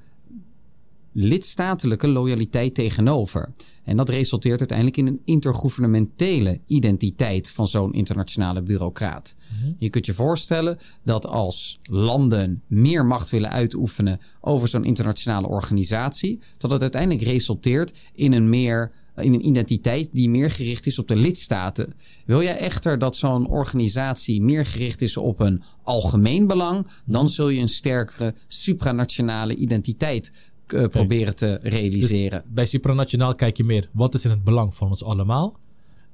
lidstatelijke 1.20 2.08
loyaliteit 2.08 2.76
tegenover. 2.76 3.54
En 3.84 3.98
dat 3.98 4.10
resulteert 4.10 4.60
uiteindelijk 4.60 4.98
in 4.98 5.08
een 5.08 5.22
intergouvernementele 5.26 6.62
identiteit 6.66 7.50
van 7.50 7.68
zo'n 7.68 7.94
internationale 7.94 8.62
bureaucraat. 8.62 9.36
Mhm. 9.60 9.72
Je 9.78 9.90
kunt 9.90 10.06
je 10.06 10.14
voorstellen 10.14 10.78
dat 11.04 11.28
als 11.28 11.80
landen 11.90 12.62
meer 12.68 13.06
macht 13.06 13.30
willen 13.30 13.52
uitoefenen 13.52 14.20
over 14.42 14.68
zo'n 14.68 14.84
internationale 14.84 15.48
organisatie, 15.48 16.40
dat 16.58 16.72
het 16.72 16.82
uiteindelijk 16.82 17.24
resulteert 17.24 17.94
in 18.14 18.34
een 18.34 18.50
meer 18.50 18.92
in 19.16 19.34
een 19.34 19.48
identiteit 19.48 20.10
die 20.12 20.30
meer 20.30 20.52
gericht 20.52 20.86
is 20.86 21.00
op 21.00 21.08
de 21.08 21.16
lidstaten. 21.16 21.94
Wil 22.26 22.42
jij 22.42 22.58
echter 22.58 23.00
dat 23.00 23.16
zo'n 23.16 23.48
organisatie 23.48 24.42
meer 24.42 24.66
gericht 24.66 25.02
is 25.02 25.18
op 25.18 25.40
een 25.40 25.62
algemeen 25.84 26.48
belang, 26.48 26.88
dan 27.06 27.30
zul 27.30 27.50
je 27.50 27.62
een 27.62 27.70
sterkere 27.70 28.36
supranationale 28.48 29.56
identiteit 29.56 30.32
uh, 30.74 30.88
proberen 30.88 31.36
te 31.36 31.60
realiseren. 31.62 32.42
Dus 32.42 32.54
bij 32.54 32.66
supranationaal 32.66 33.36
kijk 33.36 33.58
je 33.58 33.64
meer, 33.64 33.90
wat 33.92 34.14
is 34.14 34.26
in 34.26 34.30
het 34.30 34.44
belang 34.44 34.76
van 34.76 34.90
ons 34.90 35.04
allemaal? 35.04 35.60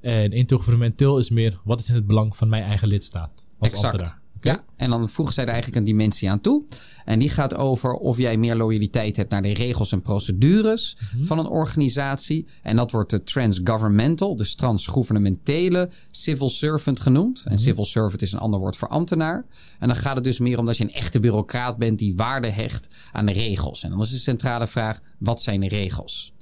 En 0.00 0.32
intergouvernementeel 0.32 1.18
is 1.18 1.30
meer, 1.30 1.60
wat 1.64 1.80
is 1.80 1.88
in 1.88 1.94
het 1.94 2.06
belang 2.06 2.36
van 2.36 2.48
mijn 2.48 2.62
eigen 2.62 2.88
lidstaat 2.88 3.46
als 3.58 3.72
exact. 3.72 3.94
ambtenaar? 3.94 4.22
Ja, 4.44 4.64
en 4.76 4.90
dan 4.90 5.08
voegen 5.08 5.34
zij 5.34 5.44
er 5.44 5.50
eigenlijk 5.50 5.78
een 5.80 5.84
dimensie 5.86 6.30
aan 6.30 6.40
toe. 6.40 6.62
En 7.04 7.18
die 7.18 7.28
gaat 7.28 7.54
over 7.54 7.92
of 7.92 8.18
jij 8.18 8.36
meer 8.36 8.56
loyaliteit 8.56 9.16
hebt 9.16 9.30
naar 9.30 9.42
de 9.42 9.54
regels 9.54 9.92
en 9.92 10.02
procedures 10.02 10.96
Mhm. 11.14 11.24
van 11.24 11.38
een 11.38 11.46
organisatie. 11.46 12.46
En 12.62 12.76
dat 12.76 12.90
wordt 12.90 13.10
de 13.10 13.22
transgovernmental, 13.22 14.36
dus 14.36 14.54
transgouvernementele 14.54 15.90
civil 16.10 16.48
servant 16.48 17.00
genoemd. 17.00 17.40
Mhm. 17.44 17.48
En 17.52 17.58
civil 17.58 17.84
servant 17.84 18.22
is 18.22 18.32
een 18.32 18.38
ander 18.38 18.60
woord 18.60 18.76
voor 18.76 18.88
ambtenaar. 18.88 19.44
En 19.78 19.88
dan 19.88 19.96
gaat 19.96 20.14
het 20.14 20.24
dus 20.24 20.38
meer 20.38 20.58
om 20.58 20.66
dat 20.66 20.76
je 20.76 20.84
een 20.84 20.92
echte 20.92 21.20
bureaucraat 21.20 21.76
bent 21.76 21.98
die 21.98 22.16
waarde 22.16 22.48
hecht 22.48 22.88
aan 23.12 23.26
de 23.26 23.32
regels. 23.32 23.82
En 23.82 23.90
dan 23.90 24.00
is 24.00 24.10
de 24.10 24.18
centrale 24.18 24.66
vraag: 24.66 25.00
wat 25.18 25.42
zijn 25.42 25.60
de 25.60 25.68
regels? 25.68 26.32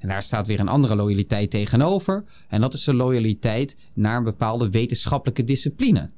En 0.00 0.08
daar 0.08 0.22
staat 0.22 0.46
weer 0.46 0.60
een 0.60 0.68
andere 0.68 0.96
loyaliteit 0.96 1.50
tegenover. 1.50 2.24
En 2.48 2.60
dat 2.60 2.74
is 2.74 2.84
de 2.84 2.94
loyaliteit 2.94 3.76
naar 3.94 4.16
een 4.16 4.24
bepaalde 4.24 4.70
wetenschappelijke 4.70 5.44
discipline. 5.44 6.10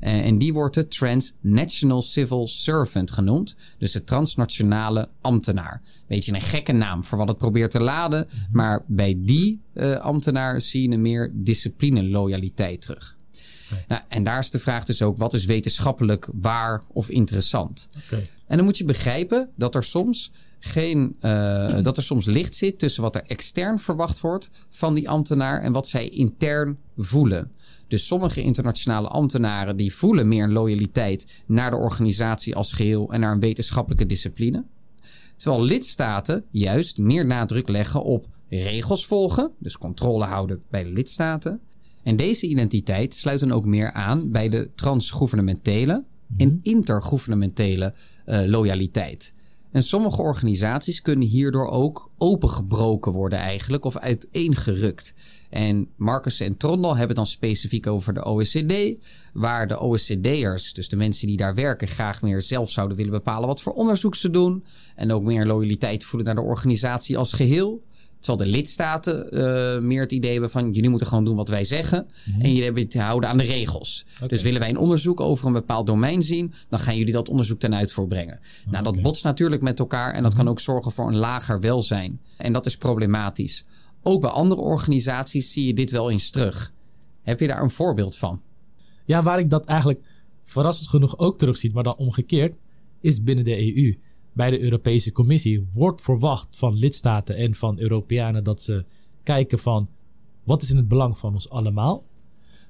En, 0.00 0.22
en 0.22 0.38
die 0.38 0.52
wordt 0.52 0.74
de 0.74 0.88
Transnational 0.88 2.02
Civil 2.02 2.48
Servant 2.48 3.10
genoemd. 3.10 3.56
Dus 3.78 3.92
de 3.92 4.04
transnationale 4.04 5.08
ambtenaar. 5.20 5.82
Beetje 6.06 6.34
een 6.34 6.40
gekke 6.40 6.72
naam 6.72 7.04
voor 7.04 7.18
wat 7.18 7.28
het 7.28 7.36
probeert 7.36 7.70
te 7.70 7.80
laden. 7.80 8.28
Maar 8.52 8.84
bij 8.86 9.14
die 9.18 9.60
uh, 9.74 9.96
ambtenaar 9.96 10.60
zie 10.60 10.88
je 10.88 10.94
een 10.94 11.02
meer 11.02 11.30
discipline 11.34 12.02
loyaliteit 12.02 12.80
terug. 12.80 13.18
Okay. 13.72 13.84
Nou, 13.88 14.02
en 14.08 14.22
daar 14.22 14.38
is 14.38 14.50
de 14.50 14.58
vraag 14.58 14.84
dus 14.84 15.02
ook: 15.02 15.18
wat 15.18 15.34
is 15.34 15.44
wetenschappelijk 15.44 16.28
waar 16.32 16.82
of 16.92 17.10
interessant? 17.10 17.88
Okay. 18.06 18.28
En 18.46 18.56
dan 18.56 18.64
moet 18.64 18.78
je 18.78 18.84
begrijpen 18.84 19.50
dat 19.56 19.74
er 19.74 19.84
soms 19.84 20.32
geen, 20.60 21.16
uh, 21.20 21.82
dat 21.82 21.96
er 21.96 22.02
soms 22.02 22.26
licht 22.26 22.54
zit 22.54 22.78
tussen 22.78 23.02
wat 23.02 23.14
er 23.14 23.24
extern 23.26 23.78
verwacht 23.78 24.20
wordt 24.20 24.50
van 24.68 24.94
die 24.94 25.08
ambtenaar 25.08 25.62
en 25.62 25.72
wat 25.72 25.88
zij 25.88 26.08
intern 26.08 26.78
voelen. 26.96 27.52
Dus 27.88 28.06
sommige 28.06 28.42
internationale 28.42 29.08
ambtenaren 29.08 29.76
die 29.76 29.94
voelen 29.94 30.28
meer 30.28 30.48
loyaliteit 30.48 31.42
naar 31.46 31.70
de 31.70 31.76
organisatie 31.76 32.56
als 32.56 32.72
geheel 32.72 33.12
en 33.12 33.20
naar 33.20 33.32
een 33.32 33.40
wetenschappelijke 33.40 34.06
discipline. 34.06 34.64
Terwijl 35.36 35.64
lidstaten 35.64 36.44
juist 36.50 36.98
meer 36.98 37.26
nadruk 37.26 37.68
leggen 37.68 38.02
op 38.02 38.26
regels 38.48 39.06
volgen, 39.06 39.50
dus 39.58 39.78
controle 39.78 40.24
houden 40.24 40.62
bij 40.70 40.84
de 40.84 40.90
lidstaten. 40.90 41.60
En 42.02 42.16
deze 42.16 42.46
identiteit 42.46 43.14
sluit 43.14 43.40
dan 43.40 43.52
ook 43.52 43.64
meer 43.64 43.92
aan 43.92 44.30
bij 44.30 44.48
de 44.48 44.70
transgouvernementele 44.74 46.04
en 46.36 46.60
intergouvernementele 46.62 47.94
uh, 48.26 48.40
loyaliteit. 48.46 49.34
En 49.70 49.82
sommige 49.82 50.22
organisaties 50.22 51.02
kunnen 51.02 51.28
hierdoor 51.28 51.68
ook 51.68 52.10
opengebroken 52.18 53.12
worden 53.12 53.38
eigenlijk 53.38 53.84
of 53.84 53.96
uiteengerukt. 53.96 55.14
En 55.50 55.88
Marcus 55.96 56.40
en 56.40 56.56
Trondal 56.56 56.90
hebben 56.90 57.08
het 57.08 57.16
dan 57.16 57.26
specifiek 57.26 57.86
over 57.86 58.14
de 58.14 58.24
OECD, 58.24 58.96
waar 59.32 59.68
de 59.68 59.82
OECD'ers, 59.82 60.72
dus 60.72 60.88
de 60.88 60.96
mensen 60.96 61.26
die 61.26 61.36
daar 61.36 61.54
werken, 61.54 61.88
graag 61.88 62.22
meer 62.22 62.42
zelf 62.42 62.70
zouden 62.70 62.96
willen 62.96 63.12
bepalen 63.12 63.48
wat 63.48 63.62
voor 63.62 63.72
onderzoek 63.72 64.14
ze 64.14 64.30
doen. 64.30 64.64
En 64.94 65.12
ook 65.12 65.22
meer 65.22 65.46
loyaliteit 65.46 66.04
voelen 66.04 66.34
naar 66.34 66.44
de 66.44 66.50
organisatie 66.50 67.18
als 67.18 67.32
geheel. 67.32 67.82
Terwijl 68.20 68.50
de 68.50 68.56
lidstaten 68.56 69.26
uh, 69.34 69.82
meer 69.82 70.00
het 70.00 70.12
idee 70.12 70.32
hebben 70.32 70.50
van 70.50 70.72
jullie 70.72 70.88
moeten 70.90 71.06
gewoon 71.06 71.24
doen 71.24 71.36
wat 71.36 71.48
wij 71.48 71.64
zeggen. 71.64 72.06
Mm-hmm. 72.24 72.42
En 72.42 72.48
jullie 72.48 72.64
hebben 72.64 72.88
te 72.88 73.00
houden 73.00 73.30
aan 73.30 73.36
de 73.36 73.44
regels. 73.44 74.04
Okay. 74.16 74.28
Dus 74.28 74.42
willen 74.42 74.60
wij 74.60 74.68
een 74.68 74.76
onderzoek 74.76 75.20
over 75.20 75.46
een 75.46 75.52
bepaald 75.52 75.86
domein 75.86 76.22
zien, 76.22 76.52
dan 76.68 76.78
gaan 76.78 76.96
jullie 76.96 77.12
dat 77.12 77.28
onderzoek 77.28 77.60
ten 77.60 77.74
uitvoer 77.74 78.06
brengen. 78.06 78.38
Okay. 78.66 78.80
Nou, 78.80 78.84
dat 78.84 79.02
botst 79.02 79.24
natuurlijk 79.24 79.62
met 79.62 79.78
elkaar 79.78 80.14
en 80.14 80.22
dat 80.22 80.34
kan 80.34 80.48
ook 80.48 80.60
zorgen 80.60 80.92
voor 80.92 81.08
een 81.08 81.16
lager 81.16 81.60
welzijn. 81.60 82.20
En 82.36 82.52
dat 82.52 82.66
is 82.66 82.76
problematisch. 82.76 83.64
Ook 84.02 84.20
bij 84.20 84.30
andere 84.30 84.60
organisaties 84.60 85.52
zie 85.52 85.66
je 85.66 85.74
dit 85.74 85.90
wel 85.90 86.10
eens 86.10 86.30
terug. 86.30 86.72
Heb 87.22 87.40
je 87.40 87.46
daar 87.46 87.62
een 87.62 87.70
voorbeeld 87.70 88.16
van? 88.16 88.40
Ja, 89.04 89.22
waar 89.22 89.38
ik 89.38 89.50
dat 89.50 89.64
eigenlijk 89.64 90.00
verrassend 90.42 90.88
genoeg 90.88 91.18
ook 91.18 91.38
terugziet, 91.38 91.72
maar 91.72 91.82
dan 91.82 91.96
omgekeerd, 91.96 92.54
is 93.00 93.22
binnen 93.22 93.44
de 93.44 93.74
EU 93.74 93.98
bij 94.32 94.50
de 94.50 94.60
Europese 94.60 95.12
Commissie 95.12 95.68
wordt 95.72 96.00
verwacht 96.00 96.56
van 96.56 96.74
lidstaten 96.74 97.36
en 97.36 97.54
van 97.54 97.78
Europeanen 97.78 98.44
dat 98.44 98.62
ze 98.62 98.84
kijken 99.22 99.58
van 99.58 99.88
wat 100.44 100.62
is 100.62 100.70
in 100.70 100.76
het 100.76 100.88
belang 100.88 101.18
van 101.18 101.32
ons 101.32 101.50
allemaal. 101.50 102.04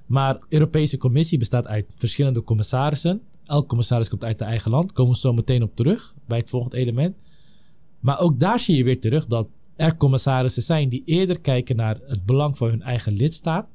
Maar 0.07 0.35
de 0.35 0.47
Europese 0.49 0.97
Commissie 0.97 1.39
bestaat 1.39 1.67
uit 1.67 1.87
verschillende 1.95 2.43
commissarissen. 2.43 3.21
Elk 3.45 3.69
commissaris 3.69 4.09
komt 4.09 4.25
uit 4.25 4.39
de 4.39 4.45
eigen 4.45 4.71
land. 4.71 4.93
Komen 4.93 5.13
we 5.13 5.19
zo 5.19 5.33
meteen 5.33 5.63
op 5.63 5.77
terug 5.77 6.15
bij 6.27 6.39
het 6.39 6.51
volgende 6.51 6.77
element. 6.77 7.17
Maar 8.01 8.21
ook 8.21 8.41
daar 8.41 8.59
zie 8.59 8.77
je 8.77 8.85
weer 8.85 9.01
terug 9.01 9.27
dat 9.27 9.49
er 9.77 9.97
commissarissen 9.97 10.63
zijn 10.63 10.89
die 10.89 11.03
eerder 11.05 11.41
kijken 11.41 11.77
naar 11.77 11.99
het 12.07 12.27
belang 12.27 12.59
van 12.59 12.69
hun 12.69 12.83
eigen 12.83 13.13
lidstaat. 13.13 13.69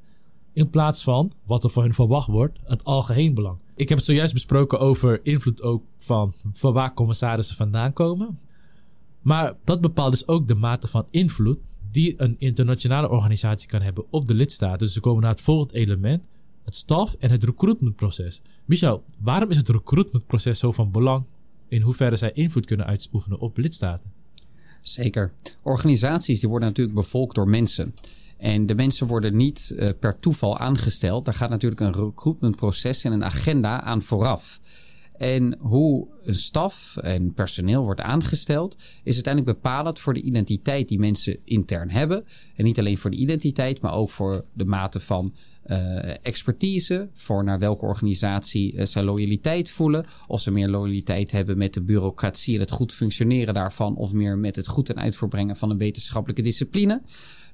In 0.56 0.70
plaats 0.70 1.02
van 1.02 1.32
wat 1.44 1.64
er 1.64 1.70
van 1.70 1.82
hun 1.82 1.94
verwacht 1.94 2.28
wordt, 2.28 2.58
het 2.64 2.84
algemeen 2.84 3.34
belang. 3.34 3.58
Ik 3.74 3.88
heb 3.88 3.98
het 3.98 4.06
zojuist 4.06 4.32
besproken 4.32 4.78
over 4.78 5.20
invloed 5.22 5.62
ook 5.62 5.84
van, 5.98 6.32
van 6.52 6.72
waar 6.72 6.94
commissarissen 6.94 7.56
vandaan 7.56 7.92
komen. 7.92 8.38
Maar 9.20 9.56
dat 9.64 9.80
bepaalt 9.80 10.10
dus 10.10 10.28
ook 10.28 10.48
de 10.48 10.54
mate 10.54 10.88
van 10.88 11.06
invloed 11.10 11.58
die 11.90 12.14
een 12.16 12.34
internationale 12.38 13.08
organisatie 13.08 13.68
kan 13.68 13.82
hebben 13.82 14.04
op 14.10 14.26
de 14.26 14.34
lidstaten. 14.34 14.78
Dus 14.78 14.94
we 14.94 15.00
komen 15.00 15.22
naar 15.22 15.30
het 15.30 15.40
volgende 15.40 15.74
element, 15.74 16.24
het 16.64 16.74
staf 16.74 17.14
en 17.18 17.30
het 17.30 17.44
recruitmentproces. 17.44 18.42
Michel, 18.64 19.04
waarom 19.18 19.50
is 19.50 19.56
het 19.56 19.68
recruitmentproces 19.68 20.58
zo 20.58 20.72
van 20.72 20.90
belang 20.90 21.24
in 21.68 21.80
hoeverre 21.80 22.16
zij 22.16 22.32
invloed 22.32 22.66
kunnen 22.66 22.86
uitoefenen 22.86 23.38
op 23.38 23.56
lidstaten? 23.56 24.12
Zeker. 24.82 25.32
Organisaties 25.62 26.40
die 26.40 26.48
worden 26.48 26.68
natuurlijk 26.68 26.96
bevolkt 26.96 27.34
door 27.34 27.48
mensen. 27.48 27.94
En 28.36 28.66
de 28.66 28.74
mensen 28.74 29.06
worden 29.06 29.36
niet 29.36 29.74
uh, 29.76 29.88
per 30.00 30.18
toeval 30.18 30.58
aangesteld. 30.58 31.24
Daar 31.24 31.34
gaat 31.34 31.50
natuurlijk 31.50 31.80
een 31.80 32.04
recruitmentproces 32.04 33.04
en 33.04 33.12
een 33.12 33.24
agenda 33.24 33.82
aan 33.82 34.02
vooraf. 34.02 34.60
En 35.16 35.56
hoe 35.60 36.06
een 36.24 36.34
staf 36.34 36.96
en 36.96 37.34
personeel 37.34 37.84
wordt 37.84 38.00
aangesteld, 38.00 38.76
is 39.02 39.14
uiteindelijk 39.14 39.54
bepalend 39.62 40.00
voor 40.00 40.14
de 40.14 40.20
identiteit 40.20 40.88
die 40.88 40.98
mensen 40.98 41.36
intern 41.44 41.90
hebben. 41.90 42.24
En 42.54 42.64
niet 42.64 42.78
alleen 42.78 42.98
voor 42.98 43.10
de 43.10 43.16
identiteit, 43.16 43.80
maar 43.80 43.94
ook 43.94 44.10
voor 44.10 44.44
de 44.52 44.64
mate 44.64 45.00
van 45.00 45.32
expertise. 46.22 47.08
Voor 47.14 47.44
naar 47.44 47.58
welke 47.58 47.86
organisatie 47.86 48.72
uh, 48.72 48.84
ze 48.84 49.02
loyaliteit 49.02 49.70
voelen. 49.70 50.04
Of 50.26 50.40
ze 50.40 50.50
meer 50.50 50.68
loyaliteit 50.68 51.30
hebben 51.30 51.58
met 51.58 51.74
de 51.74 51.82
bureaucratie 51.82 52.54
en 52.54 52.60
het 52.60 52.70
goed 52.70 52.92
functioneren 52.92 53.54
daarvan. 53.54 53.96
Of 53.96 54.12
meer 54.12 54.38
met 54.38 54.56
het 54.56 54.68
goed 54.68 54.90
en 54.90 55.00
uitvoerbrengen 55.00 55.56
van 55.56 55.70
een 55.70 55.78
wetenschappelijke 55.78 56.42
discipline. 56.42 57.02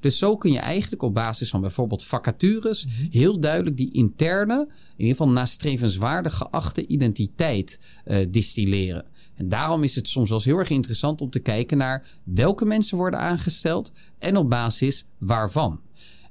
Dus 0.00 0.18
zo 0.18 0.36
kun 0.36 0.52
je 0.52 0.58
eigenlijk 0.58 1.02
op 1.02 1.14
basis 1.14 1.50
van 1.50 1.60
bijvoorbeeld 1.60 2.04
vacatures 2.04 2.84
mm-hmm. 2.86 3.06
heel 3.10 3.40
duidelijk 3.40 3.76
die 3.76 3.92
interne, 3.92 4.66
in 4.96 5.04
ieder 5.04 5.16
geval 5.16 5.32
nastrevenswaardig 5.32 6.34
geachte 6.34 6.86
identiteit 6.86 7.80
uh, 8.04 8.16
distilleren. 8.30 9.04
En 9.34 9.48
daarom 9.48 9.82
is 9.82 9.94
het 9.94 10.08
soms 10.08 10.28
wel 10.28 10.38
eens 10.38 10.46
heel 10.46 10.58
erg 10.58 10.70
interessant 10.70 11.20
om 11.20 11.30
te 11.30 11.38
kijken 11.38 11.78
naar 11.78 12.06
welke 12.24 12.64
mensen 12.64 12.96
worden 12.96 13.20
aangesteld 13.20 13.92
en 14.18 14.36
op 14.36 14.48
basis 14.48 15.06
waarvan. 15.18 15.80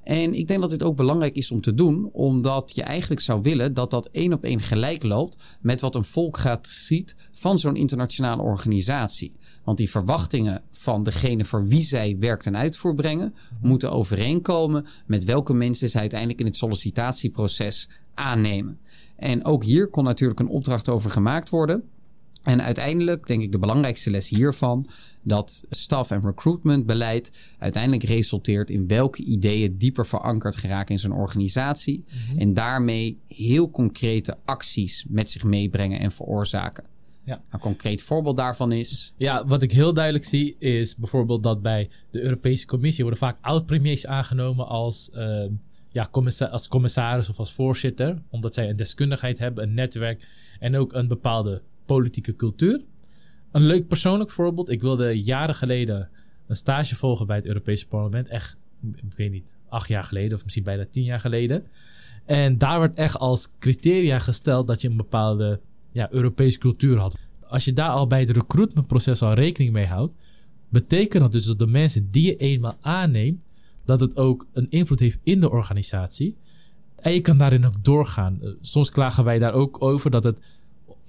En 0.03 0.33
ik 0.33 0.47
denk 0.47 0.61
dat 0.61 0.69
dit 0.69 0.83
ook 0.83 0.95
belangrijk 0.95 1.35
is 1.35 1.51
om 1.51 1.61
te 1.61 1.73
doen, 1.73 2.09
omdat 2.11 2.71
je 2.75 2.83
eigenlijk 2.83 3.21
zou 3.21 3.41
willen 3.41 3.73
dat 3.73 3.91
dat 3.91 4.09
één 4.11 4.33
op 4.33 4.43
één 4.43 4.59
gelijk 4.59 5.03
loopt 5.03 5.37
met 5.61 5.81
wat 5.81 5.95
een 5.95 6.03
volk 6.03 6.37
gaat 6.37 6.67
ziet 6.67 7.15
van 7.31 7.57
zo'n 7.57 7.75
internationale 7.75 8.41
organisatie. 8.41 9.35
Want 9.63 9.77
die 9.77 9.89
verwachtingen 9.89 10.61
van 10.71 11.03
degene 11.03 11.45
voor 11.45 11.67
wie 11.67 11.83
zij 11.83 12.15
werkt 12.19 12.45
en 12.45 12.57
uitvoer 12.57 12.95
brengen, 12.95 13.33
moeten 13.61 13.91
overeenkomen 13.91 14.85
met 15.05 15.23
welke 15.23 15.53
mensen 15.53 15.89
zij 15.89 16.01
uiteindelijk 16.01 16.39
in 16.39 16.45
het 16.45 16.55
sollicitatieproces 16.55 17.89
aannemen. 18.13 18.79
En 19.15 19.45
ook 19.45 19.63
hier 19.63 19.87
kon 19.87 20.03
natuurlijk 20.03 20.39
een 20.39 20.47
opdracht 20.47 20.89
over 20.89 21.09
gemaakt 21.09 21.49
worden. 21.49 21.83
En 22.41 22.61
uiteindelijk 22.61 23.27
denk 23.27 23.41
ik 23.41 23.51
de 23.51 23.59
belangrijkste 23.59 24.09
les 24.09 24.29
hiervan 24.29 24.85
dat 25.23 25.65
staf- 25.69 26.11
en 26.11 26.21
recruitmentbeleid 26.21 27.31
uiteindelijk 27.57 28.03
resulteert 28.03 28.69
in 28.69 28.87
welke 28.87 29.23
ideeën 29.23 29.77
dieper 29.77 30.05
verankerd 30.05 30.55
geraken 30.55 30.93
in 30.93 30.99
zo'n 30.99 31.11
organisatie. 31.11 32.03
Mm-hmm. 32.05 32.39
En 32.39 32.53
daarmee 32.53 33.19
heel 33.27 33.71
concrete 33.71 34.37
acties 34.45 35.05
met 35.09 35.29
zich 35.29 35.43
meebrengen 35.43 35.99
en 35.99 36.11
veroorzaken. 36.11 36.83
Ja. 37.25 37.41
Een 37.49 37.59
concreet 37.59 38.01
voorbeeld 38.01 38.37
daarvan 38.37 38.71
is. 38.71 39.13
Ja, 39.17 39.45
wat 39.45 39.61
ik 39.61 39.71
heel 39.71 39.93
duidelijk 39.93 40.25
zie 40.25 40.55
is 40.57 40.95
bijvoorbeeld 40.95 41.43
dat 41.43 41.61
bij 41.61 41.89
de 42.11 42.21
Europese 42.21 42.65
Commissie 42.65 43.03
worden 43.03 43.19
vaak 43.21 43.37
oud-premiers 43.41 44.05
aangenomen 44.05 44.67
als, 44.67 45.09
uh, 45.13 45.45
ja, 45.89 46.09
als 46.51 46.67
commissaris 46.67 47.29
of 47.29 47.39
als 47.39 47.53
voorzitter. 47.53 48.21
Omdat 48.29 48.53
zij 48.53 48.69
een 48.69 48.75
deskundigheid 48.75 49.39
hebben, 49.39 49.63
een 49.63 49.73
netwerk 49.73 50.27
en 50.59 50.75
ook 50.75 50.93
een 50.93 51.07
bepaalde 51.07 51.61
politieke 51.91 52.35
cultuur. 52.35 52.81
Een 53.51 53.65
leuk 53.65 53.87
persoonlijk 53.87 54.29
voorbeeld. 54.29 54.69
Ik 54.69 54.81
wilde 54.81 55.21
jaren 55.23 55.55
geleden 55.55 56.09
een 56.47 56.55
stage 56.55 56.95
volgen 56.95 57.27
bij 57.27 57.35
het 57.35 57.45
Europese 57.45 57.87
parlement. 57.87 58.27
Echt, 58.27 58.57
ik 58.95 59.13
weet 59.15 59.31
niet, 59.31 59.55
acht 59.69 59.87
jaar 59.87 60.03
geleden 60.03 60.37
of 60.37 60.43
misschien 60.43 60.63
bijna 60.63 60.85
tien 60.85 61.03
jaar 61.03 61.19
geleden. 61.19 61.63
En 62.25 62.57
daar 62.57 62.79
werd 62.79 62.97
echt 62.97 63.17
als 63.17 63.51
criteria 63.59 64.19
gesteld 64.19 64.67
dat 64.67 64.81
je 64.81 64.89
een 64.89 64.97
bepaalde 64.97 65.59
ja, 65.91 66.11
Europese 66.11 66.57
cultuur 66.57 66.97
had. 66.97 67.17
Als 67.41 67.65
je 67.65 67.73
daar 67.73 67.89
al 67.89 68.07
bij 68.07 68.19
het 68.19 68.29
recruitmentproces 68.29 69.21
al 69.21 69.33
rekening 69.33 69.73
mee 69.73 69.85
houdt, 69.85 70.13
betekent 70.69 71.23
dat 71.23 71.31
dus 71.31 71.45
dat 71.45 71.59
de 71.59 71.67
mensen 71.67 72.11
die 72.11 72.25
je 72.25 72.35
eenmaal 72.35 72.77
aanneemt, 72.81 73.43
dat 73.85 73.99
het 73.99 74.17
ook 74.17 74.47
een 74.53 74.69
invloed 74.69 74.99
heeft 74.99 75.19
in 75.23 75.39
de 75.39 75.49
organisatie. 75.49 76.37
En 76.95 77.13
je 77.13 77.21
kan 77.21 77.37
daarin 77.37 77.65
ook 77.65 77.83
doorgaan. 77.83 78.39
Eh, 78.41 78.49
Soms 78.61 78.89
klagen 78.89 79.23
wij 79.23 79.39
daar 79.39 79.53
ook 79.53 79.81
over 79.81 80.11
dat 80.11 80.23
het 80.23 80.39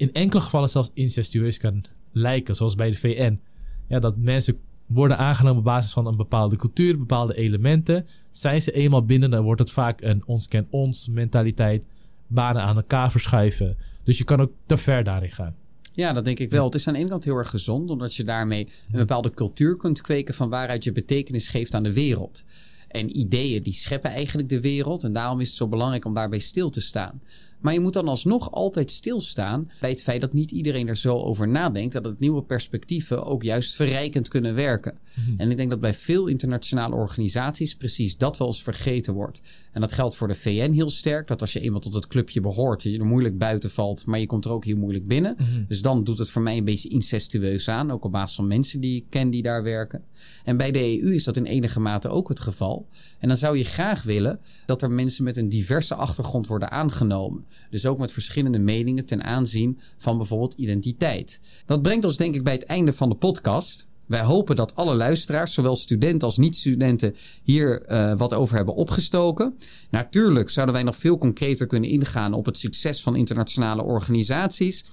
in 0.03 0.13
enkele 0.13 0.41
gevallen 0.41 0.69
zelfs 0.69 0.91
incestueus 0.95 1.59
kan 1.59 1.85
lijken, 2.13 2.55
zoals 2.55 2.75
bij 2.75 2.91
de 2.91 2.97
VN. 2.97 3.41
Ja, 3.89 3.99
dat 3.99 4.17
mensen 4.17 4.59
worden 4.87 5.19
aangenomen 5.19 5.59
op 5.59 5.65
basis 5.65 5.93
van 5.93 6.07
een 6.07 6.17
bepaalde 6.17 6.57
cultuur, 6.57 6.99
bepaalde 6.99 7.35
elementen. 7.35 8.07
Zijn 8.31 8.63
ze 8.63 8.73
eenmaal 8.73 9.05
binnen, 9.05 9.31
dan 9.31 9.43
wordt 9.43 9.61
het 9.61 9.71
vaak 9.71 10.01
een 10.01 10.23
ons 10.27 10.49
ken 10.49 10.67
ons 10.71 11.09
mentaliteit. 11.09 11.87
Banen 12.27 12.63
aan 12.63 12.77
elkaar 12.77 13.11
verschuiven. 13.11 13.77
Dus 14.05 14.19
je 14.19 14.25
kan 14.25 14.41
ook 14.41 14.53
te 14.67 14.77
ver 14.77 15.05
daarin 15.05 15.31
gaan. 15.31 15.57
Ja, 15.93 16.13
dat 16.13 16.25
denk 16.25 16.39
ik 16.39 16.51
wel. 16.51 16.65
Het 16.65 16.75
is 16.75 16.87
aan 16.87 16.93
de 16.93 16.99
ene 16.99 17.09
kant 17.09 17.25
heel 17.25 17.37
erg 17.37 17.51
gezond, 17.51 17.91
omdat 17.91 18.15
je 18.15 18.25
daarmee 18.25 18.69
een 18.91 18.99
bepaalde 18.99 19.31
cultuur 19.31 19.77
kunt 19.77 20.01
kweken 20.01 20.35
van 20.35 20.49
waaruit 20.49 20.85
je 20.85 20.93
betekenis 20.93 21.49
geeft 21.49 21.75
aan 21.75 21.83
de 21.83 21.93
wereld. 21.93 22.45
En 22.93 23.17
ideeën 23.19 23.63
die 23.63 23.73
scheppen 23.73 24.11
eigenlijk 24.11 24.49
de 24.49 24.61
wereld. 24.61 25.05
En 25.05 25.13
daarom 25.13 25.41
is 25.41 25.49
het 25.49 25.57
zo 25.57 25.69
belangrijk 25.69 26.05
om 26.05 26.15
daarbij 26.15 26.39
stil 26.39 26.71
te 26.71 26.81
staan. 26.81 27.21
Maar 27.63 27.73
je 27.73 27.81
moet 27.81 27.93
dan 27.93 28.09
alsnog 28.09 28.51
altijd 28.51 28.91
stilstaan 28.91 29.71
bij 29.81 29.91
het 29.91 30.03
feit 30.03 30.21
dat 30.21 30.33
niet 30.33 30.51
iedereen 30.51 30.89
er 30.89 30.97
zo 30.97 31.17
over 31.17 31.49
nadenkt. 31.49 31.93
Dat 31.93 32.05
het 32.05 32.21
nieuwe 32.21 32.43
perspectieven 32.43 33.25
ook 33.25 33.43
juist 33.43 33.75
verrijkend 33.75 34.29
kunnen 34.29 34.55
werken. 34.55 34.99
Mhm. 35.15 35.41
En 35.41 35.51
ik 35.51 35.57
denk 35.57 35.71
dat 35.71 35.81
bij 35.81 35.95
veel 35.95 36.27
internationale 36.27 36.95
organisaties 36.95 37.77
precies 37.77 38.17
dat 38.17 38.39
wel 38.39 38.47
eens 38.47 38.63
vergeten 38.63 39.15
wordt. 39.15 39.43
En 39.73 39.81
dat 39.81 39.93
geldt 39.93 40.17
voor 40.17 40.29
de 40.29 40.35
VN 40.35 40.73
heel 40.73 40.91
sterk. 40.91 41.29
Dat 41.29 41.41
als 41.41 41.53
je 41.53 41.61
eenmaal 41.61 41.81
tot 41.81 41.95
het 41.95 42.07
clubje 42.07 42.41
behoort, 42.41 42.83
je 42.83 42.99
er 42.99 43.05
moeilijk 43.05 43.39
buiten 43.39 43.71
valt, 43.71 44.07
maar 44.07 44.19
je 44.19 44.27
komt 44.27 44.45
er 44.45 44.51
ook 44.51 44.65
heel 44.65 44.77
moeilijk 44.77 45.07
binnen. 45.07 45.35
Mhm. 45.39 45.65
Dus 45.69 45.83
dan 45.83 46.05
doet 46.05 46.19
het 46.19 46.31
voor 46.31 46.43
mij 46.43 46.57
een 46.57 46.65
beetje 46.65 46.89
incestueus 46.89 47.69
aan. 47.69 47.91
Ook 47.91 48.05
op 48.05 48.13
basis 48.13 48.37
van 48.37 48.47
mensen 48.47 48.81
die 48.81 48.97
ik 48.97 49.05
ken 49.09 49.31
die 49.31 49.43
daar 49.43 49.63
werken. 49.63 50.05
En 50.45 50.57
bij 50.57 50.71
de 50.71 51.03
EU 51.03 51.15
is 51.15 51.25
dat 51.25 51.37
in 51.37 51.47
enige 51.47 51.81
mate 51.81 52.09
ook 52.09 52.29
het 52.29 52.41
geval. 52.41 52.82
En 53.19 53.29
dan 53.29 53.37
zou 53.37 53.57
je 53.57 53.65
graag 53.65 54.03
willen 54.03 54.41
dat 54.67 54.83
er 54.83 54.91
mensen 54.91 55.25
met 55.25 55.37
een 55.37 55.49
diverse 55.49 55.95
achtergrond 55.95 56.47
worden 56.47 56.71
aangenomen. 56.71 57.45
Dus 57.71 57.87
ook 57.87 57.99
met 57.99 58.13
verschillende 58.13 58.59
meningen 58.59 59.07
ten 59.07 59.23
aanzien 59.23 59.79
van 59.97 60.17
bijvoorbeeld 60.17 60.55
identiteit. 60.55 61.41
Dat 61.67 61.83
brengt 61.83 62.05
ons 62.05 62.17
denk 62.17 62.35
ik 62.35 62.45
bij 62.45 62.53
het 62.53 62.65
einde 62.65 62.93
van 62.93 63.09
de 63.09 63.15
podcast. 63.15 63.87
Wij 64.07 64.23
hopen 64.23 64.57
dat 64.57 64.77
alle 64.77 64.95
luisteraars, 64.95 65.55
zowel 65.55 65.77
studenten 65.77 66.29
als 66.29 66.37
niet-studenten, 66.37 67.15
hier 67.43 67.91
uh, 67.91 68.17
wat 68.17 68.35
over 68.35 68.57
hebben 68.57 68.75
opgestoken. 68.75 69.59
Natuurlijk 69.91 70.51
zouden 70.51 70.75
wij 70.75 70.85
nog 70.85 70.97
veel 70.97 71.19
concreter 71.19 71.67
kunnen 71.67 71.91
ingaan 71.91 72.33
op 72.33 72.45
het 72.45 72.59
succes 72.59 73.03
van 73.03 73.17
internationale 73.17 73.83
organisaties. 73.83 74.85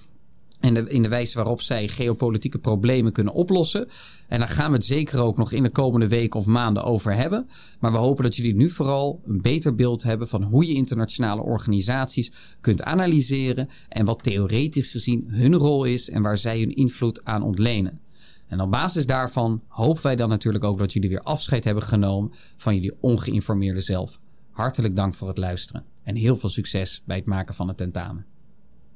En 0.60 0.74
de, 0.74 0.90
in 0.90 1.04
de 1.04 1.10
wijze 1.10 1.36
waarop 1.36 1.62
zij 1.62 1.88
geopolitieke 1.88 2.60
problemen 2.60 3.12
kunnen 3.12 3.34
oplossen. 3.34 3.88
En 4.28 4.40
daar 4.40 4.48
gaan 4.48 4.72
we 4.72 4.78
het 4.78 4.86
zeker 4.86 5.22
ook 5.22 5.38
nog 5.38 5.52
in 5.52 5.64
de 5.64 5.70
komende 5.70 6.08
weken 6.08 6.40
of 6.40 6.46
maanden 6.46 6.84
over 6.84 7.14
hebben. 7.14 7.50
Maar 7.80 7.92
we 7.92 7.98
hopen 7.98 8.24
dat 8.24 8.36
jullie 8.36 8.56
nu 8.56 8.70
vooral 8.70 9.22
een 9.26 9.42
beter 9.42 9.76
beeld 9.76 10.04
hebben 10.04 10.28
van 10.28 10.44
hoe 10.44 10.68
je 10.68 10.74
internationale 10.74 11.42
organisaties 11.42 12.32
kunt 12.62 12.84
analyseren. 12.84 13.70
En 13.90 14.06
wat 14.06 14.24
theoretisch 14.24 14.92
gezien 14.92 15.26
hun 15.28 15.56
rol 15.56 15.84
is 15.84 16.10
en 16.10 16.22
waar 16.22 16.38
zij 16.38 16.60
hun 16.60 16.76
invloed 16.76 17.26
aan 17.26 17.44
ontlenen. 17.44 18.00
En 18.48 18.62
op 18.62 18.72
basis 18.72 19.06
daarvan 19.06 19.64
hopen 19.68 20.04
wij 20.04 20.16
dan 20.16 20.30
natuurlijk 20.30 20.64
ook 20.64 20.78
dat 20.78 20.94
jullie 20.94 21.10
weer 21.10 21.22
afscheid 21.22 21.64
hebben 21.64 21.84
genomen 21.84 22.32
van 22.56 22.74
jullie 22.74 22.98
ongeïnformeerde 23.00 23.82
zelf. 23.82 24.20
Hartelijk 24.52 24.96
dank 24.96 25.14
voor 25.14 25.28
het 25.28 25.38
luisteren 25.38 25.84
en 26.04 26.16
heel 26.16 26.36
veel 26.36 26.50
succes 26.50 27.02
bij 27.06 27.18
het 27.18 27.26
maken 27.26 27.56
van 27.56 27.68
het 27.68 27.78
tentamen. 27.78 28.26